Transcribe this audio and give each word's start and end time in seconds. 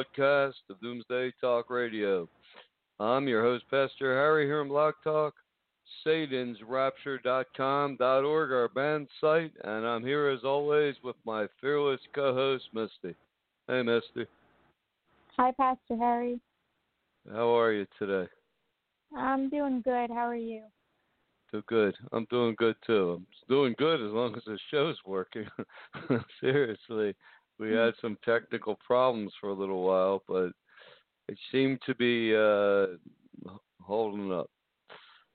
broadcast 0.00 0.56
of 0.70 0.80
Doomsday 0.80 1.30
Talk 1.42 1.68
Radio. 1.68 2.26
I'm 3.00 3.28
your 3.28 3.42
host, 3.42 3.64
Pastor 3.70 4.14
Harry, 4.14 4.46
here 4.46 4.62
on 4.62 4.68
Blog 4.68 4.94
Talk, 5.04 5.34
satansrapture.com.org, 6.06 8.52
our 8.52 8.68
band 8.68 9.08
site, 9.20 9.52
and 9.62 9.86
I'm 9.86 10.02
here 10.02 10.28
as 10.28 10.42
always 10.42 10.94
with 11.04 11.16
my 11.26 11.48
fearless 11.60 12.00
co-host, 12.14 12.64
Misty. 12.72 13.14
Hey, 13.68 13.82
Misty, 13.82 14.24
Hi, 15.36 15.52
Pastor 15.52 15.98
Harry. 15.98 16.40
how 17.30 17.54
are 17.58 17.72
you 17.72 17.86
today? 17.98 18.26
I'm 19.14 19.50
doing 19.50 19.82
good. 19.82 20.08
How 20.08 20.28
are 20.28 20.34
you? 20.34 20.62
Too 21.50 21.62
good. 21.66 21.94
I'm 22.12 22.26
doing 22.30 22.54
good 22.56 22.76
too. 22.86 23.18
I'm 23.18 23.26
doing 23.50 23.74
good 23.76 24.00
as 24.00 24.12
long 24.12 24.34
as 24.34 24.44
the 24.46 24.58
show's 24.70 24.96
working. 25.04 25.44
Seriously, 26.40 27.14
we 27.60 27.72
had 27.72 27.92
some 28.00 28.16
technical 28.24 28.78
problems 28.84 29.32
for 29.40 29.50
a 29.50 29.54
little 29.54 29.82
while, 29.82 30.22
but 30.26 30.52
it 31.28 31.38
seemed 31.52 31.78
to 31.84 31.94
be 31.94 32.34
uh, 32.34 32.96
holding 33.82 34.32
up. 34.32 34.50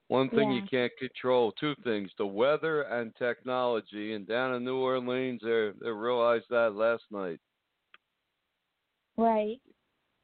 One 0.08 0.30
thing 0.30 0.52
you 0.52 0.62
can't 0.70 0.92
control, 1.00 1.52
two 1.60 1.76
things: 1.84 2.12
the 2.18 2.26
weather 2.26 2.84
and 2.84 3.16
technology. 3.16 4.14
And 4.14 4.28
down 4.28 4.54
in 4.56 4.64
New 4.64 4.78
Orleans, 4.78 5.42
they 5.44 5.72
they 5.82 5.90
realized 5.90 6.46
that 6.50 6.76
last 6.76 7.04
night. 7.12 7.40
Right. 9.18 9.60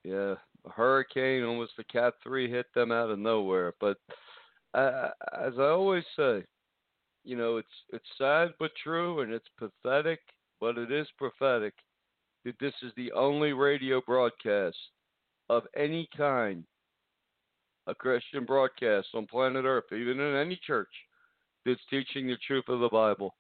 Yeah, 0.04 0.36
a 0.66 0.70
hurricane, 0.70 1.44
almost 1.44 1.74
a 1.80 1.84
Cat 1.86 2.16
three, 2.22 2.50
hit 2.50 2.68
them 2.76 2.92
out 2.92 3.10
of 3.10 3.20
nowhere. 3.20 3.74
But 3.80 3.98
uh, 4.74 5.10
as 5.40 5.54
I 5.58 5.70
always 5.70 6.04
say, 6.16 6.44
you 7.24 7.36
know, 7.38 7.58
it's 7.58 7.68
it's 7.92 8.06
sad 8.18 8.54
but 8.60 8.72
true, 8.84 9.22
and 9.22 9.32
it's 9.32 9.50
pathetic, 9.58 10.20
but 10.60 10.78
it 10.78 10.92
is 10.92 11.08
prophetic 11.18 11.74
that 12.46 12.60
this 12.60 12.74
is 12.84 12.92
the 12.96 13.12
only 13.12 13.54
radio 13.54 14.02
broadcast 14.06 14.78
of 15.50 15.64
any 15.76 16.08
kind, 16.16 16.64
a 17.88 17.96
Christian 17.96 18.46
broadcast 18.46 19.08
on 19.14 19.28
planet 19.28 19.66
Earth, 19.66 19.92
even 19.92 20.20
in 20.20 20.36
any 20.36 20.60
church, 20.66 20.90
that's 21.66 21.82
teaching 21.90 22.28
the 22.28 22.38
truth 22.48 22.66
of 22.68 22.80
the 22.80 22.90
Bible 22.90 23.36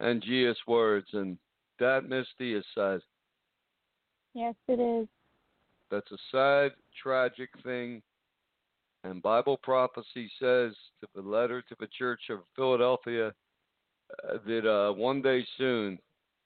and 0.00 0.22
Jesus' 0.22 0.58
words, 0.66 1.08
and 1.12 1.38
that 1.78 2.08
Misty 2.08 2.54
is 2.54 2.64
sad. 2.74 3.00
Yes, 4.34 4.54
it 4.68 4.80
is. 4.80 5.08
That's 5.90 6.10
a 6.12 6.18
sad, 6.30 6.72
tragic 7.00 7.50
thing. 7.64 8.02
And 9.04 9.22
Bible 9.22 9.58
prophecy 9.62 10.30
says 10.40 10.74
to 11.00 11.08
the 11.14 11.22
letter 11.22 11.62
to 11.62 11.76
the 11.80 11.88
Church 11.98 12.20
of 12.30 12.40
Philadelphia 12.56 13.28
uh, 13.28 14.38
that 14.46 14.68
uh, 14.68 14.92
one 14.92 15.22
day 15.22 15.46
soon 15.56 15.98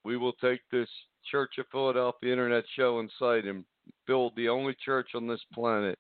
we 0.05 0.17
will 0.17 0.35
take 0.35 0.61
this 0.71 0.89
Church 1.31 1.53
of 1.59 1.67
Philadelphia 1.71 2.33
internet 2.33 2.65
show 2.77 2.99
and 3.01 3.11
site 3.19 3.45
and 3.45 3.65
build 4.07 4.33
the 4.37 4.49
only 4.49 4.75
church 4.85 5.11
on 5.15 5.27
this 5.27 5.41
planet 5.53 5.99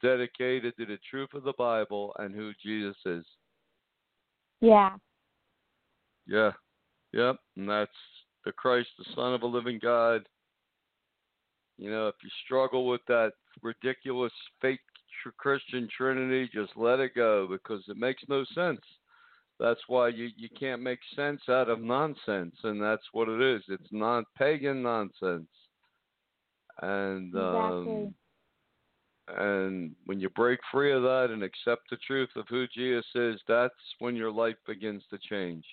dedicated 0.00 0.76
to 0.76 0.86
the 0.86 0.98
truth 1.10 1.30
of 1.34 1.42
the 1.42 1.54
Bible 1.58 2.14
and 2.18 2.34
who 2.34 2.52
Jesus 2.62 2.96
is. 3.04 3.24
Yeah. 4.60 4.90
Yeah. 6.26 6.52
Yep. 7.12 7.36
And 7.56 7.68
that's 7.68 7.90
the 8.44 8.52
Christ, 8.52 8.88
the 8.98 9.04
Son 9.14 9.34
of 9.34 9.42
a 9.42 9.46
living 9.46 9.80
God. 9.82 10.22
You 11.78 11.90
know, 11.90 12.06
if 12.08 12.14
you 12.22 12.30
struggle 12.44 12.86
with 12.86 13.00
that 13.08 13.32
ridiculous 13.62 14.32
fake 14.60 14.80
Christian 15.36 15.88
Trinity, 15.96 16.50
just 16.52 16.72
let 16.76 17.00
it 17.00 17.14
go 17.14 17.46
because 17.50 17.82
it 17.88 17.96
makes 17.96 18.22
no 18.28 18.44
sense. 18.54 18.80
That's 19.62 19.80
why 19.86 20.08
you, 20.08 20.28
you 20.36 20.48
can't 20.58 20.82
make 20.82 20.98
sense 21.14 21.40
out 21.48 21.68
of 21.68 21.80
nonsense, 21.80 22.56
and 22.64 22.82
that's 22.82 23.06
what 23.12 23.28
it 23.28 23.40
is. 23.40 23.62
It's 23.68 23.92
non 23.92 24.24
pagan 24.36 24.82
nonsense. 24.82 25.46
And 26.80 27.32
um, 27.36 28.12
and 29.28 29.94
when 30.06 30.18
you 30.18 30.30
break 30.30 30.58
free 30.72 30.92
of 30.92 31.02
that 31.02 31.28
and 31.30 31.44
accept 31.44 31.82
the 31.88 31.96
truth 32.04 32.30
of 32.34 32.46
who 32.48 32.66
Jesus 32.74 33.06
is, 33.14 33.40
that's 33.46 33.72
when 34.00 34.16
your 34.16 34.32
life 34.32 34.56
begins 34.66 35.04
to 35.10 35.18
change. 35.30 35.64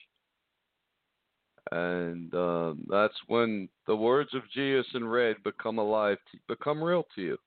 And 1.72 2.32
um, 2.36 2.86
that's 2.92 3.18
when 3.26 3.70
the 3.88 3.96
words 3.96 4.36
of 4.36 4.44
Jesus 4.54 4.86
in 4.94 5.08
red 5.08 5.38
become 5.44 5.80
alive, 5.80 6.18
to, 6.32 6.38
become 6.48 6.84
real 6.84 7.08
to 7.16 7.22
you. 7.22 7.38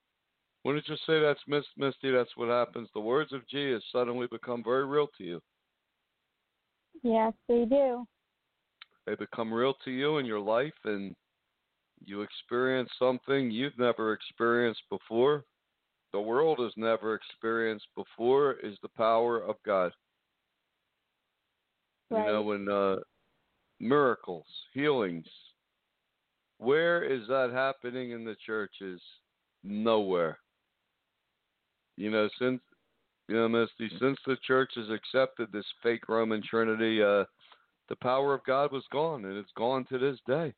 Wouldn't 0.64 0.88
you 0.88 0.96
say 1.06 1.20
that's 1.20 1.40
Miss 1.46 1.64
Misty? 1.76 2.10
That's 2.10 2.36
what 2.36 2.48
happens. 2.48 2.88
The 2.94 3.00
words 3.00 3.32
of 3.32 3.48
Jesus 3.48 3.84
suddenly 3.92 4.26
become 4.26 4.64
very 4.64 4.86
real 4.86 5.06
to 5.18 5.24
you. 5.24 5.40
Yes, 7.02 7.32
they 7.48 7.64
do. 7.64 8.06
They 9.06 9.14
become 9.14 9.52
real 9.52 9.74
to 9.84 9.90
you 9.90 10.18
in 10.18 10.26
your 10.26 10.40
life, 10.40 10.72
and 10.84 11.14
you 12.04 12.22
experience 12.22 12.90
something 12.98 13.50
you've 13.50 13.78
never 13.78 14.12
experienced 14.12 14.82
before. 14.90 15.44
The 16.12 16.20
world 16.20 16.58
has 16.60 16.72
never 16.76 17.14
experienced 17.14 17.86
before 17.96 18.56
is 18.62 18.76
the 18.82 18.88
power 18.88 19.38
of 19.38 19.56
God. 19.64 19.92
Right. 22.10 22.26
You 22.26 22.32
know, 22.32 22.42
when 22.42 22.68
uh, 22.68 22.96
miracles, 23.80 24.44
healings, 24.74 25.26
where 26.58 27.02
is 27.02 27.26
that 27.28 27.50
happening 27.52 28.12
in 28.12 28.24
the 28.24 28.36
churches? 28.44 29.00
Nowhere. 29.64 30.38
You 31.96 32.10
know, 32.10 32.28
since 32.38 32.60
know, 33.34 33.48
Misty, 33.48 33.90
since 34.00 34.18
the 34.26 34.36
church 34.46 34.72
has 34.76 34.90
accepted 34.90 35.52
this 35.52 35.66
fake 35.82 36.08
Roman 36.08 36.42
Trinity, 36.42 37.02
uh, 37.02 37.24
the 37.88 37.96
power 37.96 38.34
of 38.34 38.44
God 38.44 38.72
was 38.72 38.84
gone, 38.90 39.24
and 39.24 39.36
it's 39.36 39.52
gone 39.56 39.84
to 39.86 39.98
this 39.98 40.18
day. 40.26 40.52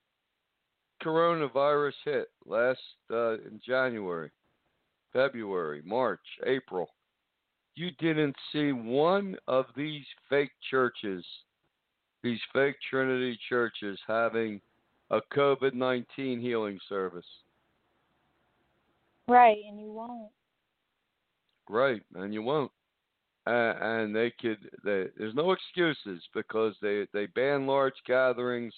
Coronavirus 1.02 1.92
hit 2.04 2.28
last 2.46 2.80
uh, 3.10 3.34
in 3.34 3.60
January, 3.66 4.30
February, 5.12 5.82
March, 5.84 6.20
April. 6.46 6.88
You 7.74 7.90
didn't 7.98 8.36
see 8.52 8.72
one 8.72 9.36
of 9.48 9.66
these 9.76 10.04
fake 10.30 10.52
churches, 10.70 11.24
these 12.22 12.40
fake 12.52 12.76
Trinity 12.88 13.38
churches, 13.48 13.98
having 14.06 14.60
a 15.10 15.20
COVID 15.36 15.74
19 15.74 16.40
healing 16.40 16.78
service. 16.88 17.26
Right, 19.28 19.58
and 19.68 19.80
you 19.80 19.92
won't. 19.92 20.30
Right, 21.68 22.02
and 22.14 22.34
you 22.34 22.42
won't. 22.42 22.70
Uh, 23.46 23.74
and 23.80 24.14
they 24.14 24.32
could. 24.40 24.58
They, 24.84 25.06
there's 25.16 25.34
no 25.34 25.52
excuses 25.52 26.22
because 26.34 26.74
they 26.80 27.06
they 27.12 27.26
ban 27.26 27.66
large 27.66 27.94
gatherings. 28.06 28.74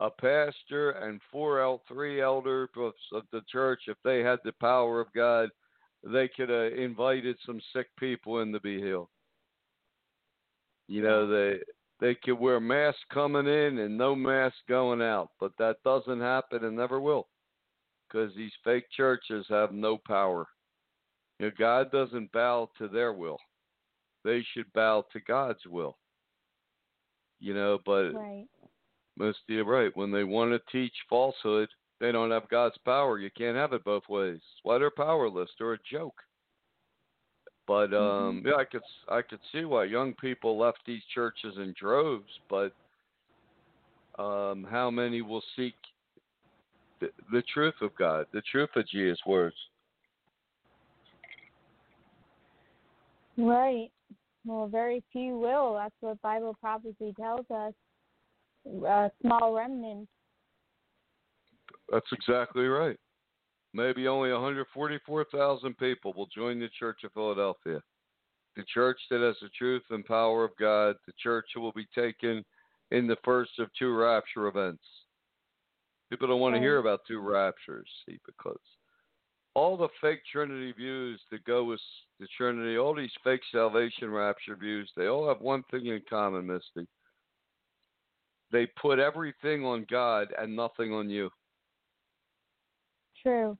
A 0.00 0.10
pastor 0.10 0.90
and 0.90 1.22
four 1.32 1.60
el 1.60 1.82
three 1.88 2.20
elders 2.20 2.68
of 2.76 3.22
the 3.32 3.40
church, 3.50 3.80
if 3.86 3.96
they 4.04 4.20
had 4.20 4.38
the 4.44 4.52
power 4.60 5.00
of 5.00 5.12
God, 5.14 5.48
they 6.04 6.28
could 6.28 6.50
have 6.50 6.74
invited 6.74 7.38
some 7.46 7.60
sick 7.72 7.86
people 7.98 8.40
in 8.40 8.52
to 8.52 8.60
be 8.60 8.78
healed. 8.78 9.08
You 10.88 11.02
know, 11.02 11.26
they 11.26 11.60
they 11.98 12.14
could 12.14 12.38
wear 12.38 12.60
masks 12.60 13.00
coming 13.10 13.46
in 13.46 13.78
and 13.78 13.96
no 13.96 14.14
masks 14.14 14.58
going 14.68 15.00
out, 15.00 15.30
but 15.40 15.52
that 15.58 15.82
doesn't 15.82 16.20
happen 16.20 16.64
and 16.64 16.76
never 16.76 17.00
will, 17.00 17.28
because 18.06 18.34
these 18.36 18.52
fake 18.64 18.84
churches 18.94 19.46
have 19.48 19.72
no 19.72 19.96
power. 20.06 20.46
You 21.38 21.46
know, 21.46 21.52
God 21.58 21.90
doesn't 21.90 22.32
bow 22.32 22.70
to 22.78 22.88
their 22.88 23.12
will. 23.12 23.38
They 24.24 24.44
should 24.52 24.72
bow 24.72 25.04
to 25.12 25.20
God's 25.20 25.64
will. 25.66 25.96
You 27.38 27.54
know, 27.54 27.78
but 27.84 28.12
Right. 28.12 28.48
most 29.16 29.38
you're 29.46 29.64
right. 29.64 29.94
When 29.96 30.10
they 30.10 30.24
want 30.24 30.52
to 30.52 30.72
teach 30.72 30.94
falsehood, 31.08 31.68
they 32.00 32.12
don't 32.12 32.30
have 32.30 32.48
God's 32.48 32.78
power. 32.78 33.18
You 33.18 33.30
can't 33.30 33.56
have 33.56 33.72
it 33.72 33.84
both 33.84 34.08
ways. 34.08 34.40
That's 34.40 34.64
why 34.64 34.78
they're 34.78 34.90
powerless. 34.90 35.50
They're 35.58 35.74
a 35.74 35.78
joke. 35.90 36.22
But 37.66 37.92
um, 37.92 38.42
yeah, 38.44 38.54
I 38.54 38.64
could 38.64 38.82
I 39.08 39.22
could 39.22 39.40
see 39.52 39.64
why 39.64 39.84
young 39.84 40.14
people 40.14 40.56
left 40.56 40.78
these 40.86 41.02
churches 41.14 41.56
in 41.56 41.74
droves. 41.78 42.30
But 42.48 42.72
um, 44.18 44.66
how 44.70 44.90
many 44.90 45.20
will 45.20 45.42
seek 45.56 45.74
the, 47.00 47.10
the 47.32 47.42
truth 47.52 47.74
of 47.80 47.94
God, 47.96 48.26
the 48.32 48.42
truth 48.42 48.70
of 48.76 48.88
Jesus' 48.88 49.18
words? 49.26 49.56
Right. 53.36 53.90
Well, 54.44 54.68
very 54.68 55.02
few 55.12 55.38
will. 55.38 55.74
That's 55.74 55.94
what 56.00 56.20
Bible 56.22 56.56
prophecy 56.60 57.14
tells 57.18 57.50
us. 57.50 57.74
A 58.86 59.10
small 59.20 59.54
remnant. 59.54 60.08
That's 61.90 62.06
exactly 62.12 62.66
right. 62.66 62.98
Maybe 63.74 64.08
only 64.08 64.32
144,000 64.32 65.76
people 65.78 66.12
will 66.16 66.28
join 66.34 66.58
the 66.58 66.68
Church 66.78 67.00
of 67.04 67.12
Philadelphia. 67.12 67.80
The 68.56 68.64
church 68.72 68.98
that 69.10 69.20
has 69.20 69.36
the 69.42 69.50
truth 69.50 69.82
and 69.90 70.04
power 70.04 70.44
of 70.44 70.52
God, 70.58 70.96
the 71.06 71.12
church 71.22 71.44
that 71.54 71.60
will 71.60 71.72
be 71.72 71.86
taken 71.94 72.42
in 72.90 73.06
the 73.06 73.18
first 73.22 73.58
of 73.58 73.68
two 73.78 73.94
rapture 73.94 74.46
events. 74.46 74.82
People 76.08 76.28
don't 76.28 76.40
want 76.40 76.54
to 76.54 76.60
hear 76.60 76.78
about 76.78 77.00
two 77.06 77.20
raptures, 77.20 77.88
see, 78.06 78.18
because 78.24 78.56
all 79.56 79.78
the 79.78 79.88
fake 80.02 80.20
Trinity 80.30 80.70
views 80.72 81.18
that 81.30 81.42
go 81.46 81.64
with 81.64 81.80
the 82.20 82.26
Trinity, 82.36 82.76
all 82.76 82.94
these 82.94 83.10
fake 83.24 83.40
salvation 83.50 84.10
rapture 84.10 84.54
views, 84.54 84.90
they 84.98 85.06
all 85.06 85.26
have 85.26 85.40
one 85.40 85.64
thing 85.70 85.86
in 85.86 86.02
common, 86.10 86.46
Misty. 86.46 86.86
They 88.52 88.66
put 88.80 88.98
everything 88.98 89.64
on 89.64 89.86
God 89.90 90.28
and 90.38 90.54
nothing 90.54 90.92
on 90.92 91.08
you. 91.08 91.30
True. 93.22 93.56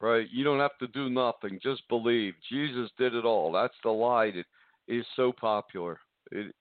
right? 0.00 0.26
You 0.32 0.42
don't 0.42 0.58
have 0.58 0.76
to 0.80 0.88
do 0.88 1.08
nothing. 1.08 1.60
Just 1.62 1.88
believe. 1.88 2.34
Jesus 2.50 2.90
did 2.98 3.14
it 3.14 3.24
all. 3.24 3.52
That's 3.52 3.72
the 3.84 3.90
lie 3.90 4.32
that 4.32 4.44
is 4.88 5.06
so 5.14 5.32
popular. 5.32 6.00
It, 6.32 6.52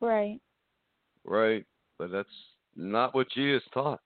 Right. 0.00 0.40
right? 1.24 1.64
But 2.00 2.10
that's 2.10 2.28
not 2.74 3.14
what 3.14 3.30
Jesus 3.30 3.62
taught. 3.72 4.00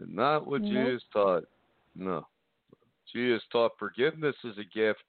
Not 0.00 0.48
what 0.48 0.62
Nope. 0.62 0.70
Jesus 0.70 1.04
taught. 1.12 1.44
No. 1.98 2.26
Jesus 3.12 3.42
taught 3.50 3.72
forgiveness 3.78 4.36
is 4.44 4.56
a 4.58 4.78
gift, 4.78 5.04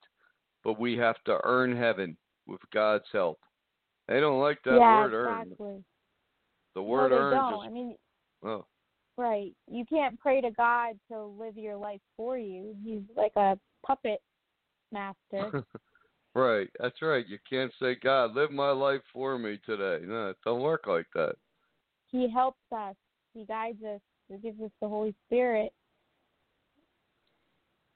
but 0.64 0.80
we 0.80 0.98
have 0.98 1.18
to 1.26 1.40
earn 1.44 1.76
heaven 1.76 2.18
with 2.48 2.62
God's 2.74 3.06
help. 3.12 3.40
They 4.08 4.20
don't 4.20 4.40
like 4.40 4.58
that 4.66 4.80
yeah, 4.80 5.04
word 5.04 5.14
earn. 5.14 5.42
exactly. 5.44 5.84
The 6.74 6.82
no, 6.82 6.84
word 6.84 7.12
they 7.12 7.16
earn 7.16 7.36
don't. 7.36 7.66
I 7.66 7.70
mean, 7.70 7.96
oh. 8.44 8.66
right. 9.18 9.52
You 9.68 9.86
can't 9.86 10.20
pray 10.20 10.42
to 10.42 10.52
God 10.52 10.96
to 11.12 11.24
live 11.24 11.58
your 11.58 11.78
life 11.78 12.02
for 12.18 12.38
you. 12.38 12.76
He's 12.84 13.02
like 13.16 13.34
a 13.36 13.58
puppet 13.86 14.22
master. 14.92 15.64
right, 16.36 16.70
that's 16.80 17.02
right. 17.02 17.26
You 17.28 17.38
can't 17.48 17.72
say, 17.80 17.96
God, 18.02 18.34
live 18.36 18.52
my 18.52 18.72
life 18.72 19.02
for 19.14 19.38
me 19.38 19.60
today. 19.66 20.06
No, 20.06 20.30
it 20.30 20.38
don't 20.44 20.62
work 20.62 20.88
like 20.88 21.08
that. 21.14 21.36
he 22.08 22.30
helps 22.30 22.58
us. 22.76 22.96
He 23.34 23.46
guides 23.46 23.84
us. 23.84 24.02
He 24.28 24.38
gives 24.38 24.60
us 24.62 24.72
the 24.82 24.88
Holy 24.88 25.14
Spirit. 25.28 25.72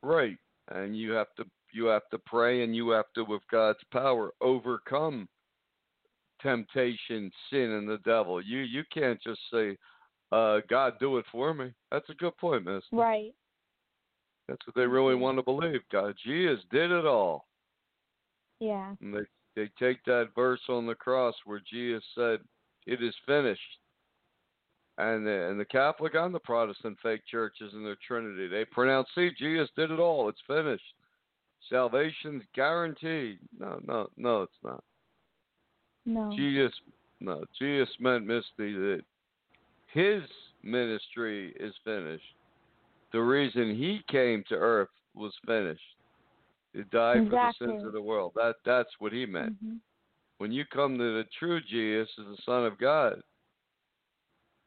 Right. 0.04 0.38
And 0.70 0.96
you 0.96 1.12
have 1.12 1.34
to 1.38 1.46
you 1.74 1.86
have 1.86 2.08
to 2.12 2.20
pray 2.20 2.64
and 2.64 2.76
you 2.76 2.90
have 2.90 3.12
to 3.16 3.24
with 3.24 3.42
God's 3.50 3.80
power 3.92 4.32
overcome 4.42 5.28
temptation, 6.42 7.32
sin 7.50 7.72
and 7.72 7.88
the 7.88 8.00
devil. 8.06 8.42
You 8.42 8.60
you 8.60 8.84
can't 8.94 9.20
just 9.24 9.40
say, 9.52 9.78
uh, 10.32 10.60
God 10.70 10.94
do 11.00 11.18
it 11.18 11.26
for 11.32 11.54
me. 11.54 11.74
That's 11.92 12.10
a 12.10 12.16
good 12.16 12.38
point, 12.38 12.66
miss. 12.66 12.84
Right. 12.92 13.34
That's 14.48 14.66
what 14.68 14.76
they 14.76 14.86
really 14.86 15.16
Mhm. 15.16 15.20
want 15.20 15.38
to 15.38 15.44
believe. 15.44 15.88
God 15.90 16.16
Jesus 16.18 16.64
did 16.66 16.92
it 16.92 17.06
all. 17.06 17.48
Yeah. 18.60 18.96
And 19.02 19.16
they 19.16 19.26
they 19.56 19.68
take 19.80 20.04
that 20.06 20.34
verse 20.36 20.68
on 20.68 20.86
the 20.86 20.96
cross 20.96 21.36
where 21.46 21.60
Jesus 21.60 22.04
said, 22.14 22.42
It 22.86 23.02
is 23.02 23.16
finished. 23.26 23.80
And 24.98 25.26
the, 25.26 25.50
and 25.50 25.60
the 25.60 25.66
Catholic 25.66 26.14
and 26.16 26.34
the 26.34 26.40
Protestant 26.40 26.98
fake 27.02 27.22
churches 27.30 27.74
and 27.74 27.84
their 27.86 27.98
Trinity, 28.08 28.48
they 28.48 28.64
pronounce, 28.66 29.08
see, 29.16 29.32
Jesus 29.38 29.70
did 29.76 29.90
it 29.90 30.00
all. 30.00 30.30
It's 30.30 30.42
finished. 30.46 30.84
Salvation's 31.70 32.44
guaranteed. 32.54 33.40
No, 33.60 33.80
no, 33.88 34.10
no, 34.18 34.44
it's 34.44 34.54
not. 34.64 34.84
No. 36.06 36.32
Jesus, 36.36 36.74
no, 37.20 37.44
Jesus 37.58 37.90
meant, 38.00 38.28
Misty, 38.28 38.74
that 38.74 39.02
his 39.88 40.22
ministry 40.62 41.54
is 41.60 41.74
finished. 41.84 42.24
The 43.14 43.22
reason 43.22 43.76
he 43.76 44.02
came 44.12 44.44
to 44.50 44.56
earth 44.56 44.90
was 45.16 45.34
finished. 45.46 45.82
He 46.74 46.84
died 46.92 47.30
for 47.30 47.30
the 47.30 47.54
sins 47.60 47.84
of 47.86 47.94
the 47.94 48.02
world. 48.02 48.34
That 48.36 48.56
that's 48.66 48.90
what 49.00 49.14
he 49.14 49.26
meant. 49.26 49.64
Mhm. 49.64 49.80
When 50.40 50.52
you 50.52 50.66
come 50.66 50.98
to 50.98 51.14
the 51.18 51.26
true 51.38 51.62
Jesus 51.62 52.10
as 52.20 52.26
the 52.26 52.42
Son 52.44 52.66
of 52.66 52.78
God, 52.80 53.22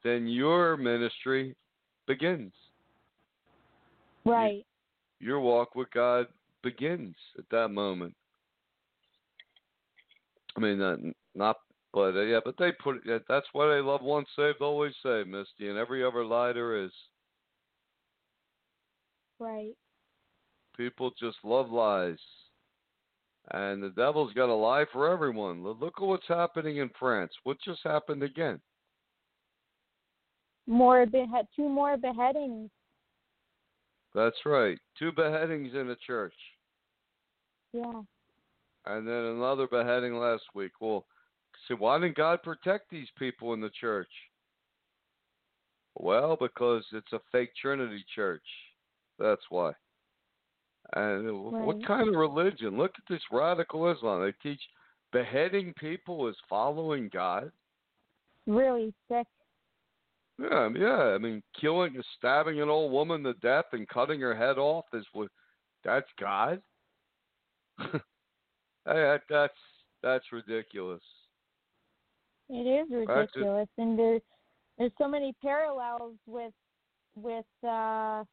then 0.07 0.27
your 0.27 0.77
ministry 0.77 1.55
begins. 2.07 2.53
Right. 4.25 4.65
Your 5.21 5.41
walk 5.41 5.75
with 5.75 5.91
God 5.93 6.27
begins 6.63 7.15
at 7.39 7.45
that 7.51 7.69
moment. 7.69 8.15
I 10.57 10.61
mean, 10.61 10.79
not, 10.79 10.99
not 11.35 11.57
but 11.97 12.15
uh, 12.15 12.21
yeah, 12.21 12.41
but 12.45 12.57
they 12.59 12.73
put 12.73 12.97
yeah, 13.07 13.19
that's 13.27 13.47
why 13.55 13.69
they 13.69 13.81
love 13.81 14.03
once 14.03 14.29
saved, 14.37 14.61
always 14.61 14.93
saved, 15.03 15.29
Misty, 15.29 15.71
and 15.71 15.79
every 15.79 16.05
other 16.05 16.27
lie 16.27 16.53
there 16.53 16.85
is. 16.85 16.91
Right. 19.41 19.73
People 20.77 21.13
just 21.19 21.39
love 21.43 21.71
lies. 21.71 22.19
And 23.53 23.83
the 23.83 23.91
devil's 23.91 24.35
got 24.35 24.51
a 24.51 24.55
lie 24.55 24.85
for 24.93 25.11
everyone. 25.11 25.63
Look 25.65 25.81
look 25.81 25.95
at 25.97 26.05
what's 26.05 26.29
happening 26.29 26.79
in 26.79 26.91
France. 26.99 27.33
What 27.45 27.57
just 27.65 27.81
happened 27.83 28.23
again? 28.23 28.61
More 30.67 31.07
behead. 31.07 31.47
Two 31.55 31.69
more 31.69 31.97
beheadings. 31.97 32.71
That's 34.15 34.37
right. 34.45 34.79
Two 34.99 35.13
beheadings 35.13 35.75
in 35.75 35.91
a 35.91 35.97
church. 35.97 36.35
Yeah. 37.73 38.03
And 38.87 39.07
then 39.07 39.15
another 39.15 39.67
beheading 39.67 40.15
last 40.15 40.45
week. 40.55 40.73
Well, 40.81 41.05
see, 41.67 41.75
why 41.75 41.99
didn't 41.99 42.17
God 42.17 42.43
protect 42.43 42.91
these 42.91 43.09
people 43.19 43.53
in 43.53 43.61
the 43.61 43.71
church? 43.81 44.09
Well, 45.99 46.37
because 46.41 46.85
it's 46.93 47.13
a 47.13 47.21
fake 47.33 47.51
Trinity 47.61 48.05
church. 48.15 48.43
That's 49.19 49.43
why. 49.51 49.73
And 50.95 51.43
what 51.43 51.85
kind 51.87 52.09
of 52.09 52.15
religion? 52.15 52.79
Look 52.79 52.93
at 52.97 53.05
this 53.09 53.23
radical 53.33 53.91
Islam. 53.91 54.23
They 54.23 54.49
teach 54.49 54.61
beheading 55.13 55.75
people 55.79 56.29
is 56.29 56.37
following 56.49 57.11
God. 57.13 57.51
Really 58.47 58.95
sick. 59.09 59.27
Yeah, 60.39 60.69
yeah. 60.77 61.15
I 61.15 61.19
mean, 61.19 61.43
killing, 61.59 61.95
and 61.95 62.05
stabbing 62.19 62.61
an 62.61 62.69
old 62.69 62.93
woman 62.93 63.23
to 63.25 63.33
death 63.35 63.67
and 63.73 63.89
cutting 63.89 64.21
her 64.21 64.35
head 64.35 64.59
off 64.59 64.85
is 64.93 65.07
what? 65.13 65.29
That's 65.85 66.09
God. 66.21 66.61
hey, 67.79 67.99
that, 68.85 69.23
that's 69.31 69.55
that's 70.03 70.25
ridiculous. 70.33 71.03
It 72.49 72.55
is 72.55 72.87
ridiculous, 72.91 73.69
and 73.79 73.99
there, 73.99 74.21
there's 74.79 74.93
so 74.99 75.09
many 75.09 75.35
parallels 75.43 76.15
with 76.27 76.53
with 77.17 77.45
uh, 77.67 78.25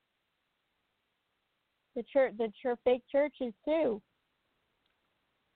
the 1.96 2.04
church, 2.12 2.34
the 2.38 2.52
church, 2.62 2.80
fake 2.84 3.04
churches 3.12 3.54
too. 3.66 4.02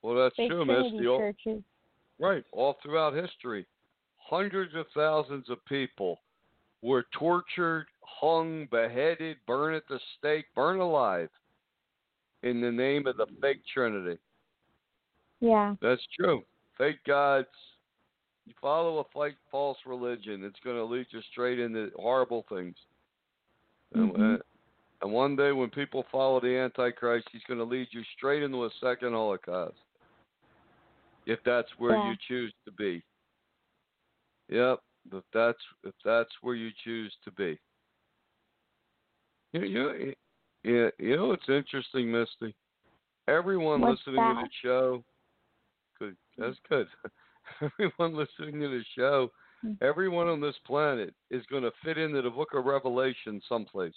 Well, 0.02 0.16
that's 0.16 0.36
Fake 0.36 0.50
true, 0.50 0.66
Miss. 0.66 1.00
The 1.00 1.08
old- 1.08 1.20
churches. 1.20 1.62
Right, 2.20 2.44
all 2.52 2.78
throughout 2.82 3.14
history, 3.14 3.68
hundreds 4.18 4.74
of 4.74 4.88
thousands 4.96 5.52
of 5.52 5.64
people 5.66 6.18
were 6.82 7.06
tortured, 7.12 7.88
hung, 8.02 8.68
beheaded, 8.72 9.38
burned 9.46 9.76
at 9.76 9.88
the 9.88 10.00
stake, 10.18 10.46
burned 10.56 10.82
alive 10.82 11.30
in 12.44 12.62
the 12.62 12.72
name 12.72 13.08
of 13.08 13.18
the 13.18 13.28
fake 13.42 13.62
Trinity. 13.74 14.20
Yeah. 15.40 15.76
That's 15.82 16.06
true. 16.20 16.44
Fake 16.78 17.04
gods. 17.06 17.48
You 18.46 18.54
follow 18.62 19.00
a 19.00 19.04
fake 19.14 19.36
false 19.52 19.78
religion, 19.86 20.44
it's 20.46 20.60
going 20.64 20.78
to 20.78 20.84
lead 20.86 21.08
you 21.10 21.22
straight 21.32 21.60
into 21.60 21.92
horrible 21.98 22.44
things. 22.48 22.78
And, 23.94 24.14
Mhm. 24.14 24.40
uh, 24.40 24.44
and 25.02 25.12
one 25.12 25.36
day, 25.36 25.52
when 25.52 25.70
people 25.70 26.04
follow 26.04 26.40
the 26.40 26.56
Antichrist, 26.58 27.28
he's 27.32 27.44
going 27.44 27.60
to 27.60 27.66
lead 27.66 27.88
you 27.92 28.04
straight 28.16 28.44
into 28.44 28.66
a 28.66 28.72
second 28.80 29.14
Holocaust. 29.14 29.78
If 31.26 31.44
that's 31.44 31.78
where 31.78 31.98
Yeah. 31.98 32.12
you 32.12 32.16
choose 32.16 32.54
to 32.64 32.72
be. 32.72 33.04
Yep. 34.48 34.82
If 35.12 35.24
that's 35.34 35.58
if 35.84 35.94
that's 36.04 36.30
where 36.42 36.56
you 36.56 36.70
choose 36.84 37.14
to 37.24 37.32
be. 37.32 37.60
You 39.54 39.64
you, 39.64 40.14
you 40.64 40.92
you 41.00 41.16
know 41.16 41.28
what's 41.28 41.48
interesting, 41.50 42.12
Misty? 42.12 42.56
Everyone 43.28 43.82
What's 43.82 44.02
listening 44.06 44.36
to 44.36 44.42
the 44.42 44.50
show, 44.62 45.04
good. 46.00 46.16
That's 46.38 46.58
good. 46.70 46.88
everyone 47.62 48.18
listening 48.18 48.62
to 48.62 48.70
the 48.70 48.84
show, 48.96 49.32
Hmm. 49.62 49.74
everyone 49.82 50.28
on 50.28 50.40
this 50.40 50.56
planet 50.66 51.14
is 51.32 51.44
going 51.48 51.64
to 51.64 51.72
fit 51.84 51.98
into 51.98 52.22
the 52.22 52.30
Book 52.30 52.50
of 52.54 52.66
Revelation 52.66 53.42
someplace. 53.50 53.94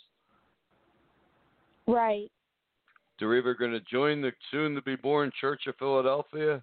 Right. 1.87 2.31
They're 3.19 3.37
either 3.37 3.55
going 3.55 3.73
to 3.73 3.81
join 3.81 4.23
the 4.23 4.33
soon-to-be-born 4.51 5.33
Church 5.39 5.67
of 5.67 5.77
Philadelphia 5.77 6.63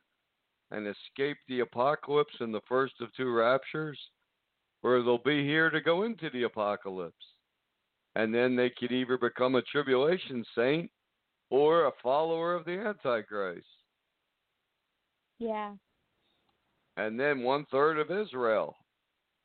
and 0.71 0.87
escape 0.87 1.37
the 1.47 1.59
apocalypse 1.59 2.33
in 2.39 2.51
the 2.51 2.61
first 2.67 2.95
of 2.99 3.13
two 3.15 3.31
raptures, 3.31 3.99
or 4.83 5.01
they'll 5.01 5.17
be 5.17 5.43
here 5.43 5.69
to 5.69 5.81
go 5.81 6.03
into 6.03 6.29
the 6.29 6.43
apocalypse. 6.43 7.15
And 8.15 8.33
then 8.33 8.55
they 8.55 8.71
could 8.71 8.91
either 8.91 9.17
become 9.17 9.55
a 9.55 9.61
tribulation 9.63 10.43
saint 10.55 10.89
or 11.49 11.85
a 11.85 11.91
follower 12.01 12.55
of 12.55 12.65
the 12.65 12.79
Antichrist. 12.79 13.65
Yeah. 15.39 15.73
And 16.97 17.19
then 17.19 17.43
one 17.43 17.65
third 17.71 17.99
of 17.99 18.09
Israel 18.09 18.75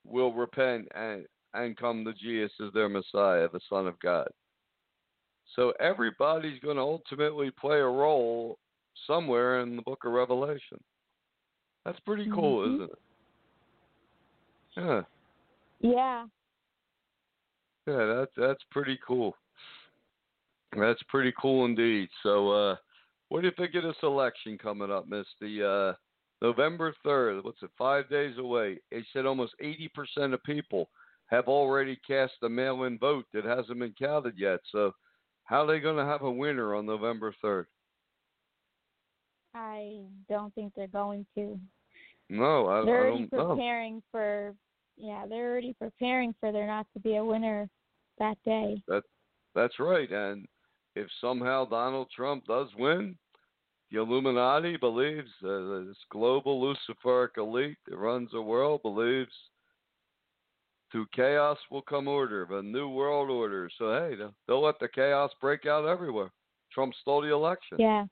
will 0.06 0.32
repent 0.32 0.88
and, 0.94 1.26
and 1.54 1.76
come 1.76 2.04
to 2.04 2.14
Jesus 2.14 2.52
as 2.64 2.72
their 2.72 2.88
Messiah, 2.88 3.48
the 3.52 3.60
Son 3.68 3.86
of 3.86 3.98
God. 4.00 4.28
So 5.54 5.74
everybody's 5.80 6.58
going 6.60 6.76
to 6.76 6.82
ultimately 6.82 7.50
play 7.50 7.78
a 7.78 7.86
role 7.86 8.58
somewhere 9.06 9.60
in 9.60 9.76
the 9.76 9.82
book 9.82 10.04
of 10.06 10.12
Revelation. 10.12 10.82
That's 11.84 12.00
pretty 12.00 12.30
cool, 12.30 12.60
Mhm. 12.66 12.74
isn't 12.74 12.90
it? 12.90 12.98
Yeah. 14.76 15.02
Yeah. 15.82 16.26
Yeah, 17.86 18.06
that's 18.16 18.32
that's 18.36 18.62
pretty 18.70 18.98
cool. 19.06 19.34
That's 20.78 21.02
pretty 21.08 21.34
cool 21.40 21.64
indeed. 21.66 22.08
So, 22.22 22.50
uh, 22.50 22.76
what 23.28 23.40
do 23.40 23.48
you 23.48 23.52
think 23.58 23.74
of 23.74 23.82
this 23.82 23.96
election 24.02 24.56
coming 24.56 24.90
up, 24.90 25.08
Miss? 25.08 25.26
The 25.40 25.68
uh, 25.92 26.46
November 26.46 26.94
third. 27.04 27.44
What's 27.44 27.62
it? 27.62 27.70
Five 27.76 28.08
days 28.08 28.38
away. 28.38 28.78
They 28.90 29.04
said 29.12 29.26
almost 29.26 29.54
eighty 29.60 29.90
percent 29.92 30.32
of 30.32 30.42
people 30.44 30.88
have 31.26 31.48
already 31.48 31.98
cast 32.06 32.34
a 32.42 32.48
mail-in 32.48 32.98
vote 32.98 33.24
that 33.34 33.44
hasn't 33.44 33.78
been 33.80 33.94
counted 33.98 34.34
yet. 34.38 34.60
So, 34.70 34.92
how 35.44 35.64
are 35.64 35.66
they 35.66 35.80
going 35.80 35.96
to 35.96 36.04
have 36.04 36.22
a 36.22 36.30
winner 36.30 36.74
on 36.76 36.86
November 36.86 37.34
third? 37.42 37.66
I 39.54 40.02
don't 40.28 40.54
think 40.54 40.72
they're 40.76 40.86
going 40.86 41.26
to. 41.36 41.58
No, 42.30 42.68
I, 42.68 42.84
They're 42.84 43.06
I 43.06 43.08
already 43.08 43.26
don't 43.26 43.48
know. 43.48 43.54
preparing 43.56 44.02
for. 44.12 44.54
Yeah, 44.96 45.26
they're 45.28 45.50
already 45.50 45.74
preparing 45.78 46.34
for 46.38 46.52
there 46.52 46.66
not 46.66 46.86
to 46.94 47.00
be 47.00 47.16
a 47.16 47.24
winner 47.24 47.68
that 48.18 48.36
day. 48.44 48.82
That's 49.54 49.78
right. 49.78 50.10
And 50.10 50.46
if 50.96 51.08
somehow 51.20 51.64
Donald 51.66 52.08
Trump 52.14 52.44
does 52.46 52.68
win, 52.78 53.16
the 53.90 53.98
Illuminati 54.00 54.76
believes, 54.76 55.30
uh, 55.44 55.84
this 55.86 55.96
global 56.10 56.60
Luciferic 56.60 57.36
elite 57.36 57.76
that 57.86 57.96
runs 57.96 58.30
the 58.32 58.40
world 58.40 58.80
believes 58.82 59.32
through 60.90 61.06
chaos 61.14 61.58
will 61.70 61.82
come 61.82 62.06
order, 62.08 62.44
a 62.50 62.62
new 62.62 62.88
world 62.88 63.30
order. 63.30 63.70
So, 63.78 63.92
hey, 63.92 64.14
they'll, 64.14 64.34
they'll 64.46 64.62
let 64.62 64.78
the 64.78 64.88
chaos 64.88 65.30
break 65.40 65.66
out 65.66 65.86
everywhere. 65.86 66.30
Trump 66.72 66.94
stole 67.00 67.22
the 67.22 67.32
election. 67.32 67.78
Yeah. 67.78 68.04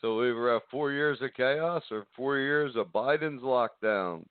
So 0.00 0.18
we 0.18 0.30
either 0.30 0.52
have 0.52 0.62
four 0.70 0.92
years 0.92 1.18
of 1.22 1.34
chaos 1.36 1.82
or 1.90 2.06
four 2.14 2.38
years 2.38 2.76
of 2.76 2.86
Biden's 2.88 3.42
lockdowns. 3.42 4.26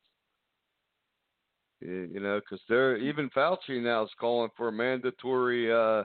You 1.80 2.20
know, 2.20 2.40
because 2.40 2.64
they're 2.68 2.98
even 2.98 3.30
Fauci 3.30 3.82
now 3.82 4.04
is 4.04 4.10
calling 4.20 4.50
for 4.58 4.72
mandatory, 4.72 5.72
uh, 5.72 6.04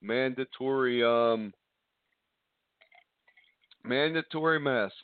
mandatory, 0.00 1.04
um, 1.04 1.52
mandatory 3.84 4.58
masks, 4.58 4.96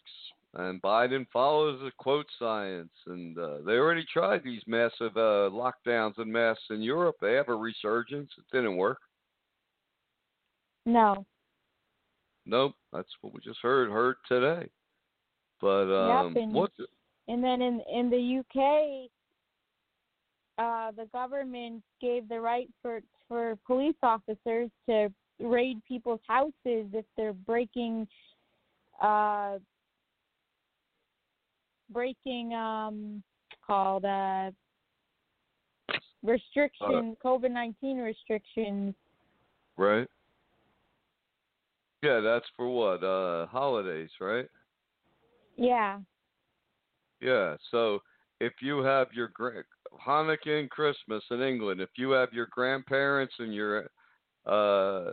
and 0.55 0.81
Biden 0.81 1.27
follows 1.31 1.81
the 1.83 1.91
quote 1.99 2.27
science. 2.39 2.93
And 3.07 3.37
uh, 3.39 3.59
they 3.67 3.73
already 3.73 4.07
tried 4.11 4.43
these 4.43 4.63
massive 4.67 5.17
uh, 5.17 5.51
lockdowns 5.53 6.17
and 6.17 6.33
masks 6.33 6.65
in 6.71 6.81
Europe. 6.81 7.17
They 7.21 7.35
have 7.35 7.51
a 7.51 7.55
resurgence. 7.55 8.31
It 8.39 8.57
didn't 8.57 8.77
work. 8.77 8.99
No. 10.87 11.27
Nope, 12.47 12.75
that's 12.93 13.11
what 13.21 13.35
we 13.35 13.41
just 13.41 13.59
heard 13.61 13.91
heard 13.91 14.17
today. 14.27 14.69
But 15.61 15.93
um, 15.93 16.37
and- 16.37 16.55
what's 16.55 16.77
And 17.29 17.43
then 17.43 17.61
in 17.61 17.83
in 17.93 18.09
the 18.09 18.39
UK, 18.39 19.11
uh, 20.59 20.91
the 20.93 21.07
government 21.13 21.83
gave 22.01 22.29
the 22.29 22.41
right 22.41 22.69
for 22.83 23.01
for 23.29 23.59
police 23.67 23.97
officers 24.03 24.71
to 24.89 25.09
raid 25.41 25.83
people's 25.87 26.21
houses 26.27 26.55
if 26.65 27.05
they're 27.17 27.33
breaking 27.33 28.07
uh 29.03 29.59
breaking 31.91 32.55
um 32.55 33.23
called 33.67 34.05
uh 34.05 34.51
restrictions 36.23 37.17
COVID 37.25 37.51
nineteen 37.51 37.99
restrictions. 37.99 38.95
right? 39.77 40.09
Yeah, 42.03 42.21
that's 42.21 42.47
for 42.57 42.69
what? 42.69 43.05
Uh 43.05 43.47
holidays, 43.47 44.11
right? 44.21 44.49
Yeah. 45.57 45.99
Yeah. 47.21 47.57
So 47.71 48.01
if 48.41 48.55
you 48.61 48.79
have 48.79 49.09
your 49.13 49.29
Hanukkah 50.05 50.61
and 50.61 50.71
Christmas 50.71 51.23
in 51.31 51.41
England, 51.41 51.81
if 51.81 51.91
you 51.97 52.11
have 52.11 52.33
your 52.33 52.49
grandparents 52.51 53.35
and 53.39 53.55
your 53.55 53.91
uh 54.47 55.13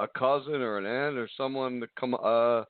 a 0.00 0.06
cousin 0.16 0.60
or 0.60 0.78
an 0.78 0.86
aunt 0.86 1.16
or 1.16 1.28
someone 1.36 1.80
to 1.80 1.88
come 1.98 2.14
uh 2.22 2.64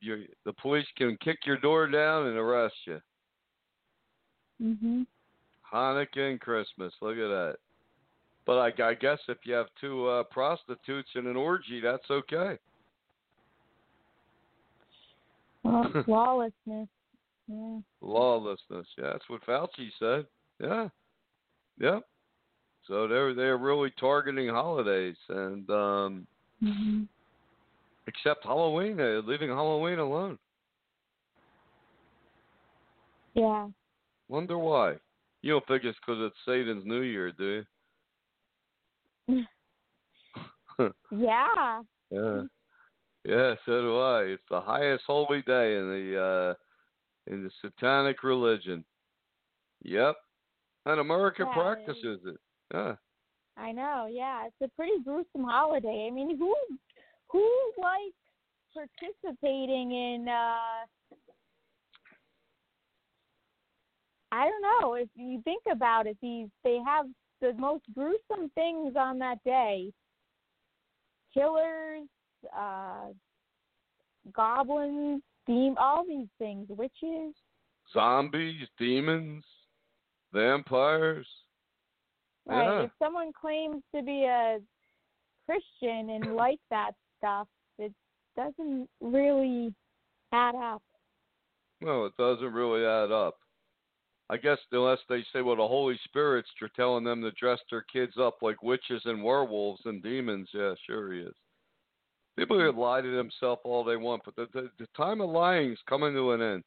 you 0.00 0.24
the 0.44 0.52
police 0.54 0.86
can 0.96 1.16
kick 1.22 1.38
your 1.44 1.58
door 1.58 1.86
down 1.86 2.26
and 2.26 2.36
arrest 2.36 2.74
you. 2.86 3.00
Mhm. 4.62 5.06
Hanukkah 5.72 6.30
and 6.30 6.40
Christmas. 6.40 6.92
Look 7.00 7.18
at 7.18 7.28
that. 7.28 7.56
But 8.46 8.80
I, 8.80 8.90
I 8.90 8.94
guess 8.94 9.18
if 9.28 9.38
you 9.44 9.54
have 9.54 9.66
two 9.80 10.06
uh, 10.06 10.22
prostitutes 10.24 11.08
in 11.16 11.26
an 11.26 11.36
orgy, 11.36 11.80
that's 11.80 12.08
okay. 12.10 12.56
Well, 15.64 15.90
lawlessness. 16.06 16.88
Yeah. 17.48 17.78
Lawlessness. 18.00 18.86
Yeah, 18.98 19.12
that's 19.12 19.28
what 19.28 19.44
Fauci 19.46 19.90
said. 19.98 20.26
Yeah. 20.60 20.88
Yep. 21.78 22.02
So 22.86 23.08
they're 23.08 23.34
they're 23.34 23.58
really 23.58 23.92
targeting 23.98 24.48
holidays 24.48 25.16
and 25.28 25.68
um 25.70 26.26
Mhm. 26.62 27.06
except 28.06 28.44
Halloween, 28.44 28.96
they're 28.96 29.20
leaving 29.20 29.50
Halloween 29.50 29.98
alone. 29.98 30.38
Yeah. 33.34 33.68
Wonder 34.28 34.58
why. 34.58 34.96
You 35.42 35.52
don't 35.52 35.66
think 35.66 35.84
it's 35.84 35.98
because 35.98 36.22
it's 36.22 36.36
Satan's 36.46 36.84
New 36.86 37.02
Year, 37.02 37.32
do 37.32 37.64
you? 39.28 39.44
Yeah. 41.10 41.82
Yeah. 42.10 42.42
Yeah, 43.24 43.54
so 43.66 43.82
do 43.82 43.98
I. 43.98 44.22
It's 44.22 44.42
the 44.48 44.60
highest 44.60 45.02
holy 45.06 45.42
day 45.42 45.76
in 45.76 45.88
the 45.88 46.22
uh 46.22 46.54
in 47.26 47.42
the 47.42 47.50
satanic 47.60 48.22
religion. 48.22 48.84
Yep. 49.82 50.16
And 50.86 51.00
America 51.00 51.44
Yeah, 51.46 51.52
practices 51.52 52.20
it. 52.24 52.40
Yeah. 52.72 52.94
I 53.56 53.72
know, 53.72 54.06
yeah. 54.10 54.46
It's 54.46 54.56
a 54.62 54.68
pretty 54.76 55.02
gruesome 55.02 55.44
holiday. 55.44 56.06
I 56.10 56.14
mean, 56.14 56.36
who 56.38 56.54
who 57.28 57.72
likes 57.78 58.14
participating 58.74 59.92
in 59.92 60.28
uh 60.28 60.86
I 64.32 64.48
don't 64.48 64.82
know, 64.82 64.94
if 64.94 65.08
you 65.14 65.40
think 65.42 65.62
about 65.70 66.06
it, 66.06 66.16
these 66.20 66.48
they 66.64 66.78
have 66.86 67.06
the 67.40 67.54
most 67.54 67.84
gruesome 67.94 68.50
things 68.54 68.94
on 68.96 69.18
that 69.20 69.42
day. 69.44 69.92
Killers, 71.32 72.06
uh 72.56 73.08
goblins, 74.32 75.22
theme 75.46 75.74
all 75.78 76.04
these 76.06 76.28
things, 76.38 76.66
witches. 76.68 77.34
Zombies, 77.92 78.66
demons, 78.78 79.44
vampires. 80.32 81.26
Right. 82.46 82.64
Yeah. 82.64 82.82
If 82.82 82.90
someone 82.98 83.32
claims 83.38 83.82
to 83.94 84.02
be 84.02 84.24
a 84.24 84.58
Christian 85.46 86.10
and 86.10 86.36
like 86.36 86.60
that 86.70 86.92
stuff, 87.18 87.48
it 87.78 87.92
doesn't 88.36 88.88
really 89.00 89.74
add 90.32 90.54
up. 90.54 90.82
No, 91.80 92.06
it 92.06 92.16
doesn't 92.16 92.52
really 92.52 92.84
add 92.84 93.12
up. 93.12 93.36
I 94.28 94.36
guess 94.36 94.58
unless 94.72 94.98
they 95.08 95.24
say, 95.32 95.42
well, 95.42 95.56
the 95.56 95.66
Holy 95.66 95.98
Spirit's 96.04 96.48
telling 96.74 97.04
them 97.04 97.22
to 97.22 97.30
dress 97.32 97.60
their 97.70 97.82
kids 97.82 98.14
up 98.20 98.38
like 98.42 98.62
witches 98.62 99.02
and 99.04 99.22
werewolves 99.22 99.82
and 99.84 100.02
demons. 100.02 100.48
Yeah, 100.52 100.74
sure 100.84 101.12
he 101.12 101.20
is. 101.20 101.34
People 102.36 102.58
can 102.58 102.76
lie 102.76 103.00
to 103.00 103.16
themselves 103.16 103.62
all 103.64 103.82
they 103.82 103.96
want, 103.96 104.22
but 104.24 104.36
the, 104.36 104.46
the, 104.52 104.70
the 104.78 104.86
time 104.96 105.20
of 105.20 105.30
lying 105.30 105.72
is 105.72 105.78
coming 105.88 106.12
to 106.12 106.32
an 106.32 106.42
end. 106.42 106.62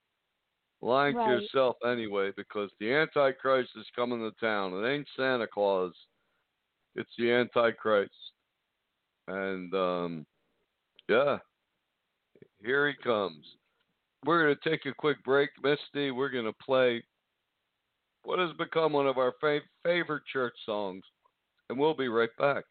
Lying 0.81 1.15
Right. 1.15 1.35
to 1.35 1.41
yourself 1.41 1.75
anyway, 1.85 2.31
because 2.37 2.71
the 2.79 2.91
Antichrist 2.91 3.71
is 3.75 3.85
coming 3.95 4.19
to 4.19 4.31
town. 4.43 4.73
It 4.73 4.87
ain't 4.87 5.07
Santa 5.15 5.45
Claus. 5.45 5.93
It's 6.95 7.09
the 7.17 7.31
Antichrist. 7.31 8.11
And 9.27 9.73
um, 9.75 10.25
yeah, 11.07 11.37
here 12.63 12.87
he 12.87 12.95
comes. 13.03 13.45
We're 14.25 14.43
going 14.43 14.55
to 14.61 14.69
take 14.69 14.85
a 14.85 14.93
quick 14.93 15.23
break, 15.23 15.49
Misty. 15.63 16.11
We're 16.11 16.29
going 16.29 16.45
to 16.45 16.53
play 16.65 17.03
what 18.23 18.39
has 18.39 18.51
become 18.57 18.93
one 18.93 19.07
of 19.07 19.17
our 19.17 19.33
fav- 19.41 19.61
favorite 19.83 20.23
church 20.31 20.55
songs, 20.65 21.03
and 21.69 21.77
we'll 21.77 21.93
be 21.93 22.07
right 22.07 22.35
back. 22.37 22.63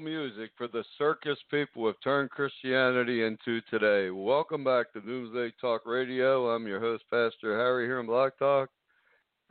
Music 0.00 0.50
for 0.56 0.68
the 0.68 0.84
circus 0.96 1.38
people 1.50 1.86
have 1.86 1.96
turned 2.04 2.30
Christianity 2.30 3.24
into 3.24 3.60
today. 3.70 4.10
Welcome 4.10 4.62
back 4.62 4.92
to 4.92 5.00
Doomsday 5.00 5.52
Talk 5.60 5.86
Radio. 5.86 6.50
I'm 6.50 6.66
your 6.66 6.78
host, 6.78 7.04
Pastor 7.10 7.56
Harry, 7.56 7.86
here 7.86 7.98
in 7.98 8.06
Blog 8.06 8.32
Talk, 8.38 8.70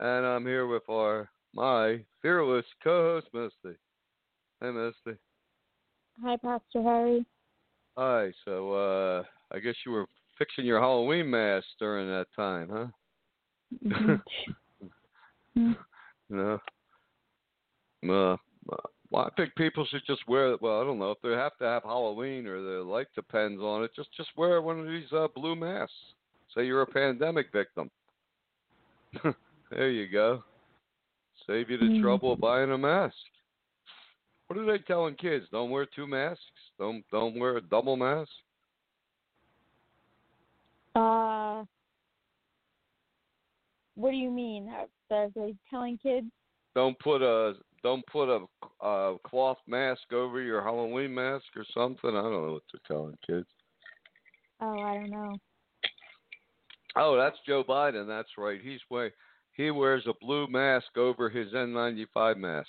and 0.00 0.24
I'm 0.24 0.46
here 0.46 0.66
with 0.66 0.82
our 0.88 1.28
my 1.54 2.00
fearless 2.22 2.64
co-host, 2.82 3.26
Misty. 3.34 3.78
Hey, 4.60 4.70
Misty. 4.70 5.18
Hi, 6.22 6.36
Pastor 6.36 6.82
Harry. 6.82 7.26
Hi. 7.96 8.32
So, 8.44 8.72
uh, 8.72 9.22
I 9.52 9.58
guess 9.58 9.74
you 9.84 9.92
were 9.92 10.06
fixing 10.38 10.64
your 10.64 10.80
Halloween 10.80 11.30
mask 11.30 11.66
during 11.78 12.08
that 12.08 12.26
time, 12.34 12.68
huh? 12.70 12.86
Mhm. 13.84 14.22
Mm. 15.58 15.76
No. 18.02 18.36
Uh, 18.72 18.76
well, 19.10 19.24
I 19.24 19.30
think 19.36 19.54
people 19.56 19.86
should 19.86 20.02
just 20.06 20.26
wear. 20.28 20.56
Well, 20.60 20.80
I 20.80 20.84
don't 20.84 20.98
know 20.98 21.12
if 21.12 21.18
they 21.22 21.30
have 21.30 21.56
to 21.58 21.64
have 21.64 21.82
Halloween 21.82 22.46
or 22.46 22.62
their 22.62 22.82
life 22.82 23.06
depends 23.14 23.60
on 23.60 23.84
it. 23.84 23.90
Just 23.96 24.12
just 24.16 24.30
wear 24.36 24.60
one 24.60 24.78
of 24.78 24.86
these 24.86 25.10
uh, 25.12 25.28
blue 25.34 25.56
masks. 25.56 25.94
Say 26.54 26.66
you're 26.66 26.82
a 26.82 26.86
pandemic 26.86 27.50
victim. 27.52 27.90
there 29.70 29.90
you 29.90 30.08
go. 30.08 30.42
Save 31.46 31.70
you 31.70 31.78
the 31.78 31.86
Mm. 31.86 32.02
trouble 32.02 32.32
of 32.32 32.40
buying 32.40 32.70
a 32.72 32.78
mask. 32.78 33.14
What 34.46 34.58
are 34.58 34.66
they 34.66 34.78
telling 34.78 35.14
kids? 35.14 35.46
Don't 35.50 35.70
wear 35.70 35.86
two 35.86 36.06
masks. 36.06 36.42
Don't 36.78 37.04
don't 37.10 37.38
wear 37.38 37.56
a 37.56 37.62
double 37.62 37.96
mask. 37.96 38.30
Uh, 40.94 41.64
what 43.94 44.10
do 44.10 44.16
you 44.16 44.30
mean? 44.30 44.68
Are 45.10 45.28
they 45.34 45.54
telling 45.70 45.98
kids? 45.98 46.26
Don't 46.74 46.98
put 46.98 47.22
a 47.22 47.54
don't 47.82 48.04
put 48.06 48.28
a, 48.28 48.44
a 48.86 49.16
cloth 49.24 49.58
mask 49.66 50.12
over 50.12 50.40
your 50.40 50.62
Halloween 50.62 51.14
mask 51.14 51.44
or 51.56 51.64
something. 51.74 52.10
I 52.10 52.22
don't 52.22 52.46
know 52.46 52.52
what 52.52 52.62
they're 52.72 52.96
telling 52.96 53.16
kids. 53.26 53.46
Oh, 54.60 54.80
I 54.80 54.94
don't 54.94 55.10
know. 55.10 55.36
Oh, 56.96 57.16
that's 57.16 57.36
Joe 57.46 57.62
Biden. 57.62 58.06
That's 58.08 58.30
right. 58.36 58.60
He's 58.62 58.80
way 58.90 59.12
he 59.58 59.70
wears 59.72 60.04
a 60.06 60.14
blue 60.24 60.46
mask 60.46 60.96
over 60.96 61.28
his 61.28 61.52
N95 61.52 62.36
mask. 62.36 62.68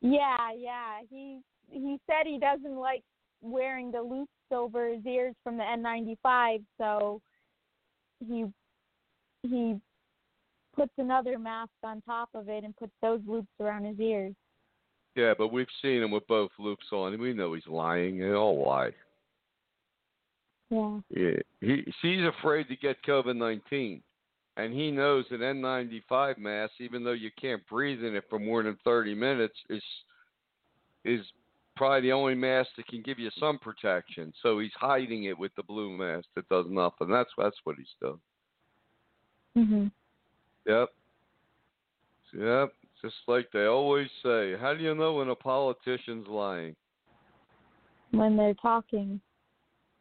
Yeah, 0.00 0.50
yeah. 0.56 0.98
He 1.08 1.40
he 1.68 1.98
said 2.06 2.26
he 2.26 2.38
doesn't 2.38 2.76
like 2.76 3.02
wearing 3.40 3.90
the 3.90 4.02
loops 4.02 4.30
over 4.50 4.88
his 4.88 5.04
ears 5.06 5.34
from 5.42 5.56
the 5.56 5.62
N95, 5.62 6.62
so 6.78 7.20
he 8.20 8.46
he 9.42 9.76
puts 10.76 10.92
another 10.98 11.38
mask 11.38 11.72
on 11.82 12.02
top 12.02 12.28
of 12.34 12.48
it 12.48 12.62
and 12.62 12.76
puts 12.76 12.92
those 13.02 13.20
loops 13.26 13.48
around 13.58 13.84
his 13.84 13.98
ears. 13.98 14.34
Yeah, 15.16 15.32
but 15.36 15.48
we've 15.48 15.66
seen 15.80 16.02
him 16.02 16.10
with 16.10 16.26
both 16.26 16.50
loops 16.58 16.86
on, 16.92 17.18
we 17.18 17.32
know 17.32 17.54
he's 17.54 17.66
lying. 17.66 18.18
They 18.18 18.32
all 18.32 18.64
lie. 18.64 18.90
Yeah. 20.70 20.98
Yeah, 21.10 21.38
he 21.60 21.84
he's 22.02 22.24
afraid 22.38 22.68
to 22.68 22.76
get 22.76 23.02
COVID 23.04 23.36
nineteen, 23.36 24.02
and 24.56 24.74
he 24.74 24.90
knows 24.90 25.24
an 25.30 25.38
N95 25.38 26.38
mask, 26.38 26.72
even 26.80 27.04
though 27.04 27.12
you 27.12 27.30
can't 27.40 27.66
breathe 27.68 28.02
in 28.02 28.16
it 28.16 28.24
for 28.28 28.38
more 28.38 28.62
than 28.62 28.76
thirty 28.84 29.14
minutes, 29.14 29.54
is 29.70 29.82
is 31.04 31.20
probably 31.76 32.00
the 32.00 32.12
only 32.12 32.34
mask 32.34 32.70
that 32.76 32.88
can 32.88 33.02
give 33.02 33.18
you 33.18 33.30
some 33.38 33.58
protection. 33.58 34.32
So 34.42 34.58
he's 34.58 34.72
hiding 34.74 35.24
it 35.24 35.38
with 35.38 35.54
the 35.56 35.62
blue 35.62 35.96
mask 35.96 36.26
that 36.34 36.48
does 36.48 36.66
nothing. 36.68 37.08
That's 37.10 37.30
that's 37.38 37.56
what 37.64 37.76
he's 37.76 37.86
doing. 38.00 38.20
Mhm. 39.56 39.90
Yep. 40.66 40.88
Yep. 42.38 42.72
Just 43.02 43.14
like 43.28 43.48
they 43.52 43.66
always 43.66 44.08
say, 44.22 44.54
how 44.60 44.74
do 44.74 44.82
you 44.82 44.94
know 44.94 45.14
when 45.14 45.28
a 45.28 45.34
politician's 45.34 46.26
lying? 46.28 46.74
When 48.10 48.36
they're 48.36 48.54
talking. 48.54 49.20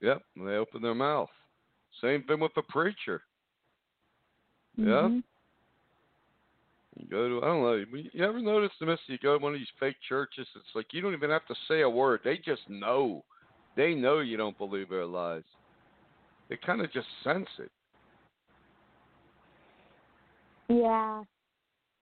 Yep, 0.02 0.22
when 0.36 0.48
they 0.48 0.56
open 0.56 0.82
their 0.82 0.96
mouth. 0.96 1.30
Same 2.02 2.24
thing 2.24 2.40
with 2.40 2.52
a 2.58 2.62
preacher. 2.62 3.22
Yeah. 4.78 4.86
Mhm. 4.86 5.24
You 6.98 7.08
go 7.08 7.28
to 7.28 7.46
I 7.46 7.48
don't 7.48 7.62
know. 7.62 8.00
You 8.14 8.24
ever 8.24 8.40
notice 8.40 8.72
the 8.80 8.86
this? 8.86 9.00
You 9.08 9.18
go 9.18 9.38
to 9.38 9.44
one 9.44 9.54
of 9.54 9.60
these 9.60 9.68
fake 9.80 9.98
churches. 10.08 10.48
It's 10.56 10.76
like 10.76 10.94
you 10.94 11.02
don't 11.02 11.14
even 11.14 11.30
have 11.30 11.46
to 11.48 11.56
say 11.68 11.82
a 11.82 11.90
word. 11.90 12.22
They 12.24 12.38
just 12.38 12.68
know. 12.70 13.24
They 13.76 13.94
know 13.94 14.20
you 14.20 14.38
don't 14.38 14.58
believe 14.58 14.90
their 14.90 15.06
lies. 15.06 15.44
They 16.50 16.58
kind 16.58 16.82
of 16.82 16.92
just 16.92 17.08
sense 17.24 17.50
it. 17.60 17.72
Yeah. 20.70 21.24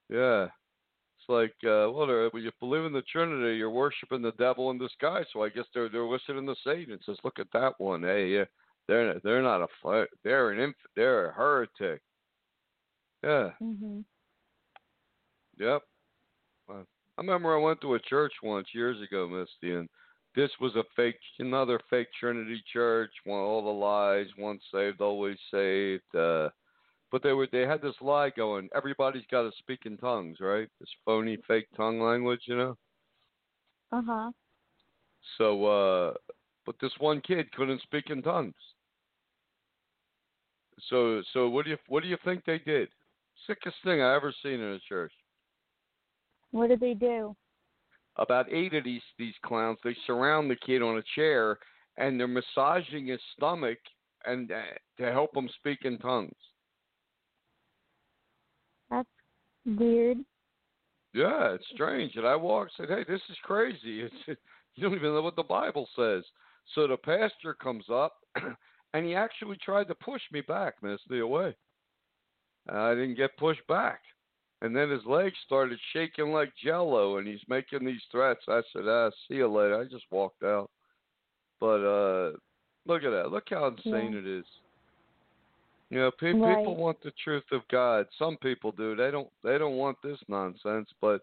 Yeah. 0.10 0.43
It's 0.45 1.30
like, 1.30 1.54
uh, 1.63 1.89
well, 1.91 2.30
you 2.34 2.52
believe 2.60 2.86
in 2.86 2.93
the 2.93 3.02
Trinity, 3.04 3.58
you're 3.58 3.69
worshiping 3.69 4.21
the 4.21 4.34
devil 4.34 4.71
in 4.71 4.78
disguise. 4.78 5.26
So 5.32 5.43
I 5.43 5.49
guess 5.49 5.65
they're 5.73 5.89
they're 5.89 6.06
listening 6.06 6.45
to 6.47 6.56
Satan. 6.65 6.93
It 6.93 7.02
says, 7.06 7.17
look 7.23 7.39
at 7.39 7.47
that 7.54 7.73
one. 7.78 8.04
Hey, 8.04 8.28
yeah, 8.28 8.45
they're 8.88 9.19
they're 9.23 9.41
not 9.41 9.62
a 9.62 10.06
they're 10.23 10.52
an 10.52 10.60
inf- 10.60 10.76
they're 10.95 11.30
a 11.30 11.34
heretic. 11.34 12.02
Yeah. 13.23 13.52
Mhm. 13.62 14.04
Yep. 15.58 15.82
Uh, 16.69 16.84
I 17.17 17.21
remember 17.21 17.56
I 17.56 17.62
went 17.62 17.80
to 17.82 17.93
a 17.93 17.99
church 17.99 18.34
once 18.41 18.67
years 18.73 19.02
ago, 19.02 19.28
Misty, 19.28 19.76
and 19.76 19.88
this 20.36 20.49
was 20.60 20.76
a 20.76 20.84
fake, 20.95 21.19
another 21.39 21.80
fake 21.89 22.08
Trinity 22.19 22.62
church. 22.71 23.12
One 23.23 23.39
all 23.39 23.63
the 23.63 23.69
lies, 23.69 24.28
once 24.38 24.62
saved, 24.73 24.99
always 24.99 25.38
saved. 25.52 26.15
Uh, 26.15 26.49
but 27.13 27.21
they 27.21 27.32
were 27.32 27.47
they 27.52 27.62
had 27.62 27.82
this 27.84 27.93
lie 28.02 28.32
going. 28.32 28.67
Everybody's 28.76 29.23
got 29.30 29.43
to 29.43 29.52
speak 29.60 29.82
in 29.86 29.97
tongues, 29.97 30.38
right? 30.41 30.67
This 30.80 30.89
phony, 31.06 31.38
fake 31.47 31.67
tongue 31.78 32.02
language, 32.02 32.41
you 32.45 32.58
know. 32.58 32.76
Uh 33.91 34.02
huh. 34.06 34.32
So, 35.38 35.65
uh, 35.65 36.13
but 36.65 36.76
this 36.82 36.91
one 36.97 37.21
kid 37.21 37.52
couldn't 37.52 37.84
speak 37.84 38.10
in 38.10 38.23
tongues. 38.23 38.56
So, 40.89 41.21
so 41.34 41.47
what 41.49 41.65
do 41.65 41.71
you 41.71 41.78
what 41.88 42.02
do 42.02 42.10
you 42.10 42.17
think 42.26 42.45
they 42.45 42.58
did? 42.58 42.89
Sickest 43.45 43.76
thing 43.84 44.02
I 44.02 44.15
ever 44.15 44.34
seen 44.41 44.54
in 44.54 44.73
a 44.73 44.80
church. 44.80 45.13
What 46.49 46.69
did 46.69 46.80
they 46.80 46.95
do? 46.95 47.36
about 48.17 48.52
eight 48.52 48.73
of 48.73 48.84
these 48.84 49.02
these 49.19 49.34
clowns. 49.45 49.78
They 49.84 49.95
surround 50.08 50.49
the 50.49 50.56
kid 50.56 50.82
on 50.82 50.97
a 50.97 51.04
chair 51.15 51.60
and 51.97 52.19
they're 52.19 52.28
massaging 52.28 53.08
his 53.08 53.19
stomach 53.36 53.78
and 54.26 54.52
uh, 54.52 54.62
to 54.97 55.12
help 55.12 55.36
him 55.36 55.49
speak 55.60 55.80
in 55.84 55.97
tongues. 55.99 56.34
That's 58.93 59.10
weird. 59.65 60.17
Yeah, 61.13 61.54
it's 61.54 61.65
strange. 61.73 62.15
And 62.15 62.26
I 62.26 62.36
walked, 62.36 62.71
and 62.80 62.88
said, 62.88 62.97
"Hey, 62.97 63.06
this 63.08 63.21
is 63.30 63.38
crazy. 63.43 64.10
It's 64.28 64.39
You 64.76 64.84
don't 64.89 64.95
even 64.95 65.13
know 65.13 65.21
what 65.21 65.36
the 65.36 65.43
Bible 65.43 65.88
says. 65.95 66.23
So 66.73 66.88
the 66.88 66.97
pastor 66.97 67.54
comes 67.54 67.86
up 67.91 68.13
and 68.93 69.06
he 69.06 69.13
actually 69.13 69.58
tried 69.58 69.88
to 69.89 69.95
push 69.95 70.21
me 70.32 70.41
back, 70.41 70.76
Misty, 70.82 71.19
away. 71.19 71.56
I 72.69 72.95
didn't 72.95 73.15
get 73.15 73.38
pushed 73.38 73.65
back. 73.67 73.99
And 74.62 74.76
then 74.76 74.89
his 74.89 75.06
legs 75.06 75.36
started 75.45 75.78
shaking 75.91 76.32
like 76.32 76.52
jello 76.63 77.17
and 77.17 77.28
he's 77.28 77.41
making 77.49 77.86
these 77.86 78.02
threats. 78.12 78.41
I 78.47 78.62
said, 78.71 78.88
ah, 78.88 79.12
see 79.28 79.36
you 79.36 79.47
later. 79.47 79.80
I 79.80 79.84
just 79.84 80.06
walked 80.10 80.41
out. 80.43 80.71
But 81.60 81.84
uh 81.86 82.32
look 82.88 83.04
at 83.04 83.12
that. 83.12 83.30
Look 83.30 83.43
how 83.49 83.67
insane 83.67 84.13
Yeah. 84.13 84.19
it 84.19 84.26
is. 84.28 84.45
You 85.93 85.99
know, 85.99 86.10
pe- 86.10 86.34
Right. 86.34 86.58
people 86.58 86.75
want 86.75 86.99
the 87.01 87.12
truth 87.12 87.51
of 87.51 87.67
God. 87.67 88.08
Some 88.17 88.36
people 88.38 88.71
do. 88.71 88.95
They 88.95 89.12
don't. 89.12 89.32
They 89.43 89.60
don't 89.60 89.77
want 89.77 90.01
this 90.01 90.17
nonsense. 90.27 90.91
But 90.99 91.21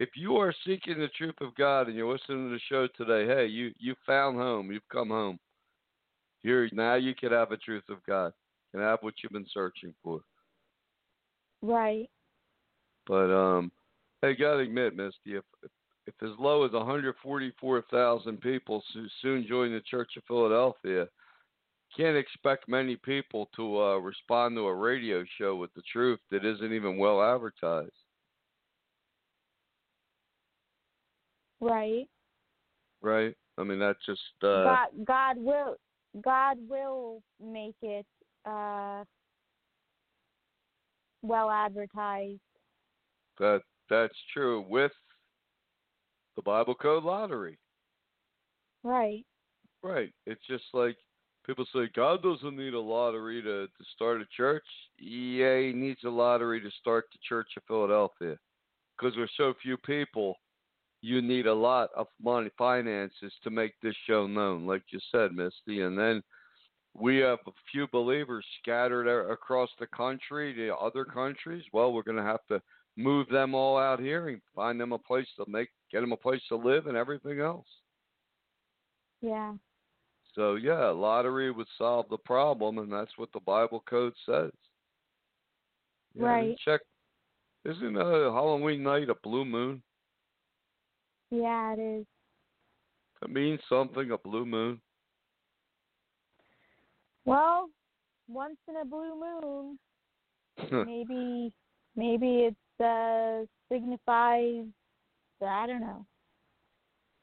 if 0.00 0.16
you 0.16 0.36
are 0.38 0.52
seeking 0.64 0.98
the 0.98 1.06
truth 1.06 1.40
of 1.40 1.54
God 1.54 1.86
and 1.86 1.96
you're 1.96 2.12
listening 2.12 2.48
to 2.48 2.52
the 2.52 2.58
show 2.58 2.88
today, 2.88 3.26
hey, 3.32 3.46
you 3.46 3.72
you 3.78 3.94
found 4.04 4.36
home. 4.36 4.72
You've 4.72 4.88
come 4.88 5.10
home. 5.10 5.38
Here 6.40 6.68
now, 6.72 6.94
you 6.94 7.14
can 7.14 7.30
have 7.30 7.50
the 7.50 7.58
truth 7.58 7.88
of 7.88 8.04
God. 8.06 8.32
You 8.72 8.80
can 8.80 8.88
have 8.88 9.04
what 9.04 9.14
you've 9.22 9.30
been 9.30 9.46
searching 9.54 9.94
for. 10.02 10.20
Right. 11.62 12.10
But 13.06 13.30
um, 13.30 13.70
hey, 14.20 14.34
gotta 14.34 14.60
admit, 14.60 14.96
Misty, 14.96 15.36
if 15.36 15.44
if, 15.62 15.70
if 16.08 16.14
as 16.24 16.36
low 16.40 16.64
as 16.64 16.72
144,000 16.72 18.40
people 18.40 18.82
soon 19.22 19.46
join 19.46 19.72
the 19.72 19.80
Church 19.82 20.16
of 20.16 20.24
Philadelphia, 20.24 21.08
can't 21.96 22.16
expect 22.16 22.68
many 22.68 22.96
people 22.96 23.48
to 23.56 23.80
uh, 23.80 23.96
respond 23.96 24.56
to 24.56 24.66
a 24.66 24.74
radio 24.74 25.24
show 25.38 25.56
with 25.56 25.72
the 25.74 25.82
truth 25.92 26.20
that 26.30 26.44
isn't 26.44 26.72
even 26.72 26.98
well 26.98 27.22
advertised. 27.22 27.92
Right. 31.60 32.06
Right? 33.02 33.34
I 33.58 33.64
mean, 33.64 33.78
that's 33.78 34.04
just 34.06 34.20
uh, 34.42 34.64
God 34.64 34.88
God 35.04 35.36
will 35.38 35.76
God 36.22 36.58
will 36.68 37.22
make 37.44 37.74
it 37.82 38.06
uh 38.46 39.04
well 41.22 41.50
advertised. 41.50 42.40
that 43.40 43.62
that's 43.90 44.14
true 44.32 44.64
with 44.68 44.92
the 46.36 46.42
Bible 46.42 46.74
Code 46.74 47.02
Lottery. 47.02 47.58
Right. 48.84 49.24
Right. 49.82 50.12
It's 50.26 50.44
just 50.48 50.64
like 50.72 50.96
people 51.48 51.64
say 51.74 51.88
God 51.96 52.22
doesn't 52.22 52.56
need 52.56 52.74
a 52.74 52.80
lottery 52.80 53.40
to, 53.42 53.66
to 53.66 53.84
start 53.94 54.20
a 54.20 54.26
church. 54.36 54.64
Yeah, 54.98 55.58
he 55.58 55.72
needs 55.72 56.00
a 56.04 56.10
lottery 56.10 56.60
to 56.60 56.70
start 56.80 57.06
the 57.10 57.18
Church 57.26 57.48
of 57.56 57.62
Philadelphia. 57.66 58.36
Because 58.96 59.16
there's 59.16 59.30
so 59.36 59.54
few 59.62 59.78
people, 59.78 60.36
you 61.00 61.22
need 61.22 61.46
a 61.46 61.54
lot 61.54 61.88
of 61.96 62.06
money, 62.22 62.50
finances 62.58 63.32
to 63.42 63.50
make 63.50 63.72
this 63.82 63.94
show 64.06 64.26
known, 64.26 64.66
like 64.66 64.82
you 64.90 65.00
said, 65.10 65.32
Misty. 65.32 65.82
And 65.82 65.96
then 65.98 66.22
we 66.94 67.16
have 67.18 67.38
a 67.46 67.52
few 67.72 67.86
believers 67.92 68.44
scattered 68.60 69.08
across 69.30 69.70
the 69.80 69.86
country 69.86 70.52
to 70.54 70.74
other 70.76 71.04
countries. 71.04 71.64
Well, 71.72 71.92
we're 71.92 72.02
going 72.02 72.18
to 72.18 72.22
have 72.22 72.44
to 72.48 72.60
move 72.96 73.26
them 73.30 73.54
all 73.54 73.78
out 73.78 74.00
here 74.00 74.28
and 74.28 74.40
find 74.54 74.78
them 74.78 74.92
a 74.92 74.98
place 74.98 75.28
to 75.36 75.44
make, 75.48 75.68
get 75.90 76.00
them 76.00 76.12
a 76.12 76.16
place 76.16 76.42
to 76.48 76.56
live 76.56 76.88
and 76.88 76.96
everything 76.96 77.40
else. 77.40 77.66
Yeah. 79.22 79.54
So 80.38 80.54
yeah, 80.54 80.90
lottery 80.90 81.50
would 81.50 81.66
solve 81.76 82.06
the 82.10 82.16
problem, 82.16 82.78
and 82.78 82.92
that's 82.92 83.10
what 83.16 83.28
the 83.32 83.40
Bible 83.40 83.82
code 83.90 84.12
says. 84.24 84.52
Yeah, 86.14 86.26
Right. 86.26 86.56
Check. 86.64 86.80
Isn't 87.64 87.96
uh, 87.96 88.30
Halloween 88.32 88.84
night 88.84 89.10
a 89.10 89.16
blue 89.16 89.44
moon? 89.44 89.82
Yeah, 91.32 91.74
it 91.76 91.80
is. 91.80 92.06
That 93.20 93.30
means 93.30 93.58
something. 93.68 94.12
A 94.12 94.18
blue 94.18 94.46
moon. 94.46 94.80
Well, 97.24 97.68
once 98.28 98.58
in 98.68 98.76
a 98.76 98.84
blue 98.84 99.20
moon, 99.20 99.78
maybe 100.86 101.52
maybe 101.96 102.46
it 102.46 102.56
uh 102.80 103.44
signifies 103.72 104.66
I 105.44 105.66
don't 105.66 105.80
know. 105.80 106.06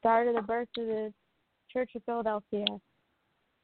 Start 0.00 0.28
of 0.28 0.34
the 0.34 0.42
birth 0.42 0.68
of 0.76 0.86
the 0.86 1.14
Church 1.72 1.92
of 1.96 2.04
Philadelphia. 2.04 2.66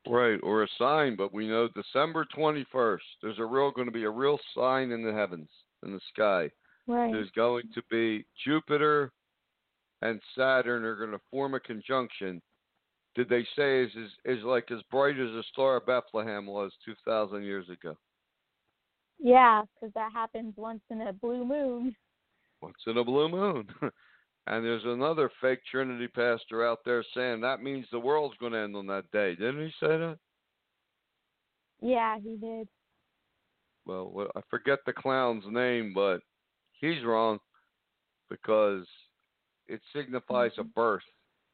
Right, 0.09 0.39
or 0.43 0.63
a 0.63 0.69
sign. 0.79 1.17
But 1.17 1.33
we 1.33 1.49
know 1.49 1.69
December 1.69 2.27
twenty 2.35 2.67
first. 2.73 3.05
There's 3.23 3.39
a 3.39 3.45
real 3.45 3.71
going 3.71 3.87
to 3.87 3.93
be 3.93 4.05
a 4.05 4.11
real 4.11 4.39
sign 4.57 4.91
in 4.91 5.05
the 5.05 5.13
heavens, 5.13 5.49
in 5.85 5.93
the 5.93 6.01
sky. 6.13 6.51
Right. 6.87 7.13
There's 7.13 7.31
going 7.37 7.65
to 7.75 7.83
be 7.91 8.25
Jupiter 8.45 9.13
and 10.03 10.21
Saturn 10.37 10.85
are 10.85 10.97
going 10.97 11.13
to 11.13 11.21
form 11.31 11.55
a 11.55 11.61
conjunction. 11.61 12.43
Did 13.15 13.29
they 13.29 13.47
say 13.57 13.85
is 13.85 13.91
is, 13.95 14.11
is 14.25 14.45
like 14.45 14.71
as 14.71 14.81
bright 14.91 15.19
as 15.19 15.31
the 15.31 15.45
star 15.53 15.77
of 15.77 15.87
Bethlehem 15.87 16.47
was 16.47 16.73
two 16.85 16.95
thousand 17.07 17.45
years 17.45 17.69
ago? 17.69 17.97
Yeah, 19.19 19.63
because 19.75 19.95
that 19.95 20.13
happens 20.13 20.55
once 20.57 20.81
in 20.91 21.03
a 21.03 21.13
blue 21.13 21.45
moon. 21.45 21.95
Once 22.61 22.77
in 22.87 22.99
a 22.99 23.05
blue 23.05 23.29
moon. 23.29 23.67
and 24.47 24.65
there's 24.65 24.85
another 24.85 25.31
fake 25.41 25.61
Trinity 25.71 26.09
pastor 26.09 26.67
out 26.67 26.81
there 26.85 27.05
saying 27.15 27.41
that 27.41 27.63
means 27.63 27.87
the 27.91 27.99
world's 27.99 28.37
going 28.39 28.53
to 28.53 28.59
end 28.59 28.77
on 28.77 28.87
that 28.89 29.11
day. 29.13 29.35
Didn't 29.35 29.67
he 29.67 29.73
say 29.81 29.99
that? 29.99 30.19
Yeah, 31.81 32.19
he 32.19 32.37
did. 32.37 32.69
Well, 33.87 34.31
I 34.37 34.41
forget 34.51 34.79
the 34.87 34.93
clown's 34.93 35.45
name, 35.49 35.93
but 35.95 36.21
he's 36.81 37.05
wrong 37.05 37.39
because 38.31 38.87
it 39.67 39.81
signifies 39.95 40.53
a 40.59 40.63
mm-hmm. 40.63 40.71
birth. 40.75 41.03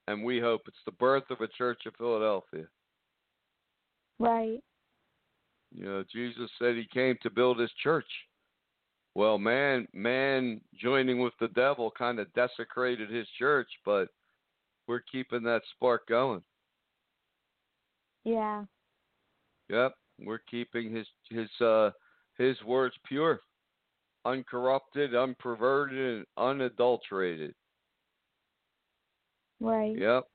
And 0.07 0.25
we 0.25 0.41
hope 0.41 0.63
it's 0.67 0.77
the 0.87 0.93
birth 0.93 1.25
of 1.31 1.43
a 1.43 1.49
church 1.49 1.83
of 1.87 1.93
Philadelphia. 1.99 2.65
Right. 4.19 4.61
You 5.71 5.85
know, 5.85 6.05
Jesus 6.11 6.51
said 6.59 6.77
he 6.77 6.89
came 6.93 7.17
to 7.23 7.31
build 7.31 7.59
his 7.59 7.71
church. 7.83 8.07
Well, 9.19 9.37
man, 9.37 9.89
man 9.93 10.61
joining 10.81 11.19
with 11.19 11.33
the 11.41 11.49
devil 11.49 11.91
kind 11.91 12.21
of 12.21 12.33
desecrated 12.35 13.11
his 13.11 13.27
church, 13.37 13.67
but 13.85 14.11
we're 14.87 15.03
keeping 15.11 15.43
that 15.43 15.63
spark 15.75 16.07
going. 16.07 16.41
Yeah. 18.23 18.63
Yep, 19.71 19.95
we're 20.21 20.43
keeping 20.49 20.95
his 20.95 21.09
his 21.31 21.49
uh 21.61 21.91
his 22.39 22.63
words 22.63 22.95
pure, 23.09 23.41
uncorrupted, 24.25 25.11
unperverted, 25.17 26.19
and 26.19 26.27
unadulterated. 26.37 27.57
Right. 29.59 29.99
Yep. 29.99 30.27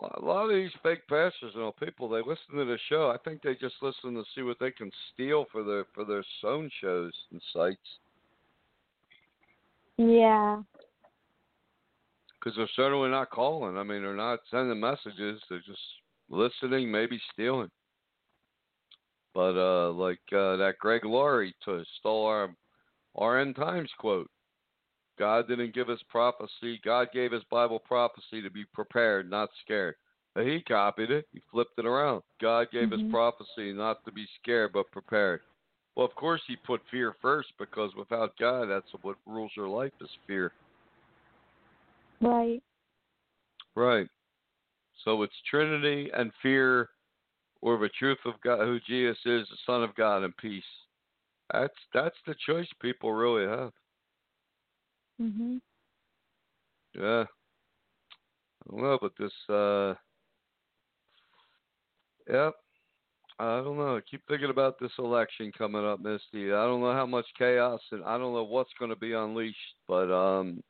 A 0.00 0.20
lot 0.20 0.44
of 0.44 0.50
these 0.50 0.70
fake 0.82 1.06
pastors, 1.08 1.52
you 1.54 1.60
know, 1.60 1.72
people 1.72 2.08
they 2.08 2.18
listen 2.18 2.56
to 2.56 2.64
the 2.64 2.78
show. 2.88 3.10
I 3.10 3.18
think 3.18 3.42
they 3.42 3.54
just 3.54 3.74
listen 3.82 4.14
to 4.14 4.24
see 4.34 4.42
what 4.42 4.58
they 4.58 4.70
can 4.72 4.90
steal 5.12 5.46
for 5.52 5.62
their 5.62 5.84
for 5.94 6.04
their 6.04 6.24
own 6.44 6.70
shows 6.80 7.12
and 7.30 7.40
sites. 7.52 7.78
Yeah. 9.98 10.62
because 12.42 12.56
they're 12.56 12.68
certainly 12.74 13.10
not 13.10 13.30
calling. 13.30 13.76
I 13.76 13.82
mean, 13.82 14.02
they're 14.02 14.16
not 14.16 14.40
sending 14.50 14.80
messages. 14.80 15.40
They're 15.48 15.60
just 15.60 15.78
listening, 16.28 16.90
maybe 16.90 17.20
stealing. 17.32 17.70
But 19.34 19.56
uh, 19.56 19.92
like 19.92 20.20
uh, 20.32 20.56
that 20.56 20.74
Greg 20.80 21.04
Laurie 21.04 21.54
to 21.64 21.84
stole 22.00 22.26
our 22.26 22.54
our 23.14 23.38
end 23.40 23.56
times 23.56 23.90
quote. 23.98 24.30
God 25.18 25.48
didn't 25.48 25.74
give 25.74 25.88
us 25.88 26.00
prophecy. 26.08 26.80
God 26.84 27.08
gave 27.12 27.32
us 27.32 27.42
Bible 27.50 27.78
prophecy 27.78 28.42
to 28.42 28.50
be 28.50 28.64
prepared, 28.72 29.30
not 29.30 29.50
scared. 29.64 29.96
He 30.34 30.62
copied 30.66 31.10
it. 31.10 31.26
He 31.32 31.42
flipped 31.50 31.78
it 31.78 31.84
around. 31.84 32.22
God 32.40 32.70
gave 32.70 32.88
Mhm. 32.88 33.04
us 33.06 33.10
prophecy 33.10 33.72
not 33.72 34.02
to 34.04 34.12
be 34.12 34.26
scared, 34.40 34.72
but 34.72 34.90
prepared. 34.90 35.42
Well, 35.94 36.06
of 36.06 36.14
course, 36.14 36.42
he 36.46 36.56
put 36.56 36.86
fear 36.88 37.12
first 37.20 37.56
because 37.58 37.94
without 37.94 38.36
God, 38.38 38.66
that's 38.66 38.90
what 39.02 39.18
rules 39.26 39.54
your 39.54 39.68
life 39.68 39.92
is 40.00 40.14
fear. 40.26 40.52
Right. 42.22 42.62
Right. 43.74 44.08
So 45.04 45.22
it's 45.22 45.38
Trinity 45.42 46.10
and 46.12 46.32
fear, 46.40 46.90
or 47.60 47.76
the 47.76 47.90
truth 47.90 48.24
of 48.24 48.40
God, 48.40 48.64
who 48.64 48.80
Jesus 48.80 49.18
is, 49.26 49.48
the 49.48 49.56
Son 49.66 49.82
of 49.82 49.94
God, 49.94 50.22
and 50.22 50.36
peace. 50.36 50.64
That's 51.52 51.74
that's 51.92 52.16
the 52.26 52.34
choice 52.46 52.68
people 52.80 53.12
really 53.12 53.46
have. 53.46 53.72
Mhm. 55.20 55.60
Yeah. 56.94 57.24
I 57.24 58.70
don't 58.70 58.82
know, 58.82 58.98
but 59.00 59.12
this. 59.18 59.32
uh 59.48 59.94
Yep. 62.30 62.54
I 63.38 63.56
don't 63.56 63.76
know. 63.76 63.96
I 63.96 64.00
keep 64.08 64.22
thinking 64.28 64.50
about 64.50 64.78
this 64.78 64.92
election 64.98 65.50
coming 65.56 65.84
up, 65.84 66.00
Misty. 66.00 66.52
I 66.52 66.64
don't 66.64 66.80
know 66.80 66.92
how 66.92 67.06
much 67.06 67.26
chaos 67.36 67.80
and 67.90 68.04
I 68.04 68.16
don't 68.16 68.34
know 68.34 68.44
what's 68.44 68.72
going 68.78 68.90
to 68.90 68.96
be 68.96 69.14
unleashed, 69.14 69.56
but 69.88 70.12
um, 70.12 70.62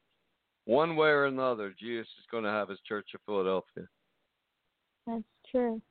one 0.65 0.97
way 0.97 1.09
or 1.09 1.27
another, 1.27 1.75
Jesus 1.79 2.07
is 2.19 2.25
going 2.31 2.45
to 2.45 2.51
have 2.51 2.71
his 2.71 2.79
Church 2.89 3.09
of 3.15 3.21
Philadelphia. 3.27 3.87
That's 5.07 5.23
true. 5.51 5.83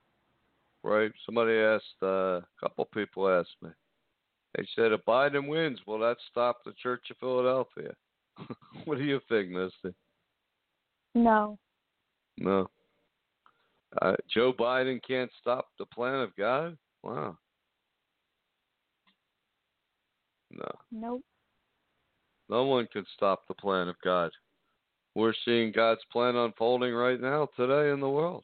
right? 0.83 1.11
Somebody 1.25 1.53
asked, 1.53 1.83
uh, 2.01 2.37
a 2.39 2.45
couple 2.59 2.85
people 2.85 3.29
asked 3.29 3.57
me. 3.61 3.69
They 4.57 4.65
said, 4.75 4.91
if 4.91 5.01
Biden 5.05 5.47
wins, 5.47 5.79
will 5.85 5.99
that 5.99 6.17
stop 6.31 6.59
the 6.65 6.73
Church 6.81 7.03
of 7.11 7.17
Philadelphia? 7.17 7.93
what 8.85 8.97
do 8.97 9.03
you 9.03 9.19
think, 9.29 9.49
Misty? 9.49 9.95
No. 11.15 11.57
No. 12.37 12.69
Uh, 14.01 14.15
Joe 14.33 14.53
Biden 14.53 15.01
can't 15.05 15.31
stop 15.39 15.67
the 15.77 15.85
plan 15.85 16.21
of 16.21 16.35
God? 16.37 16.77
Wow. 17.03 17.37
No. 20.51 20.71
Nope. 20.91 21.21
No 22.49 22.65
one 22.65 22.87
can 22.91 23.05
stop 23.15 23.41
the 23.47 23.53
plan 23.53 23.87
of 23.87 23.95
God. 24.03 24.31
We're 25.15 25.33
seeing 25.45 25.71
God's 25.71 26.01
plan 26.11 26.35
unfolding 26.35 26.93
right 26.93 27.19
now, 27.19 27.49
today 27.57 27.91
in 27.91 27.99
the 27.99 28.09
world. 28.09 28.43